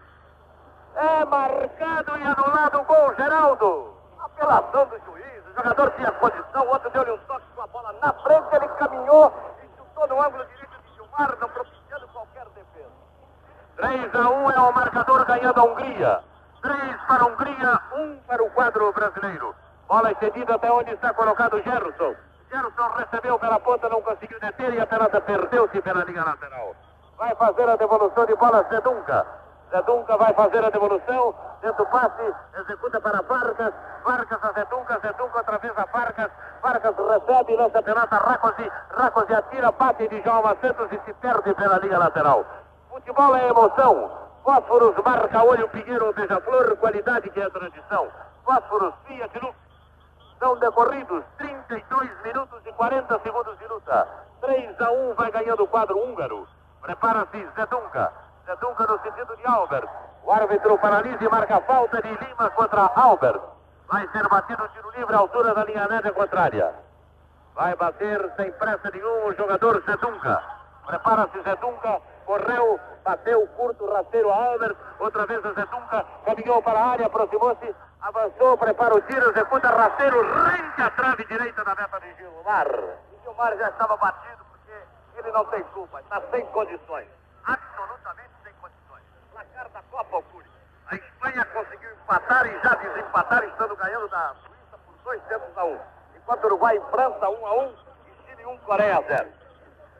É 0.94 1.24
marcado 1.24 2.18
e 2.18 2.22
anulado 2.22 2.80
o 2.80 2.84
gol, 2.84 3.14
Geraldo. 3.16 3.96
Apelação 4.20 4.86
do 4.86 4.98
juiz. 4.98 5.46
O 5.50 5.54
jogador 5.56 5.90
tinha 5.92 6.12
condição, 6.12 6.66
o 6.66 6.68
outro 6.68 6.90
deu-lhe 6.90 7.12
um 7.12 7.18
toque 7.18 7.46
com 7.54 7.62
a 7.62 7.66
bola 7.68 7.94
na 8.02 8.12
frente. 8.12 8.54
Ele 8.54 8.68
caminhou 8.68 9.32
e 9.62 9.78
chutou 9.78 10.08
no 10.08 10.22
ângulo 10.22 10.44
direito 10.44 10.76
de 10.82 10.94
Gilmar, 10.94 11.36
não 11.40 11.48
propiciando 11.48 12.08
qualquer 12.08 12.44
defesa. 12.48 12.90
3 13.76 14.14
a 14.14 14.30
1 14.30 14.50
é 14.50 14.60
o 14.60 14.72
marcador 14.74 15.24
ganhando 15.24 15.60
a 15.60 15.64
Hungria. 15.64 16.24
3 16.60 16.96
para 17.08 17.22
a 17.22 17.26
Hungria, 17.26 17.80
1 17.94 18.18
para 18.26 18.44
o 18.44 18.50
quadro 18.50 18.92
brasileiro. 18.92 19.54
Bola 19.88 20.14
cedida 20.18 20.54
até 20.54 20.70
onde 20.70 20.90
está 20.90 21.14
colocado 21.14 21.62
Gerson. 21.62 22.14
Gerson 22.50 22.88
recebeu 22.96 23.38
pela 23.38 23.58
ponta, 23.60 23.88
não 23.88 24.02
conseguiu 24.02 24.38
deter 24.40 24.74
e 24.74 24.80
a 24.80 24.86
pelota 24.86 25.20
perdeu-se 25.20 25.80
pela 25.82 26.04
linha 26.04 26.24
lateral. 26.24 26.74
Vai 27.18 27.34
fazer 27.34 27.68
a 27.68 27.76
devolução 27.76 28.26
de 28.26 28.36
bola 28.36 28.62
Zedunca. 28.68 29.26
Zedunca 29.70 30.16
vai 30.16 30.32
fazer 30.32 30.64
a 30.64 30.70
devolução, 30.70 31.34
tenta 31.60 31.82
o 31.82 31.86
passe, 31.86 32.34
executa 32.58 33.00
para 33.00 33.20
Vargas. 33.22 33.74
Vargas 34.04 34.44
a 34.44 34.52
Zedunca, 34.52 34.98
Zedunca 35.00 35.38
outra 35.38 35.58
vez 35.58 35.76
a 35.76 35.84
Vargas. 35.86 36.30
Vargas 36.62 36.94
recebe, 36.96 37.56
lança 37.56 37.78
a 37.78 37.82
pelota 37.82 38.16
Racosi. 38.16 38.70
Racosi 38.90 39.34
atira, 39.34 39.72
bate 39.72 40.08
de 40.08 40.22
João 40.22 40.42
Santos 40.60 40.92
e 40.92 41.00
se 41.04 41.12
perde 41.14 41.54
pela 41.54 41.78
linha 41.78 41.98
lateral. 41.98 42.44
Futebol 42.90 43.36
é 43.36 43.48
emoção. 43.48 44.26
Fósforos 44.44 44.94
marca 45.04 45.42
olho, 45.42 45.68
Pinheiro, 45.70 46.12
beija-flor, 46.12 46.76
qualidade 46.76 47.28
que 47.30 47.40
é 47.40 47.50
tradição. 47.50 48.06
Fósforos, 48.44 48.94
Fiat, 49.06 49.36
Lux. 49.40 49.65
São 50.38 50.56
decorridos 50.58 51.24
32 51.38 52.22
minutos 52.22 52.60
e 52.66 52.72
40 52.72 53.18
segundos 53.20 53.58
de 53.58 53.66
luta. 53.66 54.06
3 54.40 54.80
a 54.80 54.90
1 54.90 55.14
vai 55.14 55.30
ganhando 55.30 55.62
o 55.62 55.68
quadro 55.68 55.98
húngaro. 55.98 56.46
Prepara-se 56.82 57.48
Zedunca. 57.54 58.12
Zedunca 58.44 58.86
no 58.86 59.00
sentido 59.00 59.36
de 59.36 59.46
Albert. 59.46 59.88
O 60.24 60.32
árbitro 60.32 60.78
paralisa 60.78 61.24
e 61.24 61.28
marca 61.28 61.56
a 61.56 61.60
falta 61.62 62.02
de 62.02 62.08
Lima 62.08 62.50
contra 62.50 62.90
Albert. 62.94 63.40
Vai 63.88 64.06
ser 64.08 64.28
batido 64.28 64.62
o 64.62 64.68
tiro 64.68 64.90
livre 64.90 65.14
à 65.14 65.18
altura 65.18 65.54
da 65.54 65.64
linha 65.64 65.88
média 65.88 66.12
contrária. 66.12 66.74
Vai 67.54 67.74
bater 67.74 68.30
sem 68.36 68.52
pressa 68.52 68.90
nenhuma 68.92 69.26
o 69.26 69.34
jogador 69.34 69.82
Zedunca. 69.86 70.42
Prepara-se 70.86 71.40
Zedunca. 71.42 72.00
Correu, 72.26 72.80
bateu 73.04 73.46
curto, 73.56 73.90
rasteiro 73.90 74.30
a 74.30 74.34
Albert. 74.34 74.76
Outra 74.98 75.24
vez 75.26 75.44
o 75.44 75.54
Zedunca 75.54 76.04
caminhou 76.24 76.60
para 76.60 76.78
a 76.78 76.86
área, 76.88 77.06
aproximou-se. 77.06 77.74
Avançou, 78.06 78.56
prepara 78.56 78.94
o 78.94 79.00
tiro, 79.00 79.30
executa 79.30 79.68
rasteiro, 79.68 80.22
rente 80.22 80.80
a 80.80 80.90
trave 80.90 81.24
direita 81.24 81.64
da 81.64 81.74
meta 81.74 81.98
de 81.98 82.14
Gilmar. 82.14 82.68
E 82.68 83.22
Gilmar 83.24 83.56
já 83.56 83.68
estava 83.68 83.96
batido 83.96 84.44
porque 84.44 84.72
ele 85.16 85.32
não 85.32 85.44
tem 85.46 85.60
culpa, 85.64 86.00
está 86.00 86.22
sem 86.30 86.46
condições. 86.46 87.08
Absolutamente 87.44 88.30
sem 88.44 88.52
condições. 88.60 89.02
Placar 89.32 89.68
da 89.70 89.82
Copa 89.90 90.16
Alcuri. 90.18 90.46
A 90.88 90.94
Espanha 90.94 91.44
conseguiu 91.46 91.90
empatar 91.94 92.46
e 92.46 92.60
já 92.60 92.74
desempatar, 92.76 93.42
estando 93.42 93.74
ganhando 93.74 94.06
da 94.06 94.34
Suíça 94.34 94.78
por 94.86 94.94
dois 95.02 95.20
tempos 95.24 95.58
a 95.58 95.64
um. 95.64 95.80
Enquanto 96.16 96.44
Uruguai 96.44 96.76
e 96.76 96.90
França, 96.92 97.28
um 97.28 97.44
a 97.44 97.54
um, 97.54 97.74
e 98.06 98.28
Chile 98.30 98.46
um, 98.46 98.56
Coreia 98.58 99.02
zero. 99.08 99.28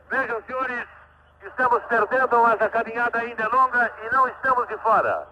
Vejam, 0.09 0.41
senhores, 0.43 0.87
estamos 1.41 1.83
perdendo, 1.83 2.41
mas 2.41 2.61
a 2.61 2.69
caminhada 2.69 3.19
ainda 3.19 3.43
é 3.43 3.47
longa 3.49 3.91
e 4.01 4.15
não 4.15 4.29
estamos 4.29 4.65
de 4.69 4.77
fora. 4.77 5.27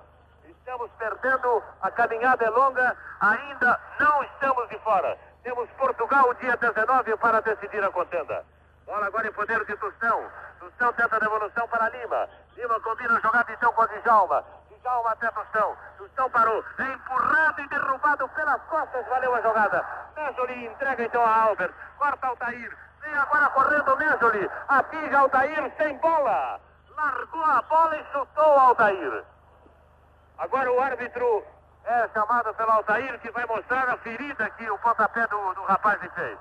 Estamos 0.76 0.92
perdendo, 0.98 1.64
a 1.82 1.90
caminhada 1.90 2.44
é 2.44 2.50
longa, 2.50 2.98
ainda 3.22 3.80
não 3.98 4.24
estamos 4.26 4.68
de 4.68 4.78
fora. 4.80 5.18
Temos 5.42 5.70
Portugal 5.78 6.34
dia 6.34 6.58
19 6.58 7.16
para 7.16 7.42
decidir 7.42 7.82
a 7.82 7.90
contenda. 7.90 8.44
Bola 8.86 9.08
agora 9.08 9.26
em 9.26 9.32
poder 9.32 9.64
de 9.64 9.78
Tostão. 9.78 10.30
Tostão 10.60 10.92
tenta 10.92 11.16
a 11.16 11.20
devolução 11.20 11.66
para 11.70 11.88
Lima. 11.88 12.28
Lima 12.58 12.78
combina 12.82 13.16
a 13.16 13.22
jogada 13.22 13.54
então 13.54 13.72
com 13.72 13.88
Djalma. 13.88 14.44
Djalma 14.70 15.12
até 15.12 15.32
Tostão. 15.32 15.78
Tostão 15.98 16.30
parou. 16.30 16.62
É 16.78 16.84
empurrado 16.92 17.62
e 17.62 17.68
derrubado 17.70 18.28
pelas 18.28 18.62
costas. 18.64 19.08
Valeu 19.08 19.34
a 19.34 19.42
jogada. 19.42 19.86
Mesoli 20.14 20.66
entrega 20.66 21.04
então 21.06 21.26
a 21.26 21.42
Albert. 21.44 21.72
Corta 21.98 22.28
Altair. 22.28 22.78
Vem 23.00 23.16
agora 23.16 23.50
correndo 23.52 23.96
Mesoli. 23.96 24.52
Atinge 24.68 25.16
Altair 25.16 25.72
sem 25.78 25.98
bola. 26.00 26.60
Largou 26.98 27.46
a 27.46 27.62
bola 27.62 27.96
e 27.96 28.04
chutou 28.12 28.60
Altair. 28.60 29.24
Agora 30.38 30.72
o 30.72 30.82
árbitro 30.82 31.44
é 31.86 32.10
chamado 32.14 32.54
pelo 32.56 32.72
Altair, 32.72 33.20
que 33.20 33.32
vai 33.32 33.46
mostrar 33.46 33.88
a 33.90 33.98
ferida 33.98 34.50
que 34.52 34.70
o 34.70 34.78
pontapé 34.80 35.26
do, 35.28 35.54
do 35.54 35.64
rapaz 35.64 36.00
fez. 36.14 36.38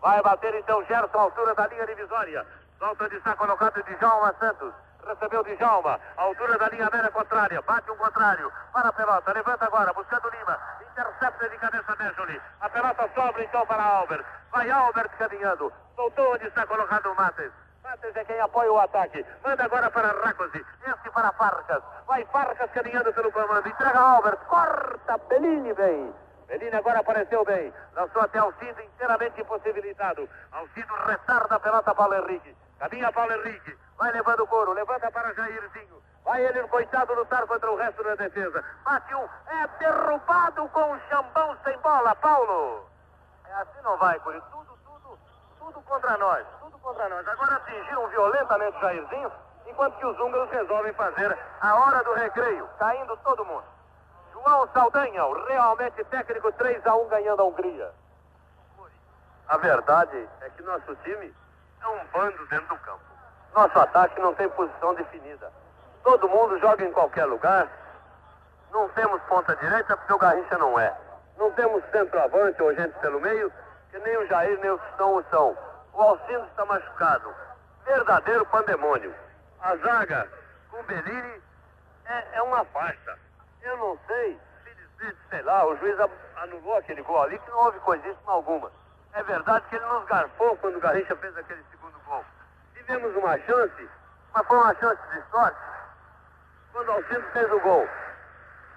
Vai 0.00 0.20
bater 0.22 0.54
então 0.54 0.84
Gerson 0.86 1.18
altura 1.18 1.54
da 1.54 1.66
linha 1.68 1.86
divisória. 1.86 2.44
Solta 2.78 3.04
onde 3.04 3.16
está 3.16 3.36
colocado 3.36 3.82
de 3.82 3.96
João 4.00 4.32
Santos. 4.40 4.74
recebeu 5.06 5.42
de 5.44 5.56
Jalma, 5.56 5.98
altura 6.16 6.58
da 6.58 6.68
linha 6.68 6.88
média 6.90 7.10
contrária, 7.10 7.60
bate 7.62 7.90
um 7.90 7.96
contrário, 7.96 8.50
para 8.72 8.88
a 8.88 8.92
pelota, 8.92 9.32
levanta 9.32 9.64
agora, 9.64 9.92
buscando 9.92 10.30
Lima, 10.30 10.58
intercepta 10.80 11.48
de 11.48 11.58
cabeça 11.58 11.96
Benjoli, 11.96 12.40
a 12.60 12.68
pelota 12.68 13.10
sobra 13.14 13.42
então 13.42 13.66
para 13.66 13.82
Albert, 13.82 14.24
vai 14.52 14.70
Albert 14.70 15.10
caminhando, 15.18 15.72
soltou 15.96 16.34
onde 16.34 16.46
está 16.46 16.66
colocado 16.66 17.10
o 17.10 17.16
Mates, 17.16 17.52
Matheus 17.82 18.14
é 18.16 18.24
quem 18.24 18.40
apoia 18.40 18.72
o 18.72 18.78
ataque. 18.78 19.24
Manda 19.44 19.64
agora 19.64 19.90
para 19.90 20.12
Racosi. 20.12 20.64
Esse 20.86 21.10
para 21.10 21.32
Farcas. 21.32 21.82
Vai 22.06 22.24
Farcas 22.26 22.70
caminhando 22.70 23.12
pelo 23.12 23.32
comando. 23.32 23.68
Entrega 23.68 23.98
Albert. 23.98 24.38
Corta. 24.46 25.18
Bellini 25.28 25.72
vem. 25.72 26.14
Bellini 26.46 26.76
agora 26.76 27.00
apareceu 27.00 27.44
bem. 27.44 27.72
Lançou 27.94 28.22
até 28.22 28.38
Alcido 28.38 28.80
inteiramente 28.80 29.40
impossibilitado. 29.40 30.28
Alcido 30.52 30.94
retarda 31.06 31.56
a 31.56 31.60
pelota 31.60 31.94
Paulo 31.94 32.14
Henrique. 32.14 32.56
Caminha 32.78 33.12
Paulo 33.12 33.32
Henrique. 33.32 33.76
Vai 33.98 34.12
levando 34.12 34.40
o 34.40 34.46
couro. 34.46 34.72
Levanta 34.72 35.10
para 35.10 35.34
Jairzinho. 35.34 36.02
Vai 36.24 36.44
ele, 36.44 36.62
coitado, 36.68 37.14
lutar 37.14 37.44
contra 37.48 37.70
o 37.70 37.76
resto 37.76 38.02
da 38.04 38.14
defesa. 38.14 38.64
Bate 38.84 39.14
um. 39.14 39.28
É 39.48 39.66
derrubado 39.80 40.68
com 40.68 40.92
o 40.92 41.00
chambão 41.08 41.56
sem 41.64 41.76
bola. 41.78 42.14
Paulo. 42.14 42.88
É 43.44 43.54
assim 43.54 43.82
não 43.82 43.96
vai, 43.98 44.18
Curi. 44.20 44.40
Tudo, 44.52 44.78
tudo, 44.84 45.18
tudo 45.58 45.82
contra 45.82 46.16
nós 46.16 46.61
contra 46.82 47.08
nós. 47.08 47.26
Agora 47.26 47.56
atingiram 47.56 48.06
violentamente 48.08 48.80
Jairzinho, 48.80 49.32
enquanto 49.66 49.96
que 49.96 50.06
os 50.06 50.18
húngaros 50.18 50.50
resolvem 50.50 50.92
fazer 50.94 51.38
a 51.60 51.74
hora 51.76 52.02
do 52.04 52.12
recreio, 52.14 52.68
caindo 52.78 53.16
todo 53.18 53.44
mundo. 53.44 53.64
João 54.32 54.68
Saldanha, 54.72 55.24
o 55.24 55.44
realmente 55.46 56.04
técnico 56.04 56.52
3 56.52 56.86
a 56.86 56.96
1 56.96 57.08
ganhando 57.08 57.42
a 57.42 57.44
Hungria. 57.44 57.92
A 59.48 59.56
verdade 59.56 60.28
é 60.40 60.50
que 60.50 60.62
nosso 60.62 60.94
time 60.96 61.34
é 61.82 61.86
um 61.86 62.04
bando 62.12 62.46
dentro 62.46 62.68
do 62.68 62.76
campo. 62.80 63.00
Nosso 63.54 63.78
ataque 63.78 64.20
não 64.20 64.34
tem 64.34 64.48
posição 64.48 64.94
definida. 64.94 65.52
Todo 66.02 66.28
mundo 66.28 66.58
joga 66.58 66.84
em 66.84 66.92
qualquer 66.92 67.26
lugar. 67.26 67.68
Não 68.72 68.88
temos 68.90 69.20
ponta 69.24 69.54
direita 69.56 69.96
porque 69.96 70.12
o 70.12 70.18
Garrincha 70.18 70.56
não 70.56 70.78
é. 70.80 70.96
Não 71.36 71.52
temos 71.52 71.84
centroavante 71.90 72.62
ou 72.62 72.74
gente 72.74 72.98
pelo 73.00 73.20
meio, 73.20 73.52
que 73.90 73.98
nem 73.98 74.16
o 74.16 74.26
Jair 74.26 74.58
nem 74.60 74.70
o 74.70 74.80
São 74.96 75.16
o 75.16 75.24
são. 75.24 75.56
O 75.92 76.00
Alcindo 76.00 76.44
está 76.46 76.64
machucado. 76.64 77.34
Verdadeiro 77.84 78.46
pandemônio. 78.46 79.14
A 79.60 79.76
zaga 79.76 80.28
com 80.70 80.82
Bellini 80.84 81.42
é, 82.06 82.24
é 82.32 82.42
uma 82.42 82.64
farsa. 82.66 83.18
Eu 83.62 83.76
não 83.76 83.98
sei, 84.06 84.38
felizmente, 84.64 85.18
sei 85.30 85.42
lá, 85.42 85.66
o 85.66 85.76
juiz 85.76 85.96
anulou 86.36 86.76
aquele 86.76 87.02
gol 87.02 87.22
ali 87.22 87.38
que 87.38 87.50
não 87.50 87.58
houve 87.58 87.78
coisíssima 87.80 88.32
alguma. 88.32 88.70
É 89.12 89.22
verdade 89.22 89.66
que 89.68 89.76
ele 89.76 89.84
nos 89.84 90.04
garfou 90.06 90.56
quando 90.56 90.76
o 90.76 90.80
Garrincha 90.80 91.14
fez 91.16 91.36
aquele 91.36 91.62
segundo 91.70 91.98
gol. 92.06 92.24
Tivemos 92.74 93.14
uma 93.16 93.38
chance, 93.40 93.88
mas 94.32 94.46
foi 94.46 94.56
uma 94.56 94.74
chance 94.76 95.02
de 95.12 95.30
sorte. 95.30 95.60
Quando 96.72 96.88
o 96.88 96.92
Alcindo 96.92 97.22
fez 97.32 97.52
o 97.52 97.60
gol. 97.60 97.88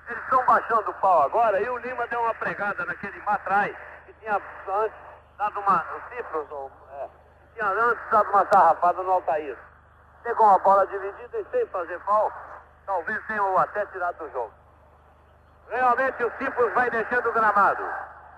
Eles 0.07 0.21
estão 0.23 0.45
baixando 0.45 0.91
o 0.91 0.93
pau 0.95 1.23
agora 1.23 1.59
e 1.59 1.69
o 1.69 1.77
Lima 1.77 2.05
deu 2.07 2.21
uma 2.21 2.35
pregada 2.35 2.85
naquele 2.85 3.19
matrai 3.21 3.75
que 4.05 4.13
tinha 4.13 4.35
antes 4.35 4.97
dado 5.37 5.59
uma. 5.61 5.83
O 5.95 6.09
Cifros, 6.09 6.51
ou 6.51 6.71
tinha 7.55 7.67
antes 7.67 8.09
dado 8.11 8.29
uma 8.29 8.45
sarrafada 8.45 9.01
no 9.01 9.11
Altair. 9.11 9.57
Pegou 10.23 10.45
uma 10.45 10.59
bola 10.59 10.85
dividida 10.87 11.39
e 11.39 11.45
sem 11.51 11.65
fazer 11.67 11.99
falta, 12.01 12.35
talvez 12.85 13.25
tenham 13.27 13.57
até 13.57 13.85
tirado 13.87 14.17
do 14.17 14.31
jogo. 14.31 14.51
Realmente 15.69 16.23
o 16.23 16.31
Cipros 16.37 16.73
vai 16.73 16.89
deixando 16.89 17.29
o 17.29 17.33
gramado. 17.33 17.83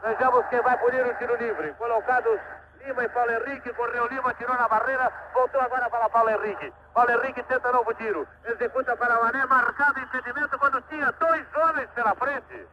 Vejamos 0.04 0.46
quem 0.48 0.62
vai 0.62 0.78
punir 0.78 1.06
o 1.06 1.16
tiro 1.16 1.36
livre. 1.38 1.74
Colocados 1.74 2.40
Lima 2.86 3.04
e 3.04 3.10
Paulo 3.10 3.32
Henrique, 3.32 3.74
correu 3.74 4.08
Lima, 4.08 4.34
tirou 4.36 4.56
na 4.56 4.68
barreira, 4.68 5.12
voltou 5.34 5.60
agora 5.60 5.90
para 5.90 6.10
Paulo 6.10 6.30
Henrique. 6.30 6.72
Paulo 6.94 7.12
Henrique 7.12 7.44
tenta 7.44 7.72
novo 7.72 7.94
tiro, 7.96 8.28
executa 8.46 8.96
para 8.96 9.20
Mané, 9.20 9.46
marcado 9.46 10.00
impedimento 10.00 10.58
quando 10.60 10.82
tinha 10.84 11.12
dois 11.14 11.46
homens 11.56 11.90
pela 11.90 12.16
frente. 12.16 12.68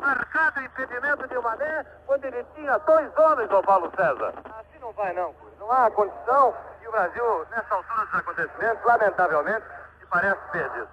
Marcado 0.00 0.60
impedimento 0.62 1.28
de 1.28 1.38
Mané 1.38 1.84
quando 2.06 2.24
ele 2.24 2.44
tinha 2.54 2.78
dois 2.78 3.18
homens, 3.18 3.50
o 3.50 3.62
Paulo 3.62 3.92
César. 3.94 4.32
Assim 4.58 4.78
não 4.80 4.92
vai 4.92 5.12
não, 5.12 5.34
não 5.62 5.70
há 5.70 5.90
condição 5.92 6.54
e 6.82 6.88
o 6.88 6.90
Brasil, 6.90 7.46
nessa 7.50 7.74
altura 7.74 8.04
dos 8.06 8.14
acontecimentos, 8.14 8.84
lamentavelmente, 8.84 9.64
se 10.00 10.06
parece 10.06 10.40
perdido. 10.50 10.88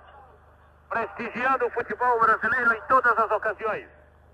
Prestigiando 0.90 1.66
o 1.66 1.72
futebol 1.72 2.20
brasileiro 2.20 2.74
em 2.74 2.82
todas 2.82 3.18
as 3.18 3.32
ocasiões. 3.32 3.88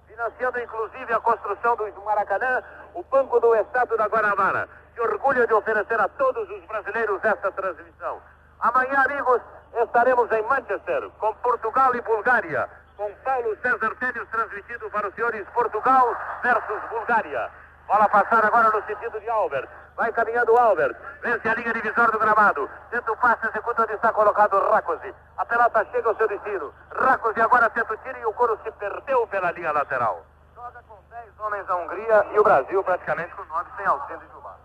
Financiando 0.08 0.60
inclusive 0.60 1.14
a 1.14 1.20
construção 1.22 1.76
do 1.78 2.02
Maracanã, 2.04 2.64
o 2.94 3.04
Banco 3.04 3.40
do 3.40 3.56
Estado 3.56 3.96
da 3.98 4.08
Guanabara. 4.08 4.68
Se 4.94 5.02
orgulha 5.02 5.48
de 5.48 5.54
oferecer 5.54 6.00
a 6.00 6.08
todos 6.10 6.50
os 6.50 6.66
brasileiros 6.66 7.24
esta 7.24 7.52
transmissão. 7.52 8.22
Amanhã, 8.60 9.04
amigos, 9.04 9.42
estaremos 9.74 10.32
em 10.32 10.44
Manchester, 10.44 11.10
com 11.20 11.34
Portugal 11.36 11.96
e 11.96 12.02
Bulgária, 12.02 12.70
com 12.98 13.14
Paulo 13.24 13.56
César 13.62 13.96
Tênis 14.00 14.30
transmitido 14.30 14.90
para 14.90 15.08
os 15.08 15.16
senhores 15.16 15.48
Portugal 15.50 16.16
versus 16.42 16.82
Bulgária. 16.90 17.50
Bola 17.88 18.10
passar 18.10 18.46
agora 18.46 18.70
no 18.70 18.84
sentido 18.86 19.20
de 19.20 19.30
Albert. 19.30 19.70
Vai 19.96 20.12
caminhando 20.12 20.54
o 20.54 20.58
Albert. 20.58 20.96
Vence 21.22 21.48
a 21.48 21.54
linha 21.56 21.74
divisória 21.74 22.12
do 22.12 22.20
gramado. 22.20 22.70
Tenta 22.90 23.12
o 23.12 23.18
passe, 23.18 23.48
executa 23.48 23.84
onde 23.84 23.94
está 23.94 24.12
colocado 24.12 24.60
Rakosi. 24.70 25.14
A 25.38 25.46
pelota 25.46 25.86
chega 25.86 26.10
ao 26.10 26.16
seu 26.16 26.28
destino. 26.28 26.74
Rakosi 26.92 27.40
agora 27.42 27.70
tenta 27.70 27.94
o 27.94 27.98
tiro 27.98 28.18
e 28.20 28.26
o 28.26 28.34
couro 28.34 28.60
se 28.64 28.72
perdeu 28.72 29.26
pela 29.28 29.52
linha 29.52 29.72
lateral. 29.72 30.22
Joga 30.54 30.84
com 30.88 30.98
10 31.10 31.40
homens 31.40 31.70
a 31.70 31.76
Hungria 31.76 32.26
e 32.34 32.40
o 32.40 32.44
Brasil 32.44 32.84
praticamente 32.84 33.34
com 33.36 33.44
9 33.46 33.70
sem 33.78 33.86
auxílio 33.86 34.20
de 34.20 34.28
Gilmar. 34.28 34.58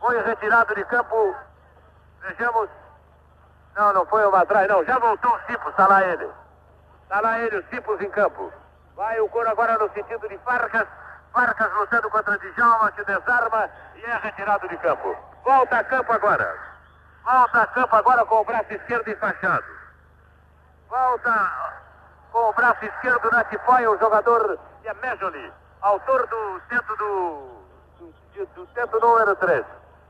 Foi 0.00 0.20
retirado 0.22 0.74
de 0.74 0.84
campo. 0.86 1.36
Vejamos. 2.22 2.68
Não, 3.76 3.92
não 3.92 4.06
foi 4.06 4.26
o 4.26 4.34
atrás, 4.34 4.68
não. 4.68 4.84
Já 4.84 4.98
voltou 4.98 5.32
o 5.32 5.40
Cipos, 5.46 5.70
está 5.70 5.86
lá 5.86 6.02
ele. 6.02 6.28
Está 7.04 7.20
lá 7.20 7.38
ele, 7.38 7.58
o 7.58 7.64
Cipos 7.68 8.00
em 8.00 8.10
campo. 8.10 8.52
Vai 8.96 9.20
o 9.20 9.28
couro 9.28 9.48
agora 9.48 9.78
no 9.78 9.88
sentido 9.92 10.28
de 10.28 10.36
Farcas. 10.38 10.88
Farcas 11.32 11.72
lutando 11.72 12.10
contra 12.10 12.38
Djalma, 12.38 12.90
que 12.92 13.04
desarma 13.04 13.70
e 13.94 14.04
é 14.04 14.16
retirado 14.16 14.68
de 14.68 14.76
campo. 14.78 15.16
Volta 15.44 15.78
a 15.78 15.84
campo 15.84 16.12
agora. 16.12 16.58
Volta 17.24 17.62
a 17.62 17.66
campo 17.68 17.96
agora 17.96 18.24
com 18.26 18.40
o 18.40 18.44
braço 18.44 18.72
esquerdo 18.72 19.08
enfaixado. 19.08 19.64
Volta 20.88 21.50
com 22.32 22.48
o 22.48 22.52
braço 22.52 22.84
esquerdo 22.84 23.30
na 23.30 23.44
tifoia 23.44 23.90
o 23.90 23.98
jogador 23.98 24.58
Yemejoli, 24.84 25.52
autor 25.82 26.26
do 26.26 26.60
centro 26.68 26.96
do, 26.96 27.64
do, 27.98 28.46
do 28.46 28.68
centro 28.74 29.00
número 29.00 29.36
3. 29.36 29.64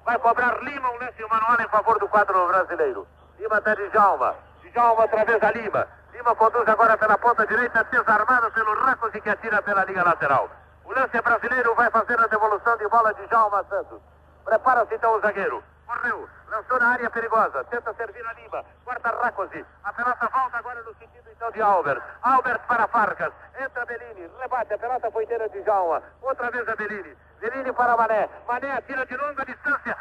Vai 0.05 0.19
cobrar 0.19 0.63
Lima 0.63 0.91
um 0.91 0.99
lance 0.99 1.23
manual 1.29 1.61
em 1.61 1.69
favor 1.69 1.99
do 1.99 2.09
quadro 2.09 2.49
brasileiro. 2.49 3.07
Lima 3.39 3.59
até 3.59 3.75
Djalma. 3.75 4.35
Djalma 4.63 5.05
através 5.05 5.41
da 5.41 5.51
Lima. 5.51 5.87
Lima 6.13 6.35
conduz 6.35 6.67
agora 6.67 6.97
pela 6.97 7.19
ponta 7.19 7.47
direita, 7.47 7.85
desarmado 7.85 8.51
pelo 8.53 8.75
Racos 8.85 9.15
e 9.15 9.21
que 9.21 9.31
atira 9.31 9.63
pela 9.63 9.85
linha 9.85 10.03
lateral. 10.03 10.49
O 10.91 10.93
lance 10.93 11.21
brasileiro 11.23 11.73
vai 11.77 11.89
fazer 11.89 12.19
a 12.19 12.27
devolução 12.27 12.77
de 12.77 12.89
bola 12.89 13.15
de 13.15 13.25
Jalma 13.29 13.65
Santos. 13.71 14.01
Prepara-se 14.45 14.93
então 14.97 15.15
o 15.15 15.21
zagueiro. 15.21 15.63
Correu, 15.87 16.29
lançou 16.49 16.81
na 16.81 16.89
área 16.89 17.09
perigosa, 17.09 17.63
tenta 17.71 17.95
servir 17.95 18.27
a 18.27 18.33
Lima, 18.33 18.65
quarta 18.85 19.11
Racosi. 19.11 19.65
A 19.85 19.93
pelota 19.93 20.29
volta 20.29 20.59
agora 20.59 20.83
no 20.83 20.93
sentido 20.97 21.31
então 21.31 21.49
de 21.53 21.63
Albert. 21.63 22.03
Albert 22.23 22.61
para 22.67 22.89
Farcas, 22.89 23.33
entra 23.61 23.87
Bellini, 23.87 24.29
rebate, 24.41 24.75
a 24.75 24.79
pelota 24.79 25.11
foi 25.13 25.23
inteira 25.23 25.49
de 25.49 25.63
Jalma. 25.63 26.03
Outra 26.23 26.51
vez 26.51 26.69
a 26.69 26.75
Bellini. 26.75 27.17
Bellini 27.39 27.73
para 27.73 27.97
Mané. 27.97 28.29
Mané 28.49 28.73
atira 28.73 29.07
de 29.07 29.17
longa 29.17 29.45
distância, 29.45 29.97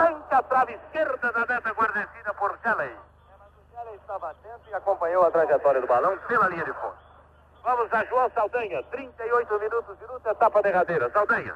renta 0.00 0.38
a 0.38 0.42
trave 0.42 0.72
esquerda 0.72 1.30
da 1.30 1.46
meta 1.46 1.70
guarnecida 1.70 2.34
por 2.34 2.58
Shelley. 2.64 2.96
Shelley 3.70 3.94
estava 3.94 4.30
atento 4.30 4.68
e 4.68 4.74
acompanhou 4.74 5.24
a 5.24 5.30
trajetória 5.30 5.80
do 5.80 5.86
balão 5.86 6.18
pela 6.26 6.48
linha 6.48 6.64
de 6.64 6.72
fundo. 6.72 7.01
Vamos 7.62 7.92
a 7.92 8.04
João 8.04 8.28
Saldanha, 8.30 8.82
38 8.90 9.58
minutos 9.60 9.98
de 9.98 10.06
luta, 10.06 10.30
etapa 10.30 10.62
derradeira. 10.62 11.08
Saldanha. 11.10 11.54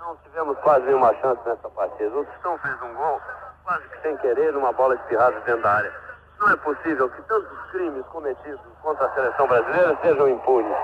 Não 0.00 0.16
tivemos 0.16 0.58
quase 0.60 0.84
nenhuma 0.86 1.14
chance 1.20 1.40
nessa 1.46 1.68
partida. 1.70 2.16
O 2.16 2.24
Tostão 2.24 2.58
fez 2.58 2.82
um 2.82 2.94
gol, 2.94 3.20
quase 3.62 3.86
que 3.88 4.00
sem 4.02 4.16
querer, 4.16 4.52
numa 4.52 4.72
bola 4.72 4.96
espirrada 4.96 5.38
dentro 5.40 5.62
da 5.62 5.72
área. 5.74 5.92
Não 6.40 6.50
é 6.50 6.56
possível 6.56 7.08
que 7.08 7.22
tantos 7.22 7.70
crimes 7.70 8.04
cometidos 8.06 8.60
contra 8.82 9.06
a 9.06 9.14
seleção 9.14 9.46
brasileira 9.46 9.96
sejam 10.02 10.28
impunes. 10.28 10.76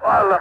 Bola, 0.00 0.40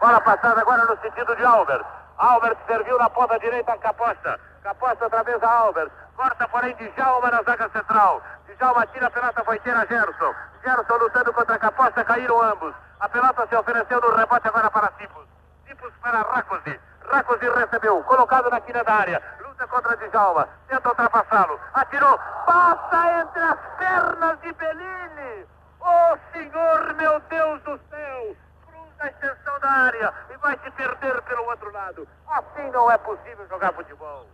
bola 0.00 0.20
passada 0.22 0.60
agora 0.60 0.84
no 0.86 0.98
sentido 1.00 1.36
de 1.36 1.44
Albert. 1.44 1.84
Albert 2.18 2.56
serviu 2.66 2.98
na 2.98 3.10
ponta 3.10 3.38
direita 3.38 3.72
a 3.72 3.78
Caposta. 3.78 4.40
Caposta 4.62 5.04
outra 5.04 5.22
vez 5.22 5.40
a 5.42 5.50
Albert. 5.50 5.90
Corta, 6.20 6.46
porém, 6.48 6.76
Djalma 6.76 7.30
na 7.30 7.42
zaga 7.44 7.66
central. 7.70 8.22
Djalma 8.46 8.86
tira 8.88 9.06
a 9.06 9.10
pelota, 9.10 9.42
foi 9.42 9.58
ter 9.60 9.74
a 9.74 9.86
Gerson. 9.86 10.34
Gerson 10.62 10.96
lutando 10.98 11.32
contra 11.32 11.54
a 11.54 11.58
Caposta, 11.58 12.04
caíram 12.04 12.42
ambos. 12.42 12.74
A 13.00 13.08
pelota 13.08 13.46
se 13.46 13.56
ofereceu 13.56 13.98
no 14.02 14.14
rebote 14.14 14.46
agora 14.46 14.70
para 14.70 14.92
Cipos. 14.98 15.26
Cipos 15.66 15.90
para 16.02 16.20
Rakosi. 16.20 16.78
Rakosi 17.10 17.48
recebeu, 17.48 18.04
colocado 18.04 18.50
na 18.50 18.60
quina 18.60 18.84
da 18.84 18.96
área. 18.96 19.22
Luta 19.40 19.66
contra 19.66 19.96
Djalma, 19.96 20.46
tenta 20.68 20.90
ultrapassá-lo. 20.90 21.58
Atirou, 21.72 22.18
passa 22.44 23.20
entre 23.22 23.40
as 23.40 23.58
pernas 23.78 24.38
de 24.42 24.52
Bellini. 24.52 25.46
Oh, 25.80 26.18
senhor, 26.34 26.94
meu 26.96 27.18
Deus 27.30 27.62
do 27.62 27.80
céu! 27.88 28.36
Cruza 28.66 29.04
a 29.04 29.06
extensão 29.06 29.58
da 29.60 29.70
área 29.70 30.12
e 30.28 30.36
vai 30.36 30.58
se 30.62 30.70
perder 30.72 31.22
pelo 31.22 31.44
outro 31.46 31.72
lado. 31.72 32.06
Assim 32.28 32.70
não 32.72 32.90
é 32.90 32.98
possível 32.98 33.48
jogar 33.48 33.72
futebol 33.72 34.26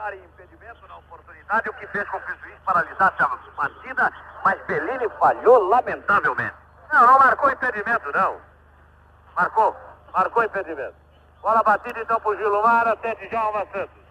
marcar 0.00 0.14
impedimento 0.14 0.88
na 0.88 0.96
oportunidade, 0.96 1.68
o 1.68 1.74
que 1.74 1.86
fez 1.88 2.08
com 2.08 2.18
que 2.20 2.32
o 2.32 2.38
juiz 2.38 2.58
paralisasse 2.64 3.22
a 3.22 3.28
partida, 3.54 4.10
mas 4.42 4.58
Bellini 4.66 5.08
falhou 5.18 5.68
lamentavelmente. 5.68 6.54
Não, 6.90 7.06
não 7.06 7.18
marcou 7.18 7.50
impedimento, 7.50 8.10
não. 8.12 8.40
Marcou, 9.36 9.76
marcou 10.12 10.42
impedimento. 10.42 10.94
Bola 11.42 11.62
batida 11.62 12.00
então 12.00 12.18
por 12.20 12.36
Gilmar, 12.36 12.88
até 12.88 13.14
Djalma 13.14 13.66
Santos. 13.72 14.02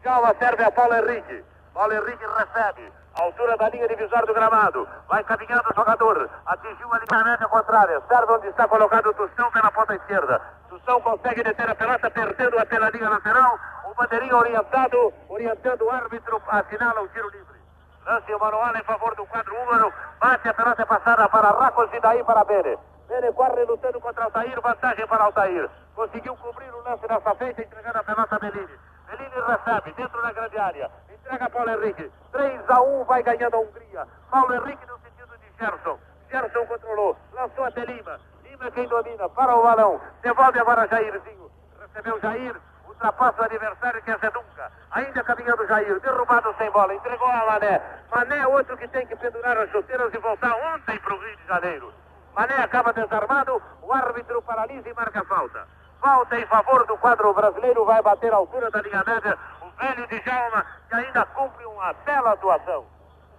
Djalma 0.00 0.34
serve 0.38 0.62
a 0.62 0.70
Paulo 0.70 0.94
Henrique. 0.94 1.44
Paulo 1.74 1.92
Henrique 1.92 2.24
recebe. 2.24 2.92
Altura 3.14 3.56
da 3.58 3.68
linha 3.68 3.86
divisória 3.88 4.26
do 4.26 4.34
gramado. 4.34 4.88
Vai 5.06 5.22
caminhando 5.24 5.68
o 5.70 5.74
jogador. 5.74 6.30
Atingiu 6.46 6.92
a 6.92 6.98
linha 6.98 7.24
média 7.24 7.46
contrária. 7.48 8.00
Serve 8.08 8.32
onde 8.32 8.48
está 8.48 8.66
colocado 8.66 9.10
o 9.10 9.14
Tustão 9.14 9.50
pela 9.50 9.70
ponta 9.70 9.94
esquerda. 9.94 10.40
Tustão 10.68 11.00
consegue 11.02 11.42
deter 11.42 11.68
a 11.68 11.74
pelota, 11.74 12.10
perdendo-a 12.10 12.64
pela 12.64 12.88
linha 12.90 13.10
lateral. 13.10 13.58
O 13.90 13.94
bandeirinho 13.94 14.36
orientado, 14.36 15.12
orientando 15.28 15.82
o 15.82 15.90
árbitro, 15.90 16.42
assinala 16.48 17.02
o 17.02 17.08
tiro 17.08 17.28
livre. 17.28 17.60
Lance 18.06 18.34
o 18.34 18.38
manual 18.38 18.74
em 18.76 18.82
favor 18.82 19.14
do 19.14 19.26
quadro 19.26 19.54
húngaro. 19.54 19.92
Bate 20.18 20.48
a 20.48 20.54
pelota 20.54 20.86
passada 20.86 21.28
para 21.28 21.50
Racos 21.50 21.92
e 21.92 22.00
daí 22.00 22.24
para 22.24 22.44
Bene. 22.44 22.78
Bene 23.08 23.30
corre 23.32 23.64
lutando 23.64 24.00
contra 24.00 24.24
Altair. 24.24 24.58
Vantagem 24.60 25.06
para 25.06 25.24
Altair. 25.24 25.68
Conseguiu 25.94 26.34
cobrir 26.36 26.72
o 26.72 26.82
lance 26.82 27.06
nessa 27.06 27.34
feita, 27.34 27.62
entregando 27.62 27.98
a 27.98 28.04
pelota 28.04 28.36
a 28.36 28.38
Bellini. 28.38 28.78
Bellini 29.06 29.42
recebe 29.46 29.92
dentro 29.92 30.22
da 30.22 30.32
grande 30.32 30.58
área. 30.58 30.90
Entrega 31.24 31.48
Paulo 31.50 31.70
Henrique. 31.70 32.10
3 32.32 32.60
a 32.68 32.82
1 32.82 33.04
vai 33.04 33.22
ganhando 33.22 33.54
a 33.54 33.60
Hungria. 33.60 34.06
Paulo 34.30 34.54
Henrique 34.54 34.86
no 34.86 34.98
sentido 34.98 35.38
de 35.38 35.58
Gerson. 35.58 35.98
Gerson 36.30 36.66
controlou. 36.66 37.16
Lançou 37.32 37.64
até 37.64 37.84
Lima. 37.84 38.20
Lima 38.42 38.70
quem 38.72 38.88
domina. 38.88 39.28
Para 39.28 39.56
o 39.56 39.62
balão. 39.62 40.00
Devolve 40.20 40.58
agora 40.58 40.88
Jairzinho. 40.88 41.50
Recebeu 41.80 42.20
Jair. 42.20 42.56
Ultrapassa 42.88 43.40
o 43.40 43.44
adversário 43.44 44.02
que 44.02 44.10
é 44.10 44.18
Zedunca. 44.18 44.72
Ainda 44.90 45.22
caminhando 45.22 45.66
Jair. 45.66 46.00
Derrubado 46.00 46.54
sem 46.58 46.70
bola. 46.72 46.92
Entregou 46.94 47.28
a 47.28 47.46
Mané. 47.46 47.80
Mané 48.10 48.46
outro 48.48 48.76
que 48.76 48.88
tem 48.88 49.06
que 49.06 49.16
pendurar 49.16 49.56
as 49.58 49.70
chuteiras 49.70 50.12
e 50.12 50.18
voltar 50.18 50.54
ontem 50.74 50.98
para 50.98 51.14
o 51.14 51.18
Rio 51.18 51.36
de 51.36 51.46
Janeiro. 51.46 51.92
Mané 52.34 52.56
acaba 52.56 52.92
desarmado. 52.92 53.62
O 53.80 53.92
árbitro 53.92 54.42
paralisa 54.42 54.88
e 54.88 54.94
marca 54.94 55.24
falta. 55.24 55.68
Falta 56.00 56.36
em 56.36 56.46
favor 56.46 56.84
do 56.86 56.98
quadro 56.98 57.32
brasileiro. 57.32 57.84
Vai 57.84 58.02
bater 58.02 58.32
a 58.32 58.36
altura 58.36 58.70
da 58.72 58.82
linha 58.82 59.04
média 59.06 59.38
velho 59.82 60.06
Djalma, 60.06 60.64
que 60.88 60.94
ainda 60.94 61.26
cumpre 61.26 61.64
uma 61.66 61.92
bela 61.92 62.32
atuação. 62.32 62.86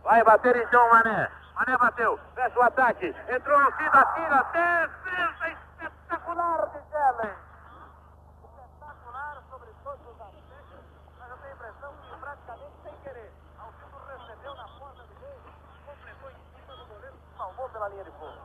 Vai 0.03 0.23
bater 0.23 0.55
então 0.57 0.89
Mané. 0.89 1.31
Mané 1.55 1.77
bateu, 1.77 2.19
fecha 2.35 2.59
o 2.59 2.63
ataque, 2.63 3.15
entrou 3.29 3.59
no 3.61 3.71
fim 3.73 3.89
da 3.89 4.03
tira, 4.13 4.43
defesa 4.51 5.47
espetacular 5.47 6.65
de 6.67 6.79
Gelen. 6.91 7.35
Espetacular 8.43 9.37
sobre 9.49 9.69
todos 9.83 10.01
os 10.01 10.21
aspectos, 10.21 10.83
mas 11.19 11.29
eu 11.29 11.37
tenho 11.37 11.51
a 11.51 11.55
impressão 11.55 11.93
que 12.01 12.19
praticamente 12.19 12.73
sem 12.83 12.93
querer, 13.03 13.31
Alcido 13.59 13.97
recebeu 14.09 14.55
na 14.55 14.67
ponta 14.67 15.03
de 15.03 15.15
meio, 15.21 15.41
completou 15.85 16.31
em 16.31 16.59
cima 16.59 16.75
do 16.75 16.85
goleiro, 16.85 17.15
salvou 17.37 17.69
pela 17.69 17.89
linha 17.89 18.03
de 18.03 18.11
fundo. 18.11 18.37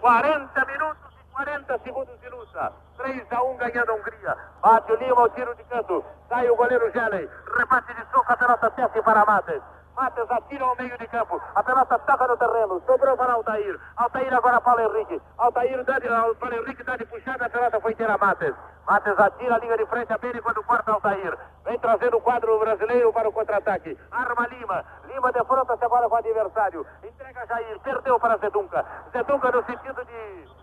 40 0.00 0.64
minutos 0.66 1.11
40 1.42 1.78
segundos 1.80 2.20
de 2.20 2.30
luta. 2.30 2.72
3 2.98 3.32
a 3.32 3.42
1 3.42 3.56
ganhando 3.56 3.90
a 3.90 3.94
Hungria. 3.96 4.36
Bate 4.62 4.92
o 4.92 4.96
Lima, 4.96 5.22
o 5.22 5.28
tiro 5.30 5.52
de 5.56 5.64
canto. 5.64 6.04
Sai 6.28 6.48
o 6.48 6.54
goleiro 6.54 6.92
Gelen. 6.92 7.28
Rebate 7.56 7.94
de 7.94 8.04
soco, 8.12 8.32
a 8.32 8.36
pelota 8.36 8.70
desce 8.70 9.02
para 9.02 9.24
Mates. 9.24 9.60
Matheus 9.96 10.30
atira 10.30 10.64
ao 10.64 10.76
meio 10.76 10.96
de 10.96 11.06
campo. 11.08 11.42
A 11.56 11.62
pelota 11.64 11.98
toca 11.98 12.28
no 12.28 12.36
terreno. 12.36 12.80
Sobrou 12.86 13.16
para 13.16 13.32
Altair. 13.32 13.76
Altair 13.96 14.32
agora 14.32 14.60
Paulo 14.60 14.82
Henrique. 14.82 15.20
Altair 15.36 15.84
dá 15.84 15.98
de, 15.98 16.08
Paulo 16.08 16.54
Henrique 16.54 16.84
dá 16.84 16.96
de 16.96 17.06
puxada. 17.06 17.46
A 17.46 17.50
pelota 17.50 17.80
foi 17.80 17.90
inteira 17.90 18.16
Matheus. 18.16 18.54
Matheus 18.86 19.18
atira 19.18 19.56
a 19.56 19.58
linha 19.58 19.76
de 19.76 19.86
frente 19.86 20.12
a 20.12 20.18
Beni 20.18 20.40
quando 20.40 20.62
corta 20.62 20.92
Altair. 20.92 21.36
Vem 21.64 21.78
trazendo 21.80 22.18
o 22.18 22.20
quadro 22.20 22.56
brasileiro 22.60 23.12
para 23.12 23.28
o 23.28 23.32
contra-ataque. 23.32 23.98
Arma 24.12 24.46
Lima. 24.46 24.84
Lima 25.06 25.32
defronta-se 25.32 25.84
agora 25.84 26.08
com 26.08 26.14
o 26.14 26.18
adversário. 26.18 26.86
Entrega 27.02 27.46
Jair. 27.46 27.80
Perdeu 27.80 28.20
para 28.20 28.38
Zedunca. 28.38 28.86
Zedunca 29.12 29.50
no 29.50 29.64
sentido 29.64 30.04
de 30.04 30.61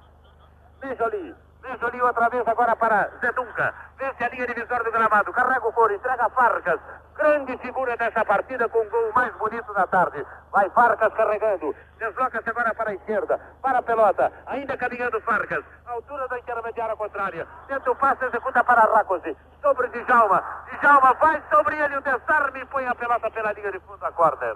Benjoli. 0.80 1.36
Benjoli 1.62 2.02
outra 2.02 2.30
vez 2.30 2.48
agora 2.48 2.76
para 2.76 3.10
Zedunca. 3.20 3.74
Vence 3.98 4.24
a 4.24 4.30
linha 4.30 4.48
divisória 4.48 4.84
do 4.84 4.92
gramado. 4.92 5.34
Carrega 5.34 5.68
o 5.68 5.72
foro, 5.74 5.94
entrega 5.94 6.30
Farcas. 6.30 6.80
Grande 7.16 7.58
figura 7.58 7.98
dessa 7.98 8.24
partida 8.24 8.70
com 8.70 8.80
o 8.80 8.90
gol 8.90 9.12
mais 9.14 9.34
bonito 9.36 9.74
da 9.74 9.86
tarde. 9.88 10.26
Vai 10.52 10.70
Farcas 10.70 11.14
carregando. 11.14 11.76
Desloca-se 11.98 12.50
agora 12.50 12.74
para 12.74 12.92
a 12.92 12.94
esquerda. 12.94 13.38
Para 13.62 13.80
a 13.80 13.82
pelota. 13.82 14.32
Ainda 14.48 14.78
caminhando 14.78 15.20
Farcas. 15.22 15.66
Altura 15.86 16.28
da 16.30 16.40
intermediária 16.40 16.96
contrária. 16.96 17.46
Tenta 17.68 17.92
o 17.92 17.96
passe, 17.96 18.24
executa 18.26 18.64
para 18.64 18.82
Racosi. 18.82 19.36
Sobre 19.62 19.90
Djalma. 19.90 20.42
Djalma 20.80 21.14
vai 21.16 21.44
sobre 21.50 21.78
ele. 21.78 21.98
O 21.98 22.02
desarme 22.02 22.62
e 22.62 22.66
põe 22.68 22.88
a 22.88 22.96
pelota 22.96 23.30
pela 23.30 23.52
linha 23.52 23.72
de 23.72 23.80
fundo 23.82 24.06
a 24.06 24.12
corner. 24.14 24.56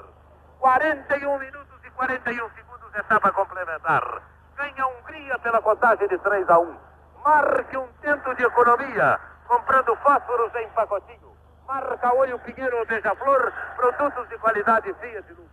41 0.59 1.37
minutos 1.37 1.83
e 1.83 1.91
41 1.91 2.49
segundos. 2.51 2.95
Etapa 2.95 3.31
complementar 3.33 4.32
ganha 4.55 4.83
a 4.83 4.87
Hungria 4.87 5.39
pela 5.39 5.61
contagem 5.61 6.07
de 6.07 6.17
3 6.17 6.49
a 6.49 6.59
1. 6.59 6.75
Marque 7.23 7.77
um 7.77 7.87
tento 8.01 8.35
de 8.35 8.43
economia, 8.43 9.19
comprando 9.47 9.95
fósforos 9.97 10.53
em 10.55 10.67
pacotinho. 10.69 11.33
Marca 11.67 12.13
olho 12.13 12.39
Pinheiro 12.39 12.77
ou 12.77 12.85
Beija-Flor, 12.85 13.53
produtos 13.75 14.27
de 14.29 14.37
qualidade 14.37 14.93
Fiat 14.95 15.33
Luz. 15.33 15.49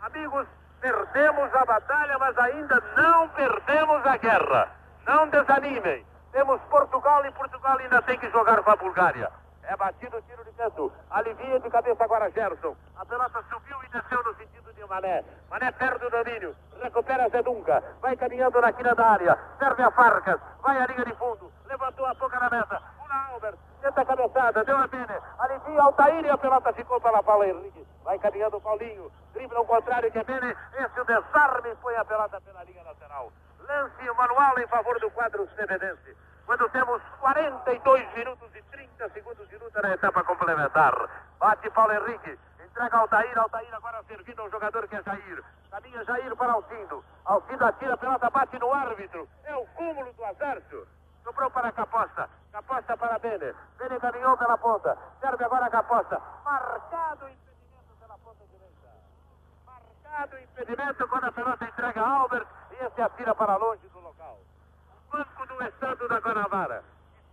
Amigos, 0.00 0.46
perdemos 0.80 1.54
a 1.54 1.64
batalha, 1.64 2.18
mas 2.18 2.36
ainda 2.38 2.82
não 2.96 3.28
perdemos 3.30 4.06
a 4.06 4.16
guerra. 4.18 4.68
Não 5.06 5.28
desanimem. 5.28 6.04
Temos 6.32 6.60
Portugal 6.62 7.24
e 7.24 7.30
Portugal 7.32 7.78
ainda 7.78 8.02
tem 8.02 8.18
que 8.18 8.28
jogar 8.30 8.62
com 8.62 8.70
a 8.70 8.76
Bulgária. 8.76 9.30
É 9.62 9.76
batido 9.76 10.16
o 10.16 10.22
tiro 10.22 10.44
de 10.44 10.52
canto. 10.52 10.92
Alivia 11.10 11.58
de 11.58 11.70
cabeça 11.70 12.04
agora 12.04 12.30
Gerson. 12.30 12.76
A 12.96 13.06
pelota 13.06 13.42
subiu 13.50 13.78
e 13.84 13.88
desceu 13.88 14.22
no 14.22 14.34
sentido 14.34 14.63
de 14.74 14.84
Mané. 14.86 15.24
Mané 15.50 15.72
perde 15.72 16.06
o 16.06 16.10
domínio. 16.10 16.54
Recupera 16.82 17.28
Zedunga. 17.28 17.82
Vai 18.00 18.16
caminhando 18.16 18.60
na 18.60 18.72
quina 18.72 18.94
da 18.94 19.06
área. 19.12 19.38
Serve 19.58 19.82
a 19.82 19.90
Farcas. 19.90 20.40
Vai 20.62 20.76
à 20.78 20.86
linha 20.86 21.04
de 21.04 21.14
fundo. 21.14 21.50
Levantou 21.66 22.06
a 22.06 22.14
boca 22.14 22.38
na 22.38 22.50
meta. 22.50 22.82
Pula 22.98 23.14
Albert. 23.32 23.56
Tenta 23.80 24.00
a 24.00 24.04
cabeçada. 24.04 24.64
Deu 24.64 24.76
a 24.76 24.88
pena. 24.88 25.20
Alivia 25.38 25.82
Altair 25.82 26.24
e 26.24 26.30
a 26.30 26.38
pelota 26.38 26.72
ficou 26.72 27.00
para 27.00 27.22
Paulo 27.22 27.44
Henrique. 27.44 27.86
Vai 28.04 28.18
caminhando 28.18 28.56
o 28.56 28.60
Paulinho. 28.60 29.10
Dribla 29.32 29.58
ao 29.58 29.64
contrário 29.64 30.10
que 30.10 30.18
é 30.18 30.24
Bene. 30.24 30.54
Esse 30.78 31.00
o 31.00 31.04
desarme 31.04 31.74
põe 31.80 31.96
a 31.96 32.04
pelota 32.04 32.40
pela 32.40 32.64
linha 32.64 32.82
lateral. 32.82 33.32
Lance 33.60 34.10
manual 34.16 34.58
em 34.58 34.66
favor 34.66 34.98
do 35.00 35.10
quadro 35.10 35.48
semedense 35.56 36.14
quando 36.46 36.68
temos 36.70 37.00
42 37.20 38.14
minutos 38.14 38.48
e 38.54 38.62
30 38.62 39.08
segundos 39.10 39.48
de 39.48 39.56
luta 39.56 39.80
na 39.82 39.94
etapa 39.94 40.22
complementar. 40.24 40.94
Bate 41.38 41.70
Paulo 41.70 41.92
Henrique, 41.92 42.38
entrega 42.74 42.98
Altair, 42.98 43.38
Altair 43.38 43.72
agora 43.72 44.02
servindo 44.02 44.42
ao 44.42 44.50
jogador 44.50 44.88
que 44.88 44.96
é 44.96 45.02
Jair. 45.02 45.44
Caminha 45.70 46.04
Jair 46.04 46.34
para 46.34 46.52
Alcindo. 46.52 47.04
Alcindo 47.24 47.64
atira 47.64 47.94
a 47.94 47.96
pelota, 47.96 48.30
bate 48.30 48.58
no 48.58 48.74
árbitro. 48.74 49.28
É 49.44 49.54
o 49.54 49.64
cúmulo 49.66 50.12
do 50.12 50.24
azarço. 50.24 50.84
Sobrou 51.22 51.50
para 51.52 51.70
Caposta. 51.70 52.28
Caposta 52.50 52.96
para 52.96 53.18
Bene. 53.20 53.54
Bene 53.78 54.00
caminhou 54.00 54.36
pela 54.36 54.58
ponta. 54.58 54.98
Serve 55.20 55.44
agora 55.44 55.66
a 55.66 55.70
Caposta. 55.70 56.20
Marcado 56.44 57.28
impedimento 57.28 57.96
pela 58.00 58.18
ponta 58.18 58.44
direita. 58.50 58.88
Marcado 59.64 60.38
impedimento 60.40 61.08
quando 61.08 61.24
a 61.26 61.32
pelota 61.32 61.64
entrega 61.64 62.02
a 62.02 62.08
Albert. 62.08 62.46
E 62.72 62.84
esse 62.84 63.00
atira 63.00 63.34
para 63.36 63.56
longe 63.56 63.86
do 63.88 64.00
local. 64.00 64.40
Banco 65.12 65.46
do 65.46 65.62
Estado 65.62 66.08
da 66.08 66.18
Guanabara. 66.18 66.82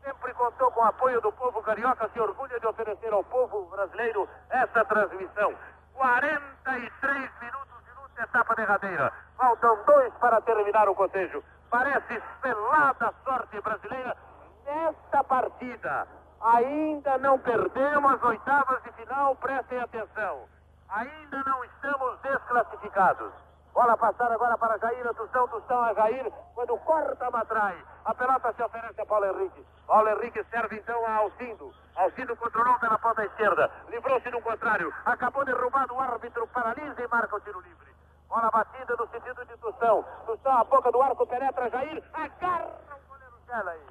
Sempre 0.04 0.34
contou 0.34 0.72
com 0.72 0.82
o 0.82 0.84
apoio 0.84 1.22
do 1.22 1.32
povo 1.32 1.62
carioca, 1.62 2.10
se 2.10 2.20
orgulha 2.20 2.60
de 2.60 2.68
oferecer 2.68 3.14
ao 3.14 3.24
povo 3.24 3.66
brasileiro 3.66 4.28
essa 4.50 4.84
transmissão. 4.86 5.54
43 5.94 7.32
minutos 7.42 7.84
de 7.86 8.02
luta, 8.02 8.24
etapa 8.24 8.56
derradeira. 8.56 9.14
Faltam 9.38 9.78
dois 9.86 10.14
para 10.16 10.42
terminar 10.42 10.90
o 10.90 10.96
cotejo. 10.96 11.44
Parece 11.70 12.22
selada 12.42 13.08
a 13.08 13.14
sorte 13.24 13.62
brasileira 13.62 14.18
nesta 14.66 15.24
partida. 15.24 16.08
Ainda 16.42 17.18
não 17.20 17.38
perdemos 17.38 18.14
as 18.14 18.24
oitavas 18.24 18.82
de 18.84 18.92
final, 18.94 19.36
prestem 19.36 19.80
atenção. 19.80 20.48
Ainda 20.90 21.44
não 21.46 21.64
estamos 21.64 22.20
desclassificados. 22.22 23.32
Bola 23.74 23.96
passada 23.96 24.34
agora 24.34 24.58
para 24.58 24.78
Jair, 24.80 25.08
a 25.08 25.14
Tustão, 25.14 25.48
Tustão 25.48 25.82
a 25.82 25.94
Jair, 25.94 26.32
quando 26.56 26.78
corta 26.80 27.30
Matrai. 27.32 27.78
A 28.04 28.14
pelota 28.16 28.52
se 28.54 28.64
oferece 28.64 29.00
a 29.00 29.06
Paulo 29.06 29.26
Henrique. 29.26 29.66
Paulo 29.86 30.10
Henrique 30.10 30.44
serve 30.46 30.78
então 30.78 31.06
a 31.06 31.16
Alcindo. 31.18 31.74
Alcindo 31.96 32.36
controlou 32.36 32.80
pela 32.80 32.98
ponta 32.98 33.24
esquerda. 33.24 33.70
Livrou-se 33.90 34.30
no 34.32 34.42
contrário. 34.42 34.92
Acabou 35.06 35.46
derrubado 35.46 35.94
o 35.94 36.00
árbitro, 36.00 36.48
paralisa 36.48 37.02
e 37.02 37.08
marca 37.08 37.36
o 37.36 37.40
tiro 37.42 37.60
livre. 37.62 37.92
Bola 38.28 38.50
batida 38.50 38.96
no 38.96 39.08
sentido 39.10 39.46
de 39.46 39.58
Tustão. 39.58 40.04
Tustão, 40.26 40.58
a 40.58 40.64
boca 40.64 40.92
do 40.92 41.02
arco, 41.02 41.28
penetra 41.28 41.70
Jair. 41.70 42.04
Agarra 42.14 42.72
o 42.96 43.10
goleiro 43.10 43.36
Gela 43.46 43.72
aí. 43.72 43.86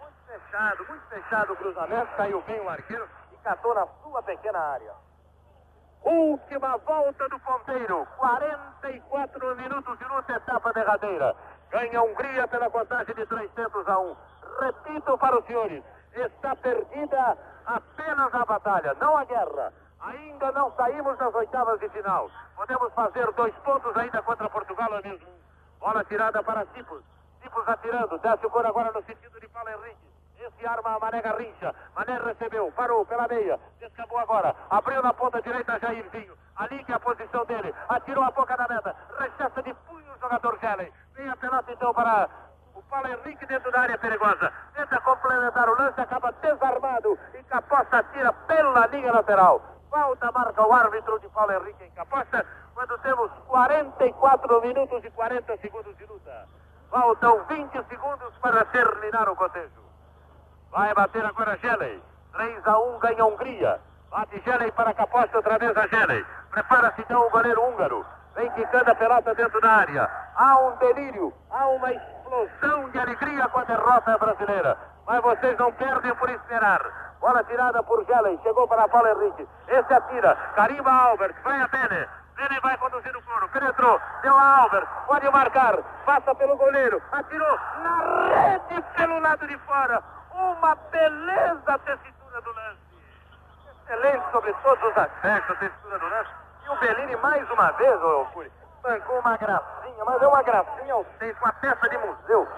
Muito 0.00 0.16
fechado, 0.26 0.86
muito 0.88 1.06
fechado 1.08 1.52
o 1.52 1.56
cruzamento. 1.56 2.16
Caiu 2.16 2.42
bem 2.42 2.60
o 2.60 2.70
arqueiro 2.70 3.08
e 3.32 3.36
catou 3.38 3.74
na 3.74 3.86
sua 4.02 4.22
pequena 4.22 4.58
área. 4.58 4.92
Última 6.04 6.76
volta 6.78 7.28
do 7.28 7.38
ponteiro. 7.40 8.06
44 8.16 9.56
minutos 9.56 9.98
de 9.98 10.04
luta, 10.04 10.32
etapa 10.32 10.72
derradeira. 10.72 11.36
Ganha 11.72 12.00
a 12.00 12.02
Hungria 12.02 12.46
pela 12.48 12.68
contagem 12.68 13.14
de 13.14 13.24
300 13.24 13.88
a 13.88 13.98
1. 13.98 14.16
Repito 14.60 15.16
para 15.16 15.38
os 15.38 15.46
senhores: 15.46 15.82
está 16.14 16.54
perdida 16.56 17.38
apenas 17.64 18.34
a 18.34 18.44
batalha, 18.44 18.94
não 19.00 19.16
a 19.16 19.24
guerra. 19.24 19.72
Ainda 20.00 20.52
não 20.52 20.70
saímos 20.72 21.16
das 21.16 21.34
oitavas 21.34 21.80
de 21.80 21.88
final. 21.88 22.30
Podemos 22.56 22.92
fazer 22.92 23.26
dois 23.32 23.54
pontos 23.64 23.96
ainda 23.96 24.20
contra 24.20 24.50
Portugal, 24.50 24.92
amigo. 24.92 25.24
Bola 25.80 26.04
tirada 26.04 26.42
para 26.42 26.66
Cipos. 26.74 27.02
Cipos 27.42 27.66
atirando. 27.66 28.18
Desce 28.18 28.44
o 28.44 28.50
cor 28.50 28.66
agora 28.66 28.92
no 28.92 29.02
sentido 29.04 29.40
de 29.40 29.48
Paulo 29.48 29.70
Henrique. 29.70 30.12
Esse 30.38 30.66
arma 30.66 30.96
a 30.96 30.98
Mané 30.98 31.22
Garrincha. 31.22 31.74
Mané 31.94 32.18
recebeu, 32.18 32.70
parou 32.72 33.06
pela 33.06 33.28
meia. 33.28 33.58
Descabou 33.78 34.18
agora. 34.18 34.54
Abriu 34.68 35.02
na 35.02 35.14
ponta 35.14 35.40
direita 35.40 35.78
Jairzinho. 35.78 36.36
Ali 36.56 36.84
que 36.84 36.92
é 36.92 36.96
a 36.96 37.00
posição 37.00 37.46
dele. 37.46 37.72
Atirou 37.88 38.24
a 38.24 38.30
boca 38.30 38.56
da 38.56 38.68
meta. 38.68 38.94
Rechaça 39.18 39.62
de 39.62 39.72
punho 39.72 40.12
o 40.12 40.18
jogador 40.20 40.58
Shelley. 40.58 40.92
Vem 41.14 41.28
a 41.28 41.36
pelota 41.36 41.72
então 41.72 41.92
para 41.92 42.28
o 42.74 42.82
Paulo 42.82 43.08
Henrique 43.08 43.46
dentro 43.46 43.70
da 43.70 43.80
área 43.80 43.98
perigosa. 43.98 44.52
Tenta 44.74 45.00
complementar 45.00 45.68
o 45.68 45.78
lance, 45.78 46.00
acaba 46.00 46.32
desarmado. 46.32 47.18
E 47.34 47.42
Caposta 47.44 48.02
tira 48.12 48.32
pela 48.32 48.86
linha 48.86 49.12
lateral. 49.12 49.62
Falta 49.90 50.32
marca 50.32 50.66
o 50.66 50.72
árbitro 50.72 51.18
de 51.20 51.28
Paulo 51.28 51.52
Henrique 51.52 51.84
em 51.84 51.90
Caposta. 51.90 52.46
Quando 52.74 52.98
temos 52.98 53.30
44 53.46 54.62
minutos 54.62 55.04
e 55.04 55.10
40 55.10 55.56
segundos 55.58 55.96
de 55.98 56.06
luta. 56.06 56.48
Faltam 56.90 57.44
20 57.44 57.84
segundos 57.88 58.34
para 58.40 58.64
terminar 58.66 59.28
o 59.28 59.36
cotejo. 59.36 59.82
Vai 60.70 60.94
bater 60.94 61.24
agora 61.24 61.58
Shelley. 61.58 62.02
3 62.32 62.66
a 62.66 62.78
1 62.78 62.98
ganha 62.98 63.22
a 63.22 63.26
Hungria. 63.26 63.80
Bate 64.10 64.40
Shelley 64.42 64.72
para 64.72 64.94
Caposta, 64.94 65.36
outra 65.36 65.58
vez 65.58 65.76
a 65.76 65.86
Shelley. 65.88 66.24
Prepara-se 66.50 67.02
então 67.02 67.26
o 67.26 67.30
goleiro 67.30 67.62
húngaro. 67.62 68.06
Vem 68.34 68.50
quicando 68.52 68.90
a 68.90 68.94
pelota 68.94 69.34
dentro 69.34 69.60
da 69.60 69.70
área. 69.70 70.10
Há 70.36 70.58
um 70.58 70.76
delírio, 70.76 71.32
há 71.50 71.66
uma 71.66 71.92
explosão 71.92 72.88
de 72.90 72.98
alegria 72.98 73.48
com 73.48 73.60
a 73.60 73.64
derrota 73.64 74.18
brasileira. 74.18 74.76
Mas 75.06 75.20
vocês 75.22 75.58
não 75.58 75.72
perdem 75.72 76.14
por 76.14 76.30
esperar. 76.30 76.80
Bola 77.20 77.44
tirada 77.44 77.82
por 77.82 78.04
Shelley. 78.04 78.38
Chegou 78.42 78.66
para 78.66 78.88
Paulo 78.88 79.08
Henrique. 79.08 79.48
Esse 79.68 79.94
atira. 79.94 80.34
Carimba 80.56 80.90
Albert. 80.90 81.34
Vai 81.44 81.60
a 81.60 81.68
Bene. 81.68 82.08
Bene 82.36 82.60
vai 82.60 82.76
conduzir 82.78 83.16
o 83.16 83.22
coro. 83.22 83.48
Penetrou. 83.50 84.00
Deu 84.22 84.36
a 84.36 84.58
Albert. 84.58 84.86
Pode 85.06 85.30
marcar. 85.30 85.76
Passa 86.04 86.34
pelo 86.34 86.56
goleiro. 86.56 87.02
Atirou 87.12 87.58
na 87.82 88.34
rede 88.34 88.82
pelo 88.96 89.20
lado 89.20 89.46
de 89.46 89.58
fora. 89.58 90.02
Uma 90.32 90.74
beleza 90.90 91.62
a 91.66 91.78
tessitura 91.78 92.40
do 92.40 92.52
lance. 92.52 92.78
Excelente 93.84 94.30
sobre 94.32 94.52
todos 94.62 94.82
os 94.82 94.98
aspectos 94.98 95.56
a 95.56 95.58
tessitura 95.60 95.98
do 95.98 96.08
lance. 96.08 96.41
E 96.64 96.68
o 96.68 96.76
Bellini 96.76 97.16
mais 97.16 97.50
uma 97.50 97.70
vez, 97.72 98.02
ô 98.02 98.24
Furi, 98.32 98.50
bancou 98.82 99.18
uma 99.18 99.36
gracinha, 99.36 100.04
mas 100.04 100.22
é 100.22 100.26
uma 100.26 100.42
gracinha 100.42 100.94
ao 100.94 101.06
seis, 101.18 101.36
uma 101.40 101.52
peça 101.54 101.88
de 101.88 101.98
museu. 101.98 102.48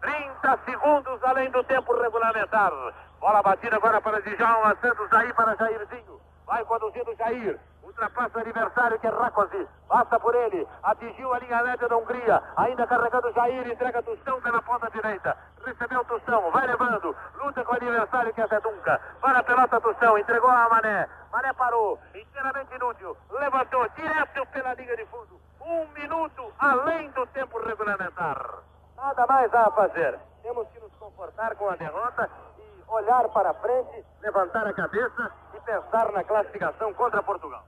30 0.00 0.58
segundos 0.64 1.24
além 1.24 1.50
do 1.50 1.64
tempo 1.64 1.96
regulamentar. 2.00 2.72
Bola 3.20 3.42
batida 3.42 3.76
agora 3.76 4.00
para 4.00 4.20
Djalma 4.20 4.76
Santos, 4.80 5.12
aí 5.12 5.32
para 5.32 5.56
Jairzinho. 5.56 6.20
Vai 6.46 6.64
conduzindo 6.64 7.14
Jair. 7.16 7.58
Ultrapassa 7.96 8.36
o 8.36 8.40
adversário 8.42 8.98
que 8.98 9.06
é 9.06 9.10
Rakosi. 9.10 9.66
Passa 9.88 10.20
por 10.20 10.34
ele. 10.34 10.68
Atingiu 10.82 11.32
a 11.32 11.38
linha 11.38 11.62
média 11.62 11.88
da 11.88 11.96
Hungria. 11.96 12.42
Ainda 12.54 12.86
carregando 12.86 13.32
Jair. 13.32 13.66
Entrega 13.66 14.02
Tustão 14.02 14.38
pela 14.42 14.60
ponta 14.60 14.90
direita. 14.90 15.34
Recebeu 15.64 16.04
Tustão. 16.04 16.50
Vai 16.50 16.66
levando. 16.66 17.16
Luta 17.36 17.64
com 17.64 17.72
o 17.72 17.76
adversário 17.76 18.34
que 18.34 18.40
é 18.42 18.46
Zedunca. 18.48 19.00
Para 19.18 19.38
a 19.38 19.42
pelota 19.42 19.80
Tustão. 19.80 20.18
Entregou 20.18 20.50
a 20.50 20.68
Mané. 20.68 21.08
Mané 21.32 21.54
parou. 21.54 21.98
Inteiramente 22.14 22.74
inútil. 22.74 23.16
Levantou 23.30 23.88
direto 23.88 24.46
pela 24.52 24.74
linha 24.74 24.94
de 24.94 25.06
fundo. 25.06 25.40
Um 25.62 25.86
minuto 25.94 26.52
além 26.58 27.08
do 27.12 27.26
tempo 27.28 27.58
regulamentar. 27.60 28.58
Nada 28.94 29.26
mais 29.26 29.54
a 29.54 29.70
fazer. 29.70 30.18
Temos 30.42 30.68
que 30.68 30.80
nos 30.80 30.92
comportar 30.96 31.56
com 31.56 31.70
a 31.70 31.76
derrota 31.76 32.28
e 32.58 32.84
olhar 32.88 33.26
para 33.30 33.54
frente, 33.54 34.04
levantar 34.20 34.66
a 34.66 34.74
cabeça 34.74 35.32
e 35.54 35.60
pensar 35.60 36.12
na 36.12 36.22
classificação 36.22 36.92
contra 36.92 37.22
Portugal. 37.22 37.64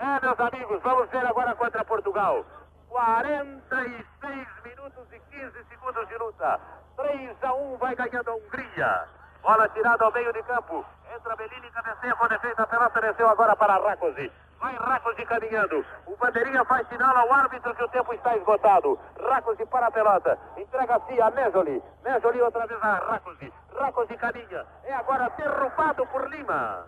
É, 0.00 0.18
meus 0.24 0.40
amigos, 0.40 0.80
vamos 0.82 1.10
ver 1.10 1.26
agora 1.26 1.54
contra 1.54 1.84
Portugal. 1.84 2.42
46 2.88 4.48
minutos 4.64 5.06
e 5.12 5.20
15 5.20 5.64
segundos 5.68 6.08
de 6.08 6.16
luta. 6.16 6.58
3 6.96 7.36
a 7.44 7.52
1 7.52 7.76
vai 7.76 7.94
ganhando 7.94 8.30
a 8.30 8.34
Hungria. 8.34 9.04
Bola 9.42 9.68
tirada 9.68 10.02
ao 10.02 10.12
meio 10.12 10.32
de 10.32 10.42
campo. 10.44 10.82
Entra 11.14 11.36
Bellini, 11.36 11.70
cabeceia 11.70 12.16
com 12.16 12.28
defeito. 12.28 12.62
A 12.62 12.66
pelota 12.66 13.00
desceu 13.02 13.28
agora 13.28 13.54
para 13.54 13.76
Rakosi. 13.76 14.32
Vai 14.58 14.74
Rakosi 14.74 15.26
caminhando. 15.26 15.84
O 16.06 16.16
bandeirinha 16.16 16.64
faz 16.64 16.88
sinal 16.88 17.14
ao 17.14 17.34
árbitro 17.34 17.74
que 17.74 17.84
o 17.84 17.88
tempo 17.88 18.14
está 18.14 18.34
esgotado. 18.38 18.98
Rakosi 19.22 19.66
para 19.66 19.88
a 19.88 19.90
pelota. 19.90 20.38
Entrega-se 20.56 21.20
a 21.20 21.30
Mesoli. 21.30 21.82
Mesoli 22.02 22.40
outra 22.40 22.66
vez 22.66 22.82
a 22.82 22.94
Rakosi. 22.94 23.52
Rakosi 23.78 24.16
caminha. 24.16 24.64
É 24.84 24.94
agora 24.94 25.28
derrubado 25.36 26.06
por 26.06 26.26
Lima. 26.30 26.86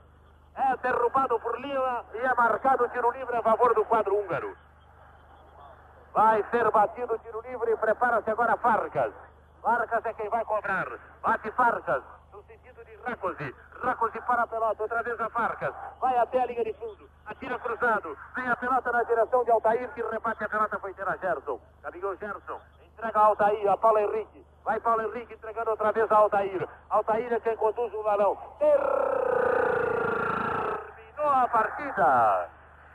É 0.54 0.76
derrubado 0.76 1.38
por 1.40 1.58
Lima 1.60 2.04
e 2.14 2.18
é 2.18 2.34
marcado 2.34 2.88
tiro 2.90 3.10
livre 3.12 3.36
a 3.36 3.42
favor 3.42 3.74
do 3.74 3.84
quadro 3.84 4.14
húngaro. 4.16 4.54
Vai 6.12 6.44
ser 6.50 6.70
batido 6.70 7.18
tiro 7.20 7.40
livre 7.40 7.72
e 7.72 7.76
prepara-se 7.76 8.30
agora 8.30 8.56
Farcas. 8.58 9.12
Farcas 9.62 10.04
é 10.04 10.12
quem 10.12 10.28
vai 10.28 10.44
cobrar. 10.44 10.86
Bate 11.22 11.50
Farcas 11.52 12.02
no 12.32 12.42
sentido 12.42 12.84
de 12.84 12.96
Rakosi. 12.96 13.54
Rakosi 13.82 14.20
para 14.22 14.42
a 14.42 14.46
pelota, 14.46 14.82
outra 14.82 15.02
vez 15.02 15.18
a 15.20 15.30
Farcas. 15.30 15.74
Vai 16.00 16.18
até 16.18 16.42
a 16.42 16.46
linha 16.46 16.64
de 16.64 16.74
fundo. 16.74 17.08
Atira 17.26 17.58
cruzado. 17.58 18.16
Vem 18.34 18.48
a 18.48 18.56
pelota 18.56 18.92
na 18.92 19.02
direção 19.04 19.44
de 19.44 19.50
Altair, 19.50 19.88
que 19.94 20.02
rebate 20.02 20.44
a 20.44 20.48
pelota 20.48 20.78
foi 20.78 20.92
ter 20.92 21.08
a 21.08 21.16
Gerson. 21.16 21.58
Caminhou 21.82 22.14
Gerson. 22.16 22.60
Entrega 22.92 23.18
a 23.18 23.24
Altair, 23.24 23.68
a 23.70 23.76
Paulo 23.76 23.98
Henrique. 23.98 24.44
Vai 24.64 24.78
Paulo 24.80 25.02
Henrique 25.02 25.34
entregando 25.34 25.70
outra 25.70 25.92
vez 25.92 26.10
a 26.12 26.16
Altair. 26.16 26.68
Altair 26.90 27.32
é 27.32 27.40
quem 27.40 27.56
conduz 27.56 27.92
o 27.94 28.02
balão. 28.02 28.36
Terminou 31.22 31.30
a 31.30 31.48
partida. 31.48 32.48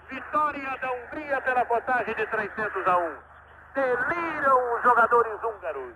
Vitória 0.10 0.78
da 0.82 0.92
Hungria 0.92 1.42
pela 1.42 1.66
contagem 1.66 2.14
de 2.14 2.28
300 2.28 2.88
a 2.88 2.98
1. 2.98 3.18
Deliram 3.74 4.76
os 4.76 4.84
jogadores 4.84 5.44
húngaros. 5.44 5.94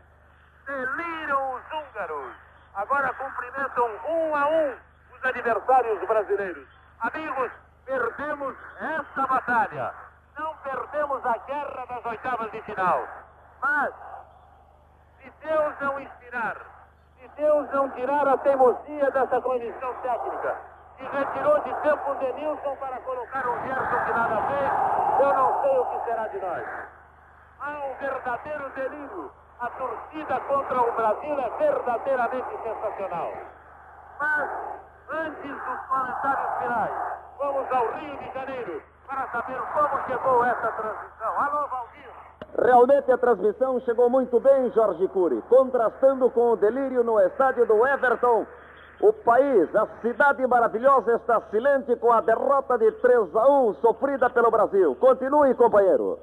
Deliram 0.66 1.56
os 1.56 1.62
húngaros. 1.74 2.34
Agora 2.76 3.14
cumprimentam 3.16 3.90
um 4.08 4.36
a 4.36 4.48
um 4.48 4.76
os 5.14 5.26
adversários 5.26 6.08
brasileiros. 6.08 6.68
Amigos, 7.02 7.52
perdemos 7.86 8.56
esta 8.80 9.28
batalha. 9.28 9.94
Não 10.40 10.56
perdemos 10.58 11.26
a 11.26 11.38
guerra 11.38 11.86
das 11.86 12.06
oitavas 12.06 12.52
de 12.52 12.62
final. 12.62 13.08
Mas, 13.62 13.94
se 15.22 15.34
Deus 15.46 15.76
não 15.82 16.00
inspirar, 16.00 16.56
se 17.20 17.28
Deus 17.36 17.70
não 17.72 17.90
tirar 17.90 18.26
a 18.26 18.38
teimosia 18.38 19.12
dessa 19.12 19.42
comissão 19.42 19.94
técnica, 19.96 20.71
que 21.02 21.18
retirou 21.18 21.60
de 21.62 21.74
campo 21.82 22.12
o 22.12 22.16
Denilson 22.16 22.76
para 22.76 22.98
colocar 23.00 23.48
o 23.48 23.60
Gerson 23.62 24.06
que 24.06 24.14
nada 24.14 24.42
fez, 24.48 24.72
eu 25.20 25.34
não 25.34 25.62
sei 25.62 25.80
o 25.80 25.86
que 25.86 26.06
será 26.06 26.28
de 26.28 26.40
nós. 26.40 26.68
Há 27.60 27.86
um 27.86 27.94
verdadeiro 27.96 28.70
delírio. 28.70 29.32
A 29.60 29.68
torcida 29.68 30.40
contra 30.42 30.82
o 30.82 30.92
Brasil 30.94 31.40
é 31.40 31.50
verdadeiramente 31.58 32.58
sensacional. 32.64 33.32
Mas, 34.20 34.50
antes 35.10 35.52
dos 35.52 35.80
comentários 35.88 36.58
finais, 36.60 36.92
vamos 37.38 37.72
ao 37.72 37.88
Rio 37.94 38.18
de 38.18 38.34
Janeiro 38.34 38.82
para 39.08 39.28
saber 39.28 39.62
como 39.74 40.04
chegou 40.08 40.46
essa 40.46 40.72
transmissão. 40.72 41.42
Alô, 41.44 41.68
Valdir! 41.68 42.10
Realmente 42.58 43.12
a 43.12 43.18
transmissão 43.18 43.80
chegou 43.82 44.10
muito 44.10 44.40
bem, 44.40 44.72
Jorge 44.72 45.08
Cury, 45.10 45.42
contrastando 45.44 46.30
com 46.32 46.52
o 46.52 46.58
delírio 46.58 47.04
no 47.04 47.20
estádio 47.20 47.66
do 47.66 47.86
Everton. 47.86 48.46
O 49.02 49.12
país, 49.12 49.76
a 49.76 49.88
cidade 50.02 50.46
maravilhosa, 50.46 51.16
está 51.16 51.42
silente 51.50 51.96
com 51.96 52.12
a 52.12 52.22
derrota 52.22 52.78
de 52.78 52.92
3 52.92 53.36
a 53.36 53.48
1 53.50 53.74
sofrida 53.82 54.30
pelo 54.30 54.52
Brasil. 54.52 54.96
Continue, 54.96 55.56
companheiro. 55.56 56.20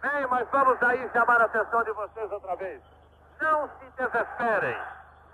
Bem, 0.00 0.26
mas 0.28 0.48
vamos 0.50 0.80
aí 0.80 1.10
chamar 1.10 1.40
a 1.40 1.46
atenção 1.46 1.82
de 1.82 1.90
vocês 1.90 2.30
outra 2.30 2.54
vez. 2.54 2.80
Não 3.40 3.68
se 3.68 3.84
desesperem. 3.96 4.78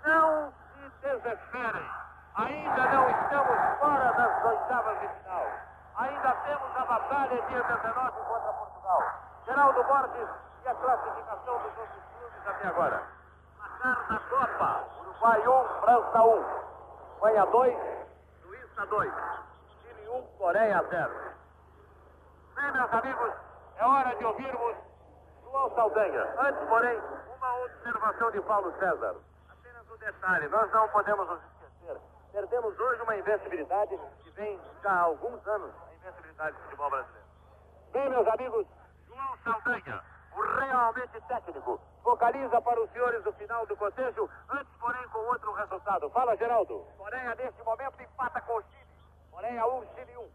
Não 0.05 0.51
se 0.73 1.07
desesperem. 1.07 1.87
Ainda 2.35 2.85
não 2.91 3.09
estamos 3.09 3.79
fora 3.79 4.11
das 4.13 4.45
oitavas 4.45 4.99
de 5.01 5.07
final. 5.07 5.45
Ainda 5.97 6.31
temos 6.47 6.77
a 6.77 6.85
batalha 6.85 7.41
dia 7.47 7.61
19 7.61 8.11
contra 8.27 8.53
Portugal. 8.53 9.03
Geraldo 9.45 9.83
Borges 9.83 10.29
e 10.63 10.67
a 10.67 10.73
classificação 10.73 11.57
dos 11.59 11.77
outros 11.77 12.03
clubes 12.17 12.47
até 12.47 12.67
agora. 12.67 13.14
Da 13.85 14.19
Copa. 14.29 14.83
Uruguai 14.99 15.47
1, 15.47 15.81
França 15.81 16.23
1. 16.23 16.45
Espanha 17.13 17.45
2, 17.45 17.77
Suíça 18.41 18.85
2. 18.87 19.13
Chile 19.81 20.09
1, 20.09 20.21
Coreia 20.39 20.83
0. 20.89 21.13
Bem, 22.55 22.71
meus 22.71 22.93
amigos, 22.93 23.33
é 23.77 23.85
hora 23.85 24.15
de 24.15 24.25
ouvirmos 24.25 24.75
João 25.43 25.75
Saldanha. 25.75 26.23
Antes, 26.39 26.67
porém, 26.67 26.99
uma 27.37 27.63
observação 27.63 28.31
de 28.31 28.41
Paulo 28.41 28.73
César. 28.79 29.15
Apenas 29.49 29.91
um 29.91 29.97
detalhe, 29.97 30.47
nós 30.47 30.71
não 30.71 30.87
podemos 30.89 31.29
nos 31.29 31.39
esquecer. 31.43 32.01
Perdemos 32.31 32.79
hoje 32.79 33.01
uma 33.03 33.15
invencibilidade 33.15 33.99
que 34.23 34.31
vem 34.31 34.59
já 34.81 34.91
há 34.91 35.01
alguns 35.01 35.47
anos, 35.47 35.71
a 35.87 35.93
invencibilidade 35.93 36.57
do 36.57 36.63
futebol 36.63 36.89
brasileiro. 36.89 37.27
Bem, 37.91 38.09
meus 38.09 38.27
amigos, 38.27 38.65
João 39.07 39.37
Saldanha, 39.43 40.03
realmente 40.41 41.21
técnico, 41.21 41.79
vocaliza 42.03 42.61
para 42.61 42.81
os 42.81 42.89
senhores 42.91 43.23
do 43.23 43.33
final 43.33 43.65
do 43.65 43.75
cotejo, 43.77 44.29
antes, 44.49 44.73
porém, 44.79 45.07
com 45.09 45.19
outro 45.19 45.51
resultado. 45.53 46.09
Fala, 46.09 46.35
Geraldo. 46.35 46.85
Coreia, 46.97 47.35
neste 47.35 47.63
momento, 47.63 48.01
empata 48.01 48.41
com 48.41 48.57
o 48.57 48.63
Chile. 48.63 48.87
Coreia 49.31 49.65
1, 49.65 49.85
Chile 49.95 50.17
1. 50.17 50.29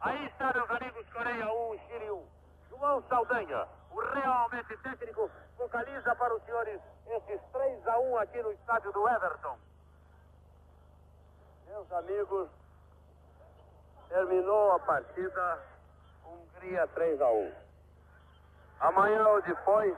Aí 0.00 0.26
está, 0.26 0.52
meus 0.52 0.70
amigos, 0.70 1.06
Coreia 1.12 1.52
1, 1.52 1.78
Chile 1.86 2.10
1. 2.10 2.26
João 2.70 3.02
Saldanha, 3.08 3.68
o 3.90 4.00
realmente 4.00 4.76
técnico, 4.78 5.30
vocaliza 5.58 6.14
para 6.16 6.34
os 6.34 6.42
senhores 6.44 6.80
esses 7.06 7.40
3 7.52 7.86
a 7.88 7.98
1 7.98 8.18
aqui 8.18 8.42
no 8.42 8.52
estádio 8.52 8.92
do 8.92 9.08
Everton. 9.08 9.58
Meus 11.66 11.92
amigos, 11.92 12.48
terminou 14.08 14.72
a 14.72 14.78
partida 14.80 15.62
Hungria 16.24 16.86
3 16.88 17.20
a 17.20 17.28
1. 17.28 17.69
Amanhã 18.80 19.26
ou 19.28 19.42
depois, 19.42 19.96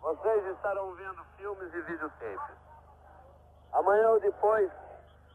vocês 0.00 0.46
estarão 0.46 0.92
vendo 0.94 1.24
filmes 1.36 1.72
e 1.74 1.80
videotapes. 1.82 2.56
Amanhã 3.72 4.10
ou 4.10 4.20
depois, 4.20 4.70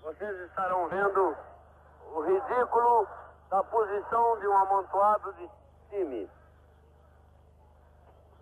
vocês 0.02 0.39
estarão 0.41 0.88
vendo 0.88 1.36
o 2.14 2.22
ridículo 2.22 3.08
da 3.50 3.64
posição 3.64 4.39
de 4.39 4.48
um 4.48 4.58
amontoado 4.58 5.34
de 5.34 5.50
time. 5.89 6.30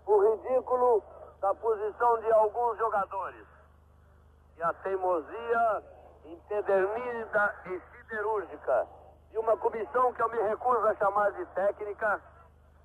O 0.05 0.31
ridículo 0.31 1.03
da 1.39 1.53
posição 1.55 2.19
de 2.19 2.31
alguns 2.31 2.77
jogadores. 2.77 3.47
E 4.57 4.63
a 4.63 4.73
teimosia 4.73 5.83
empedernida 6.25 7.55
e 7.65 7.81
siderúrgica 7.91 8.87
de 9.31 9.37
uma 9.37 9.57
comissão 9.57 10.13
que 10.13 10.21
eu 10.21 10.29
me 10.29 10.41
recuso 10.43 10.87
a 10.87 10.95
chamar 10.95 11.31
de 11.31 11.45
técnica, 11.47 12.21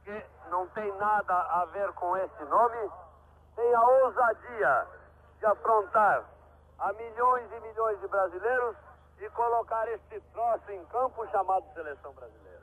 que 0.09 0.27
não 0.49 0.67
tem 0.69 0.91
nada 0.97 1.35
a 1.35 1.67
ver 1.67 1.93
com 1.93 2.17
esse 2.17 2.45
nome, 2.45 2.91
tem 3.55 3.75
a 3.75 3.83
ousadia 3.83 4.87
de 5.39 5.45
afrontar 5.45 6.25
a 6.79 6.93
milhões 6.95 7.53
e 7.53 7.61
milhões 7.61 8.01
de 8.01 8.09
brasileiros 8.09 8.77
e 9.21 9.29
colocar 9.31 9.87
este 9.89 10.19
troço 10.33 10.71
em 10.71 10.83
campo 10.87 11.29
chamado 11.29 11.63
seleção 11.75 12.13
brasileira. 12.15 12.63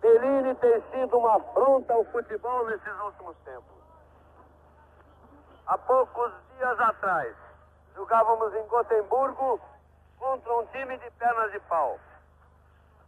Bellini 0.00 0.54
tem 0.56 0.82
sido 0.90 1.18
uma 1.18 1.36
afronta 1.36 1.92
ao 1.92 2.04
futebol 2.06 2.66
nesses 2.66 3.00
últimos 3.02 3.36
tempos. 3.44 3.80
Há 5.66 5.78
poucos 5.78 6.32
dias 6.56 6.80
atrás, 6.80 7.36
jogávamos 7.94 8.52
em 8.54 8.66
Gotemburgo 8.66 9.60
contra 10.18 10.52
um 10.52 10.66
time 10.66 10.98
de 10.98 11.10
pernas 11.12 11.52
de 11.52 11.60
pau. 11.60 11.96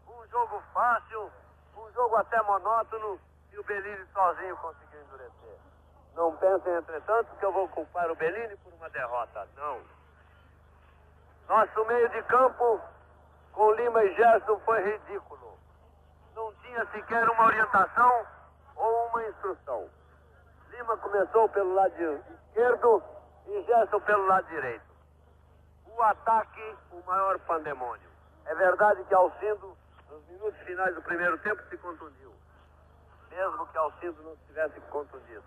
Um 0.06 0.26
jogo 0.28 0.62
fácil, 0.72 1.28
um 1.76 1.92
jogo 1.92 2.16
até 2.16 2.40
monótono 2.42 3.18
e 3.52 3.58
o 3.58 3.64
Bellini 3.64 4.06
sozinho 4.12 4.56
conseguiu 4.56 5.00
endurecer. 5.00 5.58
Não 6.14 6.36
pensem, 6.36 6.74
entretanto, 6.74 7.34
que 7.38 7.44
eu 7.44 7.52
vou 7.52 7.68
culpar 7.68 8.10
o 8.10 8.16
Bellini 8.16 8.56
por 8.56 8.72
uma 8.74 8.88
derrota. 8.90 9.48
Não. 9.56 9.80
Nosso 11.48 11.84
meio 11.86 12.08
de 12.10 12.22
campo 12.24 12.80
com 13.52 13.72
Lima 13.72 14.04
e 14.04 14.14
Gerson 14.14 14.58
foi 14.60 14.82
ridículo. 14.82 15.58
Não 16.34 16.52
tinha 16.62 16.84
sequer 16.86 17.28
uma 17.28 17.44
orientação 17.44 18.26
ou 18.76 19.06
uma 19.08 19.24
instrução. 19.28 19.88
Lima 20.70 20.96
começou 20.96 21.48
pelo 21.50 21.74
lado 21.74 21.94
esquerdo 22.00 23.02
e 23.46 23.62
Gerson 23.64 24.00
pelo 24.00 24.26
lado 24.26 24.46
direito. 24.48 24.92
O 25.86 26.02
ataque, 26.02 26.76
o 26.90 27.02
maior 27.06 27.38
pandemônio. 27.40 28.10
É 28.46 28.54
verdade 28.54 29.04
que 29.04 29.14
Alcindo, 29.14 29.76
nos 30.12 30.28
minutos 30.28 30.60
finais 30.60 30.94
do 30.94 31.02
primeiro 31.02 31.38
tempo, 31.38 31.62
se 31.70 31.78
contundiu. 31.78 32.32
Mesmo 33.30 33.66
que 33.68 33.78
Alcindo 33.78 34.22
não 34.22 34.34
estivesse 34.34 34.78
contundido. 34.82 35.44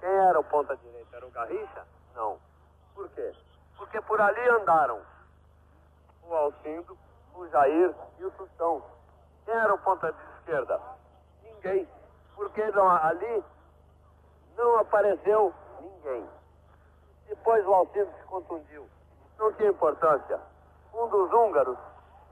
Quem 0.00 0.10
era 0.10 0.38
o 0.38 0.44
ponta 0.44 0.76
direita? 0.76 1.16
Era 1.16 1.26
o 1.26 1.30
Garrincha? 1.30 1.86
Não. 2.14 2.38
Por 2.94 3.08
quê? 3.10 3.32
Porque 3.78 4.00
por 4.02 4.20
ali 4.20 4.48
andaram 4.50 5.00
o 6.24 6.34
Alcindo, 6.34 6.98
o 7.34 7.48
Jair 7.48 7.94
e 8.18 8.24
o 8.24 8.30
Sustão. 8.32 8.84
Quem 9.46 9.54
era 9.54 9.72
o 9.72 9.78
ponta 9.78 10.12
de 10.12 10.18
esquerda? 10.38 10.78
Ninguém. 11.42 11.88
Porque 12.34 12.70
não, 12.72 12.90
ali 12.90 13.42
não 14.56 14.78
apareceu 14.78 15.54
ninguém. 15.80 16.28
Depois 17.28 17.66
o 17.66 17.72
Alcindo 17.72 18.12
se 18.18 18.24
contundiu. 18.24 18.86
Não 19.38 19.52
tinha 19.54 19.70
importância. 19.70 20.38
Um 20.92 21.08
dos 21.08 21.32
húngaros 21.32 21.78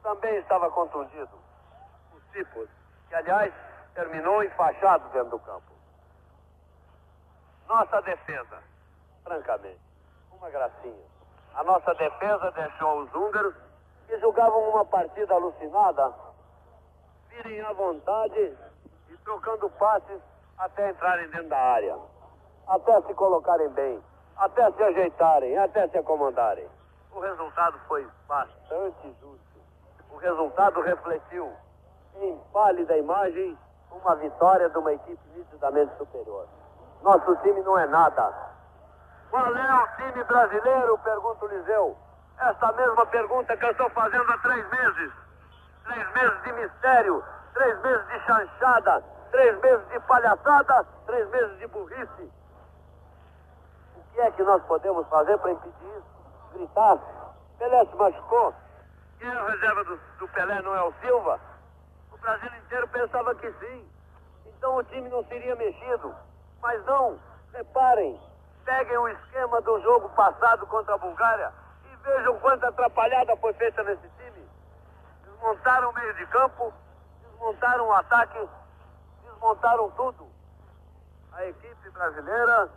também 0.03 0.37
estava 0.37 0.71
contundido. 0.71 1.40
Que 2.33 3.15
aliás 3.15 3.53
terminou 3.95 4.43
enfaixado 4.45 5.09
dentro 5.11 5.31
do 5.31 5.39
campo. 5.41 5.73
Nossa 7.69 8.01
defesa, 8.03 8.59
francamente, 9.25 9.81
uma 10.33 10.49
gracinha. 10.51 11.05
A 11.55 11.65
nossa 11.65 11.95
defesa 11.95 12.51
deixou 12.53 13.03
os 13.03 13.15
húngaros 13.15 13.55
que 14.07 14.19
jogavam 14.19 14.71
uma 14.71 14.85
partida 14.85 15.35
alucinada, 15.35 16.13
virem 17.29 17.61
à 17.63 17.73
vontade 17.73 18.57
e 19.09 19.17
trocando 19.25 19.69
passes 19.71 20.21
até 20.59 20.91
entrarem 20.91 21.29
dentro 21.31 21.49
da 21.49 21.59
área, 21.59 21.99
até 22.69 23.03
se 23.03 23.15
colocarem 23.15 23.69
bem, 23.71 24.03
até 24.37 24.71
se 24.73 24.83
ajeitarem, 24.83 25.59
até 25.59 25.89
se 25.89 25.99
acomodarem. 25.99 26.69
O 27.13 27.21
resultado 27.21 27.79
foi 27.89 28.07
bastante 28.27 29.15
justo. 29.21 29.61
O 30.11 30.17
resultado 30.17 30.81
refletiu 30.81 31.53
em 32.17 32.39
pálida 32.53 32.97
imagem 32.97 33.57
uma 33.91 34.17
vitória 34.17 34.69
de 34.69 34.79
uma 34.79 34.93
equipe 34.93 35.21
nitidamente 35.35 35.97
superior. 35.97 36.47
Nosso 37.03 37.37
time 37.37 37.61
não 37.63 37.79
é 37.79 37.87
nada. 37.87 38.33
Qual 39.31 39.57
é 39.57 39.83
o 39.83 39.97
time 39.97 40.25
brasileiro? 40.25 40.99
Pergunta 40.99 41.45
o 41.45 41.49
Liseu. 41.49 41.97
Essa 42.39 42.73
mesma 42.73 43.07
pergunta 43.07 43.57
que 43.57 43.65
eu 43.65 43.71
estou 43.71 43.91
fazendo 43.91 44.31
há 44.31 44.39
três 44.39 44.69
meses. 44.71 45.13
Três 45.85 46.13
meses 46.13 46.43
de 46.43 46.53
mistério, 46.53 47.25
três 47.55 47.81
meses 47.81 48.07
de 48.09 48.21
chanchada, 48.21 49.05
três 49.31 49.61
meses 49.61 49.89
de 49.89 50.01
palhaçada, 50.01 50.87
três 51.07 51.29
meses 51.31 51.59
de 51.59 51.67
burrice. 51.69 52.33
O 53.97 54.13
que 54.13 54.21
é 54.21 54.31
que 54.31 54.43
nós 54.43 54.63
podemos 54.65 55.07
fazer 55.09 55.39
para 55.39 55.53
impedir 55.53 55.97
isso? 55.97 56.05
Gritar. 56.53 56.99
Pelé 57.59 57.85
se 57.85 57.97
machucou. 57.97 58.55
É 59.21 59.29
a 59.29 59.47
reserva 59.51 59.85
do, 59.85 60.01
do 60.19 60.29
Pelé 60.29 60.63
não 60.63 60.75
é 60.75 60.83
o 60.83 60.93
Silva? 61.03 61.39
Brasil 62.21 62.51
inteiro 62.59 62.89
pensava 62.89 63.35
que 63.35 63.51
sim. 63.53 63.89
Então 64.47 64.77
o 64.77 64.85
time 64.85 65.09
não 65.09 65.25
seria 65.25 65.57
mexido. 65.57 66.15
Mas 66.61 66.85
não, 66.85 67.19
reparem, 67.53 68.21
peguem 68.65 68.99
o 68.99 69.09
esquema 69.09 69.61
do 69.63 69.81
jogo 69.81 70.09
passado 70.11 70.67
contra 70.67 70.95
a 70.95 70.99
Bulgária 70.99 71.53
e 71.91 71.97
vejam 71.97 72.39
quanta 72.41 72.69
atrapalhada 72.69 73.37
foi 73.39 73.53
feita 73.55 73.83
nesse 73.83 74.09
time. 74.09 74.49
Desmontaram 75.25 75.91
o 75.91 75.95
meio 75.95 76.15
de 76.15 76.27
campo, 76.27 76.73
desmontaram 77.23 77.89
o 77.89 77.93
ataque, 77.93 78.49
desmontaram 79.25 79.91
tudo. 79.93 80.29
A 81.33 81.47
equipe 81.47 81.91
brasileira 81.91 82.69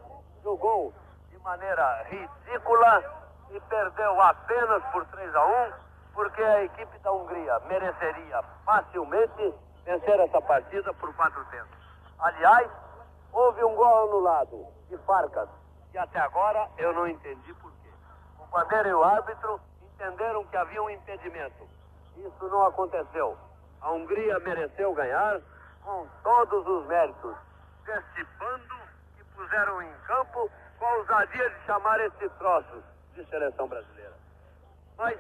jogou 0.42 0.94
de 1.30 1.38
maneira 1.40 2.04
ridícula 2.04 3.04
e 3.52 3.60
perdeu 3.60 4.22
apenas 4.22 4.84
por 4.92 5.06
3 5.08 5.36
a 5.36 5.46
1, 5.46 5.74
porque 6.14 6.42
a 6.42 6.64
equipe 6.64 7.00
da 7.00 7.12
Hungria 7.12 7.60
mereceria 7.62 8.44
facilmente 8.66 9.54
vencer 9.84 10.20
essa 10.20 10.42
partida 10.42 10.94
por 10.94 11.14
quatro 11.16 11.44
tempos. 11.46 11.78
Aliás, 12.20 12.70
houve 13.32 13.64
um 13.64 13.76
gol 13.76 14.08
anulado 14.10 14.66
de 14.90 14.98
Farcas, 15.00 15.50
que 15.92 15.98
até 15.98 16.20
agora 16.20 16.70
eu 16.78 16.94
não 16.94 17.08
entendi 17.08 17.54
por 17.56 17.72
quê. 17.72 17.90
O 18.40 18.46
bandeira 18.46 18.90
e 18.90 18.94
o 18.94 19.04
árbitro 19.04 19.60
entenderam 19.82 20.46
que 20.46 20.56
havia 20.56 20.82
um 20.82 20.90
impedimento. 20.90 21.68
Isso 22.16 22.48
não 22.48 22.66
aconteceu. 22.68 23.38
A 23.82 23.92
Hungria 23.92 24.40
mereceu 24.40 24.94
ganhar 24.94 25.42
com 25.84 26.08
todos 26.24 26.66
os 26.66 26.86
méritos 26.88 27.36
deste 27.84 28.24
bando 28.40 28.76
que 29.18 29.24
puseram 29.36 29.82
em 29.82 29.94
campo 30.08 30.50
com 30.80 30.86
a 30.86 30.94
ousadia 30.96 31.50
de 31.50 31.66
chamar 31.66 32.00
esse 32.00 32.30
troço 32.30 32.84
de 33.14 33.26
seleção 33.26 33.68
brasileira. 33.68 34.14
Mas 34.98 35.20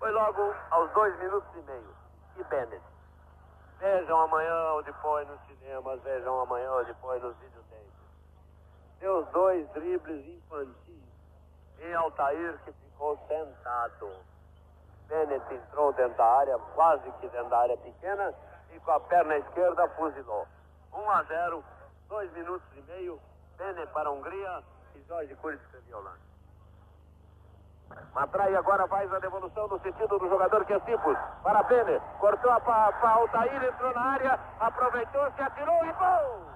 foi 0.00 0.10
logo 0.12 0.54
aos 0.70 0.90
dois 0.92 1.16
minutos 1.20 1.48
e 1.54 1.62
meio. 1.62 1.94
E 2.36 2.44
Bennett. 2.44 2.82
Vejam 3.78 4.20
amanhã 4.22 4.72
ou 4.72 4.82
depois 4.82 5.28
nos 5.28 5.40
cinemas, 5.42 6.00
vejam 6.02 6.40
amanhã 6.40 6.72
ou 6.72 6.84
depois 6.84 7.22
nos 7.22 7.36
videotapes. 7.36 7.92
Seus 8.98 9.28
dois 9.28 9.68
dribles 9.72 10.26
infantis 10.26 11.04
em 11.78 11.94
Altair 11.94 12.58
que 12.64 12.72
ficou 12.72 13.16
sentado. 13.28 14.10
Bennett 15.06 15.54
entrou 15.54 15.92
dentro 15.92 16.16
da 16.16 16.24
área, 16.24 16.58
quase 16.74 17.10
que 17.12 17.28
dentro 17.28 17.50
da 17.50 17.58
área 17.58 17.76
pequena, 17.76 18.34
e 18.70 18.80
com 18.80 18.92
a 18.92 19.00
perna 19.00 19.36
esquerda 19.36 19.88
fuzilou. 19.90 20.46
1 20.92 21.10
a 21.10 21.22
0, 21.24 21.64
dois 22.08 22.32
minutos 22.32 22.66
e 22.76 22.82
meio, 22.82 23.20
Bennett 23.58 23.92
para 23.92 24.08
a 24.08 24.12
Hungria 24.12 24.62
e 24.94 25.02
Jorge 25.02 25.32
escreveu 25.32 25.98
o 25.98 26.02
lance. 26.02 26.29
Matrai 28.14 28.54
agora 28.56 28.86
faz 28.88 29.12
a 29.12 29.18
devolução 29.18 29.68
no 29.68 29.78
sentido 29.80 30.18
do 30.18 30.28
jogador 30.28 30.64
que 30.64 30.72
é 30.72 30.80
Cipos. 30.80 31.16
Para 31.42 31.62
Bene. 31.64 32.00
Cortou 32.18 32.60
para 32.60 33.10
Altair, 33.10 33.64
entrou 33.64 33.94
na 33.94 34.02
área, 34.12 34.38
aproveitou, 34.60 35.30
se 35.32 35.42
atirou 35.42 35.84
e 35.84 35.92
gol! 35.92 36.46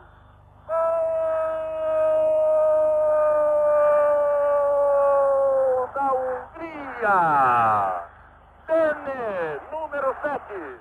Gol 5.76 5.89
da 5.95 6.12
Hungria! 6.12 7.18
Bene 8.66 9.45
Henrique. 10.45 10.80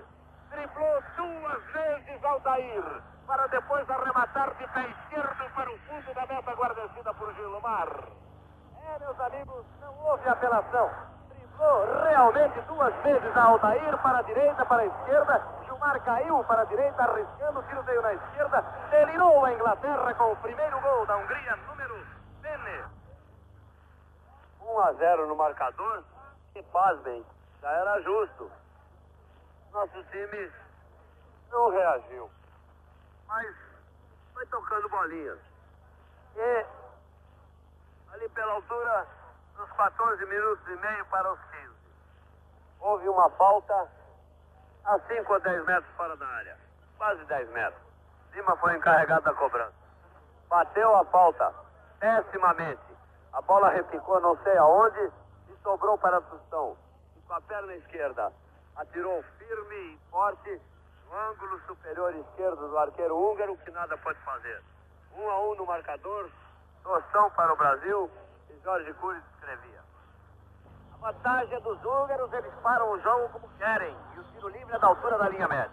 Driblou 0.51 1.03
duas 1.17 1.63
vezes 1.73 2.23
Aldair, 2.23 2.83
para 3.25 3.47
depois 3.47 3.89
arrematar 3.89 4.53
de 4.55 4.67
pé 4.67 4.87
esquerdo 4.87 5.49
para 5.55 5.71
o 5.71 5.77
fundo 5.79 6.13
da 6.13 6.25
meta 6.27 6.53
guarnecida 6.53 7.13
por 7.13 7.33
Gilmar. 7.33 8.22
É, 8.85 8.99
meus 8.99 9.19
amigos, 9.19 9.65
não 9.79 9.97
houve 10.03 10.27
apelação. 10.27 10.91
Driblou 11.29 12.03
realmente 12.03 12.59
duas 12.61 12.93
vezes 12.95 13.37
a 13.37 13.43
Aldair 13.43 13.97
para 13.99 14.19
a 14.19 14.21
direita, 14.23 14.65
para 14.65 14.81
a 14.81 14.85
esquerda. 14.85 15.41
Gilmar 15.65 16.03
caiu 16.03 16.43
para 16.43 16.61
a 16.61 16.65
direita, 16.65 17.03
arriscando, 17.03 17.59
o 17.59 17.63
tiro 17.63 17.81
veio 17.83 18.01
na 18.01 18.13
esquerda. 18.13 18.61
Delirou 18.89 19.45
a 19.45 19.53
Inglaterra 19.53 20.13
com 20.15 20.31
o 20.31 20.35
primeiro 20.37 20.81
gol 20.81 21.05
da 21.05 21.17
Hungria, 21.17 21.55
número 21.67 22.05
Bene. 22.41 22.83
1 24.61 24.79
a 24.79 24.93
0 24.93 25.27
no 25.27 25.35
marcador. 25.35 26.03
E 26.55 26.61
pasmem, 26.63 27.25
já 27.61 27.71
era 27.71 28.01
justo. 28.01 28.51
Nosso 29.71 30.03
time 30.11 30.51
não 31.49 31.71
reagiu. 31.71 32.29
Mas 33.27 33.55
foi 34.33 34.45
tocando 34.47 34.89
bolinhas. 34.89 35.39
E 36.35 36.65
ali 38.13 38.29
pela 38.29 38.53
altura 38.53 39.07
dos 39.57 39.71
14 39.71 40.25
minutos 40.25 40.67
e 40.67 40.75
meio 40.77 41.05
para 41.07 41.31
os 41.31 41.39
15. 41.39 41.73
Houve 42.79 43.09
uma 43.09 43.29
falta 43.31 43.87
a 44.85 44.99
5 44.99 45.33
ou 45.33 45.39
10 45.39 45.65
metros 45.65 45.95
fora 45.95 46.15
da 46.15 46.27
área. 46.27 46.57
Quase 46.97 47.23
10 47.25 47.49
metros. 47.49 47.81
Lima 48.33 48.55
foi 48.57 48.75
encarregado 48.75 49.23
da 49.23 49.33
cobrança. 49.33 49.73
Bateu 50.47 50.95
a 50.95 51.05
falta 51.05 51.53
pessimamente. 51.99 52.81
A 53.33 53.41
bola 53.41 53.69
repicou 53.69 54.19
não 54.19 54.37
sei 54.43 54.57
aonde 54.57 55.11
e 55.49 55.57
sobrou 55.63 55.97
para 55.97 56.21
Tostão. 56.21 56.77
E 57.15 57.21
com 57.21 57.33
a 57.33 57.41
perna 57.41 57.73
esquerda 57.75 58.31
atirou 58.75 59.23
firme 59.37 59.75
e 59.75 59.99
forte 60.11 60.61
no 61.09 61.17
ângulo 61.17 61.59
superior 61.65 62.13
esquerdo 62.15 62.67
do 62.67 62.77
arqueiro 62.77 63.17
húngaro, 63.17 63.57
que 63.57 63.71
nada 63.71 63.97
pode 63.97 64.19
fazer. 64.19 64.61
Um 65.15 65.29
a 65.29 65.39
um 65.41 65.55
no 65.55 65.65
marcador, 65.65 66.29
Tostão 66.83 67.29
para 67.31 67.53
o 67.53 67.55
Brasil 67.55 68.09
e 68.49 68.59
Jorge 68.63 68.93
Cury 68.95 69.19
escrevia. 69.35 69.79
A 70.93 70.97
vantagem 71.11 71.55
é 71.55 71.59
dos 71.61 71.83
húngaros, 71.83 72.31
eles 72.33 72.53
param 72.61 72.91
o 72.91 72.99
jogo 73.01 73.29
como 73.29 73.47
querem. 73.57 73.95
E 74.15 74.19
o 74.19 74.23
tiro 74.23 74.49
livre 74.49 74.75
é 74.75 74.79
da 74.79 74.87
altura 74.87 75.17
da 75.17 75.29
linha 75.29 75.47
média. 75.47 75.71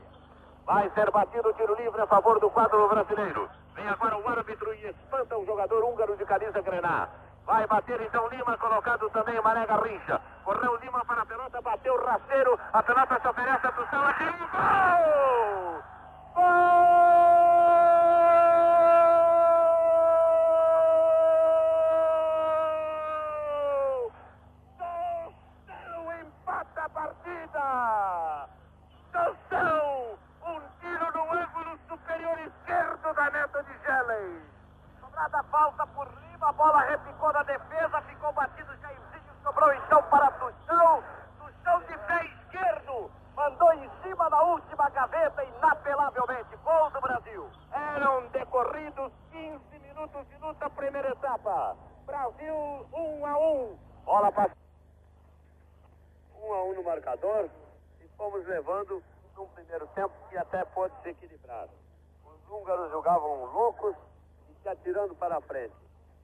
Vai 0.65 0.89
ser 0.91 1.11
batido 1.11 1.49
o 1.49 1.53
tiro 1.55 1.75
livre 1.75 2.01
a 2.01 2.07
favor 2.07 2.39
do 2.39 2.51
quadro 2.51 2.89
brasileiro. 2.89 3.51
Vem 3.75 3.89
agora 3.89 4.17
o 4.19 4.29
árbitro 4.29 4.73
e 4.75 4.87
espanta 4.87 5.37
o 5.37 5.45
jogador 5.47 5.85
húngaro 5.85 6.17
de 6.17 6.25
camisa 6.25 6.61
grená. 6.61 7.09
Vai 7.47 7.67
bater 7.67 8.01
então 8.03 8.29
Lima, 8.29 8.57
colocado 8.59 9.09
também 9.11 9.41
Maré 9.41 9.67
Garrincha. 9.67 10.21
Correu 10.45 10.77
Lima 10.77 11.05
para 11.05 11.23
a 11.23 11.27
pelota, 11.27 11.61
bateu 11.61 11.95
o 11.95 12.05
rasteiro. 12.05 12.59
A 12.73 12.83
pelota 12.83 13.19
se 13.21 13.29
oferece 13.29 13.67
a 13.67 13.73
Tussão 13.73 14.07
aqui. 14.07 14.25
Gol! 14.25 15.83
Gol! 16.35 16.91
Tussão 24.79 26.13
empata 26.21 26.85
a 26.85 26.89
partida! 26.89 28.49
Tussão! 29.13 30.19
Um 30.47 30.61
tiro 30.81 31.13
no 31.15 31.33
ângulo 31.33 31.79
superior 31.89 32.39
esquerdo 32.41 33.15
da 33.15 33.31
meta 33.31 33.63
de 33.63 33.73
Shelley. 33.85 34.43
Sobrada 35.01 35.43
falta 35.45 35.87
por 35.89 36.07
Lima, 36.09 36.49
a 36.49 36.53
bola 36.53 36.81
repicou 36.83 37.33
na 37.33 37.43
defesa, 37.43 38.01
ficou 38.03 38.33
batido 38.33 38.75
Jairzinho, 38.81 39.33
sobrou 39.43 39.73
então 39.75 40.03
para 40.05 40.31
Tuchão. 40.33 41.03
Tuchão 41.39 41.81
de 41.83 41.99
pé 42.07 42.25
esquerdo, 42.27 43.11
mandou 43.37 43.73
em 43.75 43.91
cima 44.03 44.29
da 44.31 44.43
última 44.43 44.89
gaveta, 44.91 45.45
inapelavelmente. 45.45 46.57
Gol 46.65 46.91
do 46.91 47.01
Brasil. 47.01 47.51
Eram 47.73 48.27
decorridos 48.29 49.13
15 49.31 49.79
minutos 49.81 50.27
de 50.29 50.37
luta, 50.39 50.71
primeira 50.71 51.11
etapa. 51.11 51.77
Brasil 52.07 52.55
1 52.93 53.27
a 53.27 53.39
1. 53.39 53.79
Bola 54.05 54.33
para 54.33 54.51
1 56.43 56.53
a 56.53 56.65
1 56.65 56.75
no 56.75 56.83
marcador 56.85 57.49
e 58.01 58.09
fomos 58.17 58.45
levando 58.47 59.03
num 59.37 59.47
primeiro 59.49 59.87
tempo 59.89 60.13
que 60.29 60.37
até 60.39 60.65
pode 60.65 60.95
se 61.03 61.11
equilibrar. 61.11 61.67
Os 62.25 62.51
húngaros 62.51 62.91
jogavam 62.91 63.45
loucos 63.45 63.95
se 64.63 64.69
atirando 64.69 65.15
para 65.15 65.37
a 65.37 65.41
frente. 65.43 65.75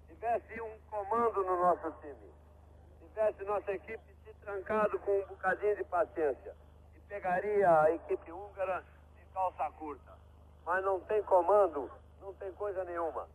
Tivesse 0.09 0.61
um 0.61 0.79
comando 0.91 1.45
no 1.45 1.57
nosso 1.63 1.91
time, 2.01 2.33
tivesse 3.01 3.45
nossa 3.45 3.73
equipe 3.73 4.15
se 4.25 4.33
trancado 4.41 4.99
com 5.01 5.11
um 5.13 5.27
bocadinho 5.27 5.56
de 5.75 5.85
paciência, 5.85 6.55
e 6.95 7.01
pegaria 7.01 7.81
a 7.83 7.91
equipe 7.91 8.31
húngara 8.31 8.85
de 9.17 9.25
calça 9.33 9.71
curta. 9.73 10.13
Mas 10.65 10.85
não 10.85 11.01
tem 11.01 11.23
comando, 11.25 11.91
não 12.21 12.33
tem 12.35 12.53
coisa 12.53 12.85
nenhuma. 12.85 13.29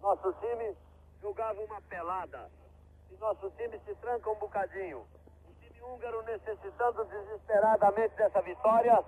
Nosso 0.00 0.32
time 0.34 0.76
jogava 1.20 1.60
uma 1.60 1.80
pelada. 1.82 2.50
E 3.10 3.16
nosso 3.16 3.50
time 3.52 3.78
se 3.80 3.94
tranca 3.96 4.30
um 4.30 4.34
bocadinho. 4.36 5.06
O 5.48 5.52
time 5.54 5.80
húngaro 5.82 6.22
necessitando 6.22 7.04
desesperadamente 7.04 8.14
dessa 8.16 8.42
vitória, 8.42 9.04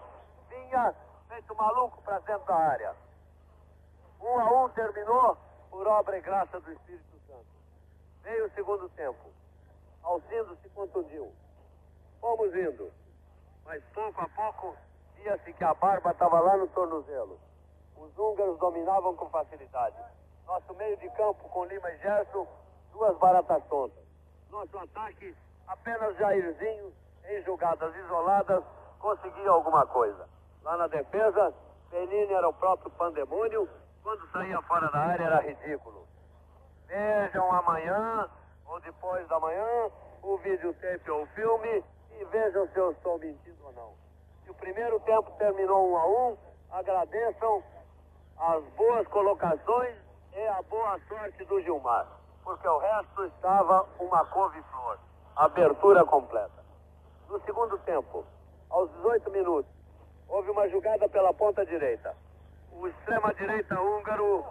vinha 0.48 0.94
feito 1.28 1.54
maluco 1.54 2.00
para 2.02 2.18
dentro 2.20 2.46
da 2.46 2.56
área. 2.56 2.94
Um 4.20 4.40
a 4.40 4.64
um 4.64 4.68
terminou 4.70 5.36
por 5.70 5.86
obra 5.86 6.18
e 6.18 6.20
graça 6.20 6.58
do 6.60 6.72
Espírito 6.72 7.18
Santo. 7.26 7.46
Veio 8.22 8.46
o 8.46 8.50
segundo 8.50 8.88
tempo. 8.90 9.30
Alcindo 10.02 10.56
se 10.62 10.68
contundiu. 10.70 11.32
Fomos 12.20 12.54
indo. 12.54 12.90
Mas 13.64 13.82
pouco 13.94 14.20
a 14.20 14.28
pouco 14.28 14.76
via-se 15.16 15.52
que 15.52 15.64
a 15.64 15.74
barba 15.74 16.10
estava 16.10 16.40
lá 16.40 16.56
no 16.56 16.66
tornozelo. 16.68 17.38
Os 17.96 18.16
húngaros 18.18 18.58
dominavam 18.58 19.14
com 19.16 19.28
facilidade. 19.28 19.96
Nosso 20.46 20.74
meio 20.74 20.96
de 20.96 21.08
campo 21.10 21.48
com 21.48 21.64
Lima 21.64 21.90
e 21.90 21.98
Gerson, 21.98 22.46
duas 22.92 23.16
baratas 23.18 23.62
tontas. 23.68 24.04
Nosso 24.50 24.78
ataque, 24.78 25.36
apenas 25.66 26.16
Jairzinho, 26.16 26.92
em 27.28 27.42
jogadas 27.42 27.94
isoladas, 27.96 28.64
conseguia 28.98 29.50
alguma 29.50 29.86
coisa. 29.86 30.26
Lá 30.62 30.76
na 30.76 30.86
defesa, 30.86 31.52
Benini 31.90 32.32
era 32.32 32.48
o 32.48 32.54
próprio 32.54 32.90
pandemônio 32.92 33.68
quando 34.02 34.26
saía 34.30 34.60
fora 34.62 34.90
da 34.90 34.98
área 34.98 35.24
era 35.24 35.40
ridículo. 35.40 36.06
Vejam 36.86 37.52
amanhã 37.52 38.28
ou 38.66 38.80
depois 38.80 39.26
da 39.28 39.38
manhã 39.38 39.90
o 40.22 40.36
videotape 40.38 41.10
ou 41.10 41.22
o 41.22 41.26
filme 41.28 41.84
e 42.18 42.24
vejam 42.26 42.68
se 42.68 42.76
eu 42.78 42.92
estou 42.92 43.18
mentindo 43.18 43.64
ou 43.64 43.72
não. 43.72 43.92
Se 44.44 44.50
o 44.50 44.54
primeiro 44.54 44.98
tempo 45.00 45.30
terminou 45.38 45.90
um 45.90 45.96
a 45.96 46.06
um, 46.06 46.36
agradeçam 46.70 47.62
as 48.38 48.62
boas 48.74 49.06
colocações 49.08 49.96
e 50.34 50.46
a 50.48 50.62
boa 50.62 50.98
sorte 51.08 51.44
do 51.44 51.60
Gilmar, 51.62 52.06
porque 52.44 52.68
o 52.68 52.78
resto 52.78 53.24
estava 53.24 53.86
uma 53.98 54.24
couve-flor. 54.26 54.98
Abertura 55.36 56.04
completa. 56.04 56.64
No 57.28 57.40
segundo 57.42 57.78
tempo, 57.78 58.24
aos 58.70 58.90
18 58.96 59.30
minutos, 59.30 59.70
houve 60.28 60.50
uma 60.50 60.68
jogada 60.68 61.08
pela 61.08 61.32
ponta 61.32 61.64
direita 61.64 62.14
o 62.78 62.86
extrema-direita 62.86 63.80
húngaro. 63.80 64.44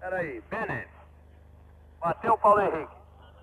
Peraí, 0.00 0.40
Bene. 0.50 0.88
Bateu 2.00 2.34
o 2.34 2.38
Paulo 2.38 2.60
Henrique. 2.60 2.96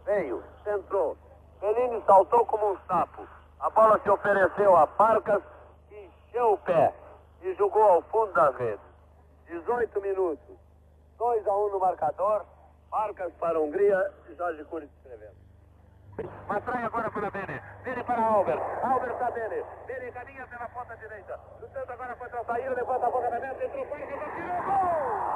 Veio, 0.05 0.43
centrou. 0.63 1.17
Bellini 1.61 2.03
saltou 2.05 2.45
como 2.45 2.71
um 2.73 2.77
sapo. 2.87 3.27
A 3.59 3.69
bola 3.69 3.99
se 4.03 4.09
ofereceu 4.09 4.75
a 4.75 4.85
Farcas, 4.87 5.41
encheu 5.91 6.53
o 6.53 6.57
pé 6.59 6.93
e 7.41 7.53
jogou 7.55 7.83
ao 7.83 8.01
fundo 8.03 8.33
das 8.33 8.55
redes. 8.55 8.85
18 9.47 10.01
minutos. 10.01 10.55
2 11.17 11.47
a 11.47 11.55
1 11.55 11.69
no 11.71 11.79
marcador. 11.79 12.45
Farcas 12.89 13.33
para 13.39 13.57
a 13.57 13.61
Hungria 13.61 14.11
e 14.29 14.35
Jorge 14.35 14.63
Cury 14.65 14.85
escrevendo. 14.97 15.35
Matrai 16.47 16.83
agora 16.85 17.11
para 17.11 17.29
Bene. 17.29 17.61
Bene 17.83 18.03
para 18.03 18.21
Albert. 18.21 18.61
Albert 18.83 19.17
para 19.17 19.31
Bene. 19.31 19.63
Bene 19.85 20.11
caminha 20.11 20.47
pela 20.47 20.69
ponta 20.69 20.95
direita. 20.95 21.39
Lutando 21.61 21.91
agora 21.91 22.15
contra 22.15 22.41
o 22.41 22.45
Saíra. 22.45 22.73
Levanta 22.73 23.07
a 23.07 23.09
boca 23.09 23.29
da 23.29 23.39
meta. 23.39 23.65
Entrou 23.65 23.83
o 23.83 23.87
Farcas. 23.87 24.21
Atirou. 24.21 24.63
Gol! 24.65 25.35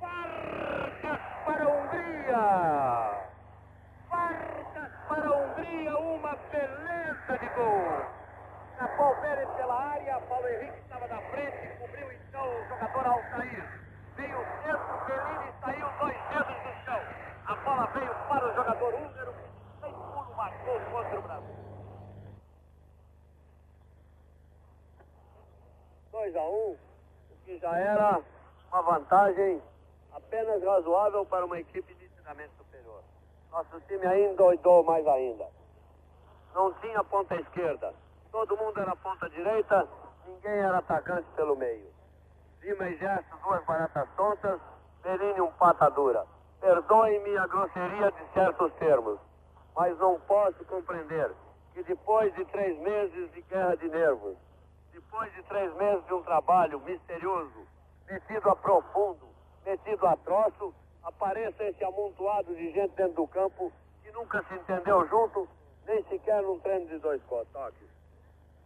Farcas 0.00 1.20
para 1.44 1.64
a 1.64 1.68
Hungria. 1.68 2.44
Farcas 4.08 4.92
para 5.08 5.26
a 5.28 5.36
Hungria. 5.36 5.98
Uma 5.98 6.36
beleza 6.50 7.31
de 7.42 7.48
gol. 7.54 8.06
Capão 8.78 9.14
Pérez 9.20 9.48
pela 9.50 9.74
área. 9.74 10.20
Paulo 10.28 10.48
Henrique 10.48 10.78
estava 10.78 11.06
na 11.08 11.20
frente. 11.30 11.78
Cobriu 11.78 12.12
então 12.12 12.44
o 12.44 12.68
jogador 12.68 13.06
Altair. 13.06 13.80
Veio 14.16 14.38
o 14.38 14.44
centro. 14.62 15.06
Bellini 15.06 15.52
saiu 15.60 15.86
dois 15.98 16.16
dedos 16.30 16.56
do 16.62 16.84
chão. 16.84 17.00
A 17.46 17.54
bola 17.56 17.86
veio 17.86 18.14
para 18.28 18.46
o 18.46 18.54
jogador 18.54 18.94
húngaro. 18.94 19.32
que 19.32 19.80
Sem 19.80 19.92
pulo 19.92 20.36
marcou 20.36 20.80
contra 20.92 21.18
o 21.18 21.22
Brasil. 21.22 21.62
2 26.12 26.36
a 26.36 26.40
1, 26.40 26.44
um, 26.44 26.72
o 26.72 27.36
que 27.44 27.58
já 27.58 27.76
era 27.76 28.20
uma 28.70 28.82
vantagem 28.82 29.62
apenas 30.12 30.62
razoável 30.62 31.24
para 31.24 31.44
uma 31.46 31.58
equipe 31.58 31.94
nitidamente 31.94 32.12
infinitamente 32.12 32.52
superior. 32.58 33.02
Nosso 33.50 33.80
time 33.88 34.06
ainda 34.06 34.34
doidou 34.34 34.84
mais 34.84 35.06
ainda. 35.06 35.61
Não 36.54 36.72
tinha 36.74 37.02
ponta 37.04 37.34
esquerda. 37.34 37.94
Todo 38.30 38.56
mundo 38.56 38.80
era 38.80 38.94
ponta 38.96 39.28
direita, 39.30 39.88
ninguém 40.26 40.58
era 40.58 40.78
atacante 40.78 41.26
pelo 41.34 41.56
meio. 41.56 41.86
Lima 42.62 42.88
e 42.88 42.96
Gerson, 42.96 43.36
duas 43.42 43.64
baratas 43.64 44.08
tontas, 44.16 44.60
Perini 45.02 45.40
um 45.40 45.50
pata 45.52 45.90
dura. 45.90 46.24
Perdoe-me 46.60 47.36
a 47.36 47.46
grosseria 47.46 48.12
de 48.12 48.32
certos 48.32 48.72
termos, 48.74 49.18
mas 49.74 49.98
não 49.98 50.20
posso 50.20 50.64
compreender 50.66 51.30
que 51.74 51.82
depois 51.82 52.32
de 52.34 52.44
três 52.46 52.78
meses 52.78 53.32
de 53.32 53.42
guerra 53.42 53.76
de 53.76 53.88
nervos, 53.88 54.36
depois 54.92 55.32
de 55.32 55.42
três 55.44 55.74
meses 55.74 56.04
de 56.06 56.14
um 56.14 56.22
trabalho 56.22 56.78
misterioso, 56.80 57.66
metido 58.06 58.48
a 58.48 58.54
profundo, 58.54 59.26
metido 59.64 60.06
a 60.06 60.16
troço, 60.18 60.74
apareça 61.02 61.64
esse 61.64 61.82
amontoado 61.82 62.54
de 62.54 62.70
gente 62.72 62.94
dentro 62.94 63.14
do 63.14 63.26
campo 63.26 63.72
que 64.02 64.12
nunca 64.12 64.42
se 64.44 64.54
entendeu 64.54 65.06
junto, 65.08 65.48
nem 65.86 66.02
sequer 66.04 66.42
num 66.42 66.58
treino 66.60 66.86
de 66.86 66.98
dois 66.98 67.22
toques. 67.24 67.88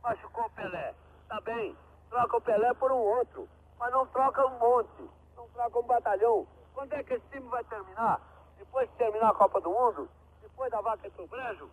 Machucou 0.03 0.45
o 0.45 0.51
Pelé. 0.51 0.95
Tá 1.29 1.41
bem, 1.41 1.77
troca 2.11 2.37
o 2.37 2.41
Pelé 2.41 2.73
por 2.75 2.93
um 2.93 2.99
outro, 2.99 3.49
mas 3.79 3.93
não 3.93 4.07
troca 4.07 4.47
um 4.47 4.59
monte, 4.59 5.11
não 5.37 5.49
troca 5.49 5.79
um 5.79 5.83
batalhão. 5.83 6.47
Quando 6.75 6.93
é 6.93 7.03
que 7.03 7.15
esse 7.15 7.27
time 7.31 7.49
vai 7.49 7.65
terminar? 7.65 8.21
Depois 8.59 8.89
de 8.91 8.97
terminar 8.97 9.31
a 9.31 9.35
Copa 9.35 9.61
do 9.61 9.71
Mundo? 9.71 10.09
Depois 10.43 10.71
da 10.71 10.81
vaca 10.81 11.09
do 11.11 11.27
brejo? 11.27 11.69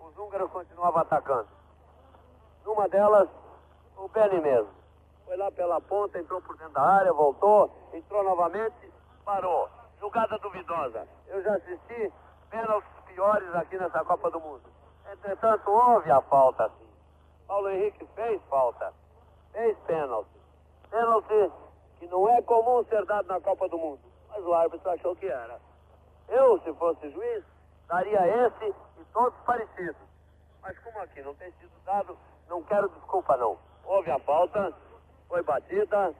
Os 0.00 0.16
húngaros 0.16 0.50
continuavam 0.50 1.02
atacando. 1.02 1.48
Numa 2.64 2.88
delas, 2.88 3.28
o 3.96 4.08
Benny 4.08 4.40
mesmo. 4.40 4.70
Foi 5.24 5.36
lá 5.36 5.50
pela 5.50 5.80
ponta, 5.80 6.18
entrou 6.18 6.40
por 6.40 6.56
dentro 6.56 6.72
da 6.72 6.82
área, 6.82 7.12
voltou, 7.12 7.70
entrou 7.92 8.22
novamente, 8.22 8.92
parou. 9.24 9.68
Jogada 10.00 10.38
duvidosa. 10.38 11.06
Eu 11.26 11.42
já 11.42 11.54
assisti 11.54 12.12
pênaltis 12.50 12.97
piores 13.18 13.52
aqui 13.56 13.76
nessa 13.76 14.04
Copa 14.04 14.30
do 14.30 14.38
Mundo. 14.38 14.62
Entretanto, 15.12 15.68
houve 15.68 16.08
a 16.08 16.20
falta, 16.20 16.68
sim. 16.78 16.86
Paulo 17.48 17.68
Henrique 17.68 18.06
fez 18.14 18.40
falta. 18.48 18.92
Fez 19.50 19.76
pênalti. 19.88 20.30
Pênalti 20.88 21.52
que 21.98 22.06
não 22.06 22.28
é 22.28 22.40
comum 22.42 22.84
ser 22.84 23.04
dado 23.06 23.26
na 23.26 23.40
Copa 23.40 23.68
do 23.68 23.76
Mundo. 23.76 24.00
Mas 24.28 24.44
o 24.44 24.54
árbitro 24.54 24.88
achou 24.88 25.16
que 25.16 25.26
era. 25.26 25.58
Eu, 26.28 26.60
se 26.60 26.72
fosse 26.74 27.10
juiz, 27.10 27.44
daria 27.88 28.46
esse 28.46 28.66
e 28.66 29.04
todos 29.12 29.36
parecidos. 29.40 30.00
Mas 30.62 30.78
como 30.78 31.00
aqui 31.00 31.20
não 31.22 31.34
tem 31.34 31.50
sido 31.54 31.72
dado, 31.84 32.16
não 32.48 32.62
quero 32.62 32.88
desculpa 32.88 33.36
não. 33.36 33.58
Houve 33.84 34.12
a 34.12 34.18
falta, 34.20 34.72
foi 35.26 35.42
batida, 35.42 36.14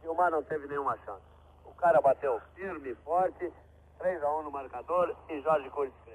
Gilmar 0.00 0.30
não 0.30 0.42
teve 0.42 0.66
nenhuma 0.68 0.96
chance. 1.04 1.24
O 1.66 1.74
cara 1.74 2.00
bateu 2.00 2.40
firme, 2.54 2.94
forte, 3.04 3.52
3 3.98 4.22
a 4.22 4.34
1 4.38 4.42
no 4.44 4.50
marcador 4.50 5.14
e 5.28 5.38
Jorge 5.42 5.66
escrevia. 5.66 6.09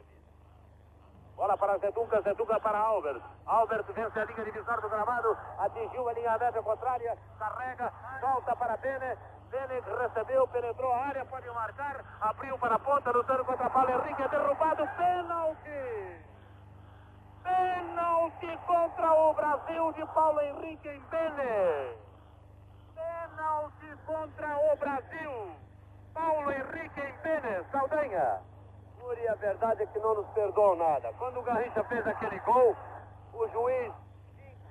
Bola 1.35 1.57
para 1.57 1.77
Zeduca, 1.79 2.21
Zeduca 2.21 2.59
para 2.61 2.79
Albert. 2.79 3.21
Albert 3.45 3.85
vence 3.93 4.19
a 4.19 4.25
linha 4.25 4.45
divisória 4.45 4.81
do 4.81 4.89
gramado, 4.89 5.37
atingiu 5.59 6.07
a 6.07 6.13
linha 6.13 6.37
média 6.37 6.63
contrária, 6.63 7.17
carrega, 7.37 7.91
solta 8.21 8.55
para 8.55 8.77
Bene. 8.77 9.17
Bene 9.51 9.81
recebeu, 9.99 10.47
penetrou 10.47 10.91
a 10.93 11.07
área, 11.07 11.25
pode 11.25 11.47
marcar, 11.49 12.03
abriu 12.21 12.57
para 12.57 12.75
a 12.75 12.79
ponta, 12.79 13.11
lutando 13.11 13.43
contra 13.43 13.69
Paulo 13.69 13.89
Henrique, 13.89 14.23
é 14.23 14.27
derrubado, 14.29 14.87
pênalti! 14.97 16.25
Pênalti 17.43 18.57
contra 18.65 19.13
o 19.13 19.33
Brasil 19.33 19.91
de 19.93 20.05
Paulo 20.07 20.41
Henrique 20.41 20.87
em 20.87 20.99
Bene. 20.99 21.97
Pênalti 22.95 23.97
contra 24.05 24.57
o 24.57 24.75
Brasil. 24.77 25.51
Paulo 26.13 26.51
Henrique 26.51 27.01
em 27.01 27.13
Bene, 27.21 27.63
Saldanha. 27.71 28.54
E 29.13 29.27
a 29.27 29.35
verdade 29.35 29.83
é 29.83 29.85
que 29.85 29.99
não 29.99 30.15
nos 30.15 30.27
perdoou 30.29 30.75
nada. 30.75 31.13
Quando 31.17 31.39
o 31.39 31.43
Garrincha 31.43 31.83
fez 31.85 32.05
aquele 32.07 32.39
gol, 32.39 32.75
o 33.33 33.47
juiz 33.49 33.93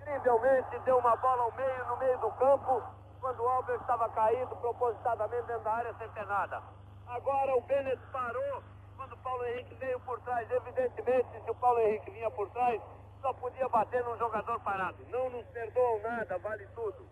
incrivelmente 0.00 0.78
deu 0.80 0.98
uma 0.98 1.16
bola 1.16 1.42
ao 1.42 1.52
meio, 1.52 1.86
no 1.86 1.96
meio 1.96 2.18
do 2.18 2.30
campo, 2.32 2.82
quando 3.20 3.40
o 3.40 3.48
Albert 3.48 3.80
estava 3.80 4.08
caído 4.10 4.54
propositadamente 4.56 5.46
dentro 5.46 5.62
da 5.64 5.72
área 5.72 5.94
sem 5.94 6.08
ter 6.10 6.26
nada. 6.26 6.62
Agora 7.06 7.56
o 7.56 7.60
Bennett 7.62 8.00
parou 8.12 8.62
quando 8.96 9.12
o 9.12 9.18
Paulo 9.18 9.44
Henrique 9.46 9.74
veio 9.74 9.98
por 10.00 10.20
trás. 10.20 10.50
Evidentemente, 10.50 11.40
se 11.42 11.50
o 11.50 11.54
Paulo 11.54 11.80
Henrique 11.80 12.10
vinha 12.10 12.30
por 12.30 12.48
trás, 12.50 12.80
só 13.20 13.32
podia 13.34 13.68
bater 13.68 14.04
num 14.04 14.16
jogador 14.18 14.60
parado. 14.60 14.98
Não 15.10 15.30
nos 15.30 15.46
perdoam 15.46 16.00
nada, 16.02 16.38
vale 16.38 16.66
tudo. 16.74 17.08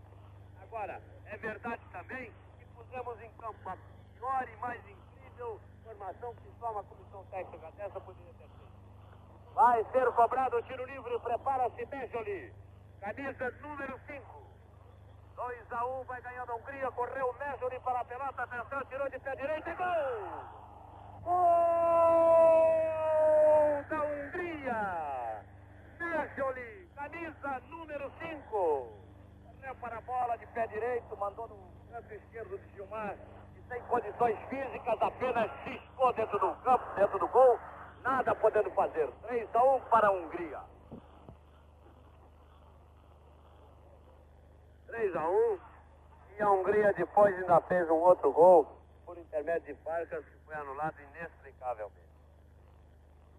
Agora, 0.63 1.01
é 1.27 1.37
verdade 1.37 1.83
também 1.93 2.33
que 2.59 2.65
pusemos 2.67 3.21
em 3.23 3.31
campo 3.33 3.69
a 3.69 3.77
pior 4.15 4.49
e 4.49 4.57
mais 4.57 4.81
incrível 4.87 5.61
formação 5.83 6.35
que 6.37 6.51
só 6.59 6.73
uma 6.73 6.85
comissão 6.85 7.25
técnica 7.27 7.71
dessa 7.73 8.01
poderia 8.01 8.33
ter 8.35 8.49
feito. 8.49 8.73
Vai 9.55 9.85
ser 9.93 10.11
cobrado 10.13 10.57
o 10.57 10.63
tiro 10.63 10.85
livre, 10.87 11.19
prepara-se 11.21 11.85
Mejoli. 11.87 12.53
Camisa 13.01 13.51
número 13.61 13.99
5. 14.07 14.43
2 15.35 15.73
a 15.73 15.87
1, 15.87 16.01
um, 16.01 16.05
vai 16.05 16.21
ganhando 16.23 16.53
a 16.53 16.55
Hungria, 16.55 16.91
correu 16.93 17.31
o 17.31 17.39
Mejoli 17.39 17.81
para 17.81 18.01
a 18.01 18.05
pelota, 18.05 18.43
atenção, 18.43 18.85
tirou 18.85 19.09
de 19.11 19.19
pé 19.19 19.35
direito 19.35 19.69
e 19.69 19.75
gol! 19.75 19.87
Gol 21.23 21.33
da 23.89 24.03
Hungria! 24.05 25.43
Mejoli, 25.99 26.89
camisa 26.95 27.61
número 27.69 28.13
5. 28.19 28.51
Correu 28.51 29.75
para 29.77 29.99
a 29.99 30.01
bola 30.03 30.37
de 30.37 30.47
pé 30.49 30.67
direito, 30.69 31.17
mandou 31.17 31.49
no 31.49 31.57
canto 31.91 32.15
esquerdo 32.15 32.59
de 32.59 32.69
Gilmar 32.75 33.17
sem 33.73 33.83
condições 33.85 34.39
físicas, 34.51 35.01
apenas 35.01 35.51
ciscou 35.65 36.13
dentro 36.13 36.39
do 36.39 36.55
campo, 36.57 36.85
dentro 36.95 37.19
do 37.19 37.29
gol, 37.29 37.59
nada 38.03 38.35
podendo 38.35 38.71
fazer. 38.73 39.11
3 39.23 39.55
a 39.55 39.65
1 39.65 39.81
para 39.83 40.09
a 40.09 40.13
Hungria. 40.13 40.61
3 44.89 45.17
a 45.17 45.29
1 45.29 45.59
e 46.37 46.43
a 46.43 46.51
Hungria 46.51 46.93
depois 46.93 47.35
ainda 47.35 47.61
fez 47.63 47.89
um 47.89 47.95
outro 47.95 48.31
gol 48.33 48.67
por 49.07 49.17
intermédio 49.17 49.75
de 49.75 49.83
Farcas 49.83 50.23
que 50.23 50.37
foi 50.45 50.55
anulado 50.55 51.01
inexplicavelmente. 51.01 52.13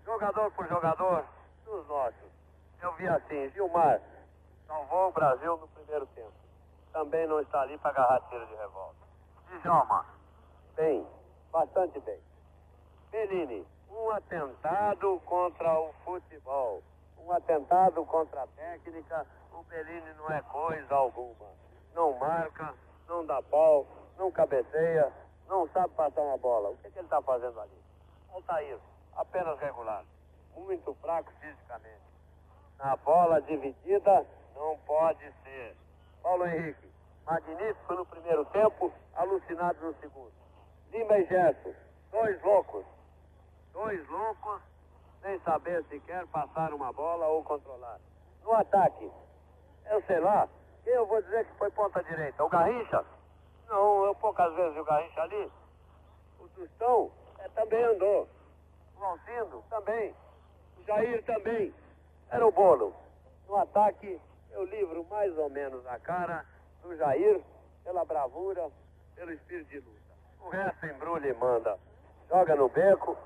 Jogador 0.04 0.52
por 0.52 0.68
jogador, 0.68 1.26
dos 1.64 1.88
nossos. 1.88 2.34
Eu 2.82 2.92
vi 2.94 3.08
assim, 3.08 3.50
Gilmar 3.52 4.02
salvou 4.68 5.10
o 5.10 5.12
Brasil 5.12 5.58
no 5.58 5.68
primeiro 5.68 6.08
tempo. 6.08 6.34
Também 6.92 7.28
não 7.28 7.40
está 7.40 7.62
ali 7.62 7.78
para 7.78 7.92
agarrar 7.92 8.22
tiro 8.30 8.46
de 8.48 8.56
revolta. 8.56 9.04
Djalma, 9.62 10.06
Bem, 10.76 11.06
bastante 11.52 12.00
bem. 12.00 12.20
Bellini, 13.12 13.64
um 13.92 14.10
atentado 14.10 15.22
contra 15.26 15.80
o 15.80 15.94
futebol, 16.04 16.82
um 17.20 17.32
atentado 17.32 18.04
contra 18.06 18.42
a 18.42 18.48
técnica. 18.48 19.26
O 19.54 19.62
Bellini 19.64 20.14
não 20.18 20.32
é 20.32 20.42
coisa 20.42 20.96
alguma. 20.96 21.46
Não 21.94 22.18
marca, 22.18 22.74
não 23.08 23.24
dá 23.24 23.40
pau, 23.44 23.86
não 24.18 24.32
cabeceia, 24.32 25.14
não 25.48 25.68
sabe 25.70 25.94
passar 25.94 26.22
uma 26.22 26.38
bola. 26.38 26.70
O 26.70 26.78
que, 26.78 26.90
que 26.90 26.98
ele 26.98 27.06
está 27.06 27.22
fazendo 27.22 27.60
ali? 27.60 27.84
Altair, 28.34 28.80
apenas 29.16 29.60
regular. 29.60 30.04
Muito 30.56 30.92
fraco 30.96 31.32
fisicamente. 31.40 32.02
Na 32.80 32.96
bola 32.98 33.40
dividida, 33.44 34.26
não 34.56 34.76
pode 34.88 35.32
ser. 35.44 35.78
Paulo 36.24 36.48
Henrique, 36.48 36.92
magnífico 37.26 37.94
no 37.94 38.06
primeiro 38.08 38.44
tempo, 38.46 38.92
alucinado 39.16 39.80
no 39.86 39.94
segundo. 40.00 40.43
Lima 40.94 41.18
e 41.18 41.26
Gerson, 41.26 41.74
dois 42.12 42.40
loucos. 42.44 42.86
Dois 43.72 44.08
loucos, 44.10 44.62
sem 45.24 45.40
saber 45.40 45.84
sequer 45.86 46.28
passar 46.28 46.72
uma 46.72 46.94
bola 46.94 47.26
ou 47.30 47.44
controlar. 47.44 48.00
No 48.44 48.54
ataque, 48.54 49.12
eu 49.90 50.04
sei 50.04 50.20
lá, 50.20 50.48
quem 50.84 50.94
eu 50.94 51.08
vou 51.08 51.20
dizer 51.24 51.46
que 51.46 51.58
foi 51.58 51.72
ponta 51.72 52.04
direita? 52.04 52.44
O 52.44 52.50
Garrincha? 52.50 53.04
Não, 53.68 54.06
eu 54.06 54.14
poucas 54.14 54.54
vezes 54.54 54.78
o 54.78 54.84
Garrincha 54.84 55.22
ali. 55.24 55.52
O 56.40 56.48
Tostão 56.50 57.12
é, 57.40 57.50
também 57.50 57.84
andou. 57.84 58.28
O 58.96 59.04
Alcindo 59.04 59.64
também. 59.72 60.14
O 60.78 60.84
Jair 60.84 61.24
também. 61.26 61.74
Era 62.30 62.46
o 62.46 62.52
bolo. 62.52 62.94
No 63.48 63.56
ataque, 63.56 64.22
eu 64.52 64.64
livro 64.66 65.04
mais 65.06 65.36
ou 65.40 65.50
menos 65.50 65.84
a 65.88 65.98
cara 65.98 66.46
do 66.84 66.96
Jair 66.96 67.42
pela 67.84 68.06
bravura, 68.06 68.70
pelo 69.16 69.32
espírito 69.32 69.70
de 69.70 69.80
luta. 69.80 70.03
Resto 70.52 70.86
embrulha 70.86 71.28
e 71.28 71.34
manda. 71.34 71.78
Joga 72.30 72.56
no 72.56 72.70
beco 72.70 73.18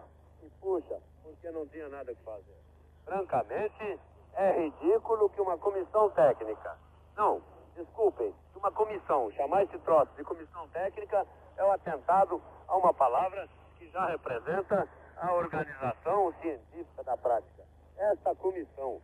e 0.41 0.49
puxa, 0.61 0.99
porque 1.23 1.49
não 1.51 1.65
tinha 1.67 1.87
nada 1.89 2.13
que 2.13 2.23
fazer. 2.23 2.57
Francamente, 3.05 3.99
é 4.33 4.51
ridículo 4.51 5.29
que 5.29 5.41
uma 5.41 5.57
comissão 5.57 6.09
técnica. 6.11 6.77
Não, 7.15 7.41
desculpem, 7.75 8.33
uma 8.55 8.71
comissão, 8.71 9.31
chamar 9.31 9.63
esse 9.63 9.77
troço 9.79 10.11
de 10.15 10.23
comissão 10.23 10.67
técnica 10.69 11.25
é 11.57 11.63
um 11.63 11.71
atentado 11.71 12.41
a 12.67 12.75
uma 12.75 12.93
palavra 12.93 13.47
que 13.77 13.89
já 13.89 14.05
representa 14.07 14.87
a 15.17 15.33
organização 15.33 16.33
científica 16.41 17.03
da 17.03 17.17
prática. 17.17 17.63
Esta 17.97 18.35
comissão, 18.35 19.01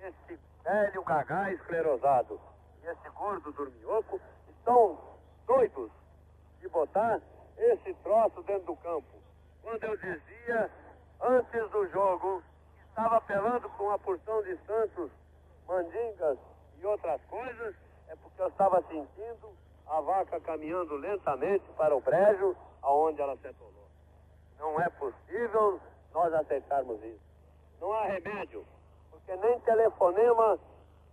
este 0.00 0.38
velho 0.62 1.02
gagá 1.02 1.50
esclerosado 1.52 2.40
e 2.82 2.86
esse 2.86 3.08
gordo 3.10 3.52
dorminhoco 3.52 4.20
estão 4.48 4.98
doidos 5.46 5.90
de 6.60 6.68
botar 6.68 7.20
esse 7.58 7.94
troço 8.02 8.42
dentro 8.42 8.66
do 8.66 8.76
campo. 8.76 9.18
quando 9.62 9.84
eu 9.84 9.96
dizia, 9.96 10.70
antes 11.20 11.70
do 11.70 11.86
jogo, 11.88 12.42
estava 12.88 13.16
apelando 13.16 13.68
com 13.70 13.84
uma 13.84 13.98
porção 13.98 14.42
de 14.42 14.56
santos, 14.66 15.10
mandingas 15.66 16.38
e 16.78 16.86
outras 16.86 17.20
coisas, 17.26 17.74
é 18.08 18.16
porque 18.16 18.40
eu 18.40 18.48
estava 18.48 18.80
sentindo 18.82 19.54
a 19.86 20.00
vaca 20.00 20.40
caminhando 20.40 20.96
lentamente 20.96 21.64
para 21.76 21.94
o 21.94 22.00
brejo, 22.00 22.56
aonde 22.82 23.20
ela 23.20 23.36
se 23.36 23.48
atolou. 23.48 23.88
Não 24.58 24.80
é 24.80 24.88
possível 24.90 25.80
nós 26.12 26.32
aceitarmos 26.34 27.02
isso. 27.02 27.28
Não 27.80 27.92
há 27.92 28.04
remédio, 28.04 28.64
porque 29.10 29.34
nem 29.36 29.60
telefonema 29.60 30.58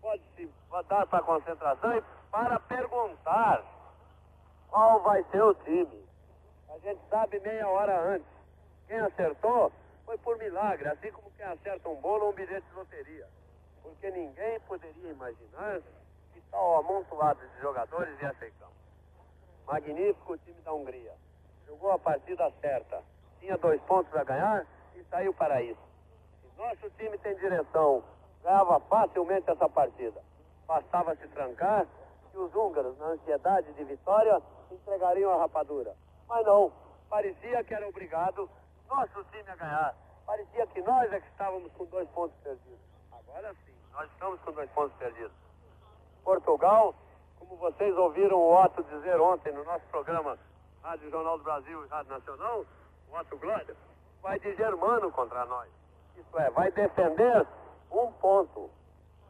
pode 0.01 0.23
se 0.35 0.49
dar 0.87 1.05
para 1.07 1.23
concentração 1.23 1.97
e 1.97 2.03
para 2.31 2.59
perguntar 2.59 3.63
qual 4.69 5.01
vai 5.01 5.23
ser 5.31 5.41
o 5.41 5.53
time. 5.55 6.04
A 6.75 6.79
gente 6.79 6.99
sabe 7.09 7.39
meia 7.39 7.69
hora 7.69 7.97
antes. 8.01 8.27
Quem 8.85 8.99
acertou 8.99 9.71
foi 10.05 10.17
por 10.17 10.37
milagre, 10.37 10.89
assim 10.89 11.09
como 11.09 11.31
quem 11.31 11.45
acerta 11.45 11.87
um 11.87 11.95
bolo 11.95 12.25
ou 12.25 12.31
um 12.31 12.35
bilhete 12.35 12.67
de 12.67 12.75
loteria. 12.75 13.27
Porque 13.81 14.11
ninguém 14.11 14.59
poderia 14.61 15.09
imaginar 15.09 15.79
que 16.33 16.41
tal 16.51 16.79
amontoado 16.79 17.39
de 17.47 17.61
jogadores 17.61 18.21
ia 18.21 18.33
ser 18.33 18.51
campo. 18.59 18.73
Magnífico 19.65 20.33
o 20.33 20.37
time 20.37 20.61
da 20.61 20.73
Hungria. 20.73 21.13
Jogou 21.65 21.93
a 21.93 21.97
partida 21.97 22.51
certa. 22.59 23.01
Tinha 23.39 23.57
dois 23.57 23.81
pontos 23.83 24.13
a 24.13 24.23
ganhar 24.25 24.67
e 24.95 25.03
saiu 25.05 25.33
para 25.33 25.61
isso. 25.61 25.79
Se 26.41 26.61
nosso 26.61 26.89
time 26.97 27.17
tem 27.19 27.35
direção, 27.37 28.03
ganhava 28.43 28.81
facilmente 28.81 29.49
essa 29.49 29.69
partida. 29.69 30.21
Bastava 30.67 31.15
se 31.15 31.27
trancar 31.29 31.87
e 32.33 32.37
os 32.37 32.53
húngaros, 32.53 32.97
na 32.97 33.07
ansiedade 33.07 33.71
de 33.73 33.83
vitória, 33.85 34.41
entregariam 34.69 35.31
a 35.31 35.37
rapadura. 35.37 35.95
Mas 36.27 36.45
não, 36.45 36.71
parecia 37.09 37.63
que 37.63 37.73
era 37.73 37.87
obrigado 37.87 38.49
nosso 38.89 39.23
time 39.25 39.49
a 39.49 39.55
ganhar. 39.55 39.95
Parecia 40.25 40.65
que 40.67 40.81
nós 40.81 41.11
é 41.11 41.19
que 41.19 41.27
estávamos 41.27 41.71
com 41.73 41.85
dois 41.85 42.09
pontos 42.09 42.35
perdidos. 42.43 42.79
Agora 43.11 43.53
sim, 43.65 43.73
nós 43.93 44.09
estamos 44.11 44.39
com 44.41 44.51
dois 44.51 44.69
pontos 44.71 44.95
perdidos. 44.97 45.31
Portugal, 46.23 46.95
como 47.39 47.55
vocês 47.57 47.95
ouviram 47.97 48.37
o 48.37 48.63
Otto 48.63 48.83
dizer 48.83 49.19
ontem 49.19 49.53
no 49.53 49.63
nosso 49.63 49.85
programa 49.87 50.37
Rádio 50.81 51.09
Jornal 51.09 51.37
do 51.37 51.43
Brasil 51.43 51.85
e 51.85 51.87
Rádio 51.87 52.11
Nacional, 52.11 52.65
o 53.09 53.17
Otto 53.17 53.37
Glória, 53.37 53.75
vai 54.21 54.39
de 54.39 54.55
germano 54.55 55.11
contra 55.11 55.45
nós. 55.45 55.69
Isso 56.17 56.39
é, 56.39 56.49
vai 56.49 56.71
defender 56.71 57.45
um 57.91 58.11
ponto. 58.13 58.69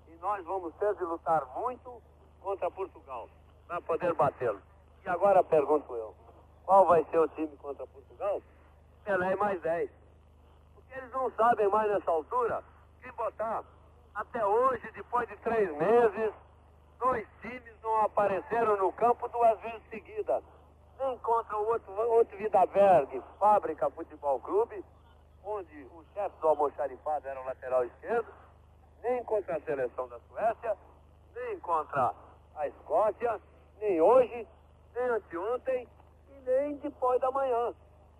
E 0.07 0.15
nós 0.17 0.45
vamos 0.45 0.73
ter 0.75 0.93
de 0.95 1.03
lutar 1.03 1.45
muito 1.57 2.01
contra 2.41 2.71
Portugal 2.71 3.27
para 3.67 3.81
poder 3.81 4.13
batê-lo. 4.13 4.61
E 5.03 5.09
agora 5.09 5.43
pergunto 5.43 5.93
eu, 5.95 6.15
qual 6.65 6.85
vai 6.85 7.03
ser 7.05 7.19
o 7.19 7.27
time 7.29 7.55
contra 7.57 7.85
Portugal? 7.87 8.41
Pelé 9.03 9.35
mais 9.35 9.61
10. 9.61 9.89
Porque 10.73 10.93
eles 10.97 11.11
não 11.11 11.31
sabem 11.31 11.67
mais 11.69 11.91
nessa 11.91 12.11
altura 12.11 12.63
quem 13.01 13.11
botar. 13.13 13.63
Até 14.15 14.45
hoje, 14.45 14.89
depois 14.91 15.27
de 15.27 15.35
três 15.37 15.69
meses, 15.77 16.33
dois 16.99 17.27
times 17.41 17.81
não 17.83 18.01
apareceram 18.01 18.77
no 18.77 18.91
campo 18.93 19.27
duas 19.27 19.59
vezes 19.59 19.81
seguidas. 19.89 20.43
Nem 20.97 21.17
contra 21.19 21.57
o 21.57 21.67
outro, 21.67 21.91
outro 21.93 22.37
Vidaberg, 22.37 23.21
Fábrica 23.39 23.89
Futebol 23.91 24.39
Clube, 24.39 24.83
onde 25.43 25.83
o 25.93 26.03
chefe 26.13 26.35
do 26.39 26.47
almoxarifado 26.47 27.27
era 27.27 27.39
o 27.39 27.45
lateral 27.45 27.83
esquerdo, 27.85 28.33
nem 29.03 29.23
contra 29.25 29.57
a 29.57 29.61
seleção 29.61 30.07
da 30.07 30.19
Suécia, 30.21 30.77
nem 31.35 31.59
contra 31.59 32.13
a 32.55 32.67
Escócia, 32.67 33.39
nem 33.79 34.01
hoje, 34.01 34.47
nem 34.95 35.05
anteontem 35.09 35.83
e 35.83 35.94
nem 36.45 36.75
depois 36.77 37.19
da 37.19 37.31
manhã. 37.31 37.73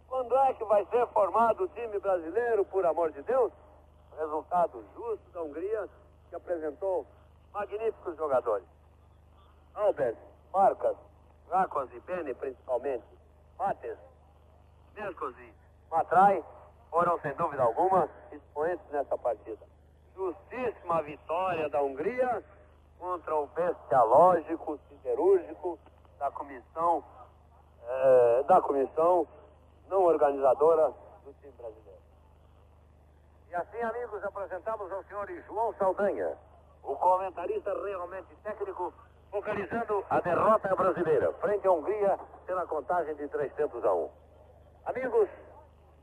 Quando 0.08 0.36
é 0.38 0.54
que 0.54 0.64
vai 0.66 0.86
ser 0.86 1.08
formado 1.08 1.64
o 1.64 1.68
time 1.70 2.00
brasileiro, 2.00 2.66
por 2.66 2.86
amor 2.86 3.12
de 3.12 3.22
Deus? 3.24 3.52
Resultado 4.18 4.84
justo 4.96 5.30
da 5.32 5.42
Hungria, 5.42 5.90
que 6.30 6.36
apresentou 6.36 7.06
magníficos 7.54 8.16
jogadores. 8.18 8.68
Albert, 9.74 10.18
Marcas, 10.54 10.96
Rakos 11.50 11.90
e 11.94 12.00
Bene, 12.02 12.34
principalmente, 12.34 13.06
Mates, 13.58 13.98
Mercos 14.96 15.38
e 15.38 15.54
Matrai, 15.92 16.44
foram, 16.90 17.20
sem 17.20 17.34
dúvida 17.34 17.64
alguma, 17.64 18.10
expoentes 18.32 18.86
nessa 18.92 19.18
partida. 19.18 19.66
Justíssima 20.16 21.02
vitória 21.02 21.70
da 21.70 21.82
Hungria 21.82 22.42
contra 22.98 23.36
o 23.36 23.48
bestialógico, 23.48 24.80
siderúrgico 24.88 25.78
da 26.18 26.32
comissão, 26.32 27.04
eh, 27.88 28.44
da 28.48 28.62
comissão 28.62 29.28
não 29.88 30.04
organizadora 30.04 30.92
do 31.24 31.34
time 31.34 31.54
brasileiro. 31.54 32.02
E 33.50 33.56
assim, 33.56 33.82
amigos, 33.82 34.24
apresentamos 34.24 34.92
ao 34.92 35.04
senhor 35.04 35.28
João 35.48 35.74
Saldanha, 35.76 36.36
o 36.84 36.96
comentarista 36.96 37.74
realmente 37.84 38.36
técnico, 38.44 38.94
focalizando 39.32 40.04
a 40.10 40.20
derrota 40.20 40.76
brasileira 40.76 41.32
frente 41.34 41.68
à 41.68 41.72
Hungria 41.72 42.20
pela 42.46 42.66
contagem 42.66 43.16
de 43.16 43.28
300 43.28 43.84
a 43.86 43.94
1. 43.94 44.10
Amigos, 44.86 45.30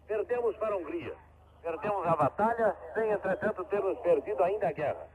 perdemos 0.07 0.57
para 0.57 0.74
a 0.74 0.76
Hungria. 0.76 1.16
Perdemos 1.62 2.07
a 2.07 2.16
batalha 2.16 2.76
sem, 2.95 3.11
entretanto, 3.11 3.64
termos 3.66 3.99
perdido 4.01 4.43
ainda 4.43 4.68
a 4.68 4.72
guerra. 4.72 5.07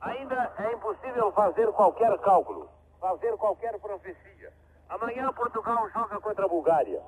Ainda 0.00 0.52
é 0.58 0.72
impossível 0.72 1.30
fazer 1.32 1.70
qualquer 1.72 2.18
cálculo, 2.18 2.68
fazer 3.00 3.36
qualquer 3.36 3.78
profecia. 3.78 4.52
Amanhã 4.94 5.32
Portugal 5.32 5.90
joga 5.92 6.20
contra 6.20 6.44
a 6.44 6.48
Bulgária. 6.48 7.02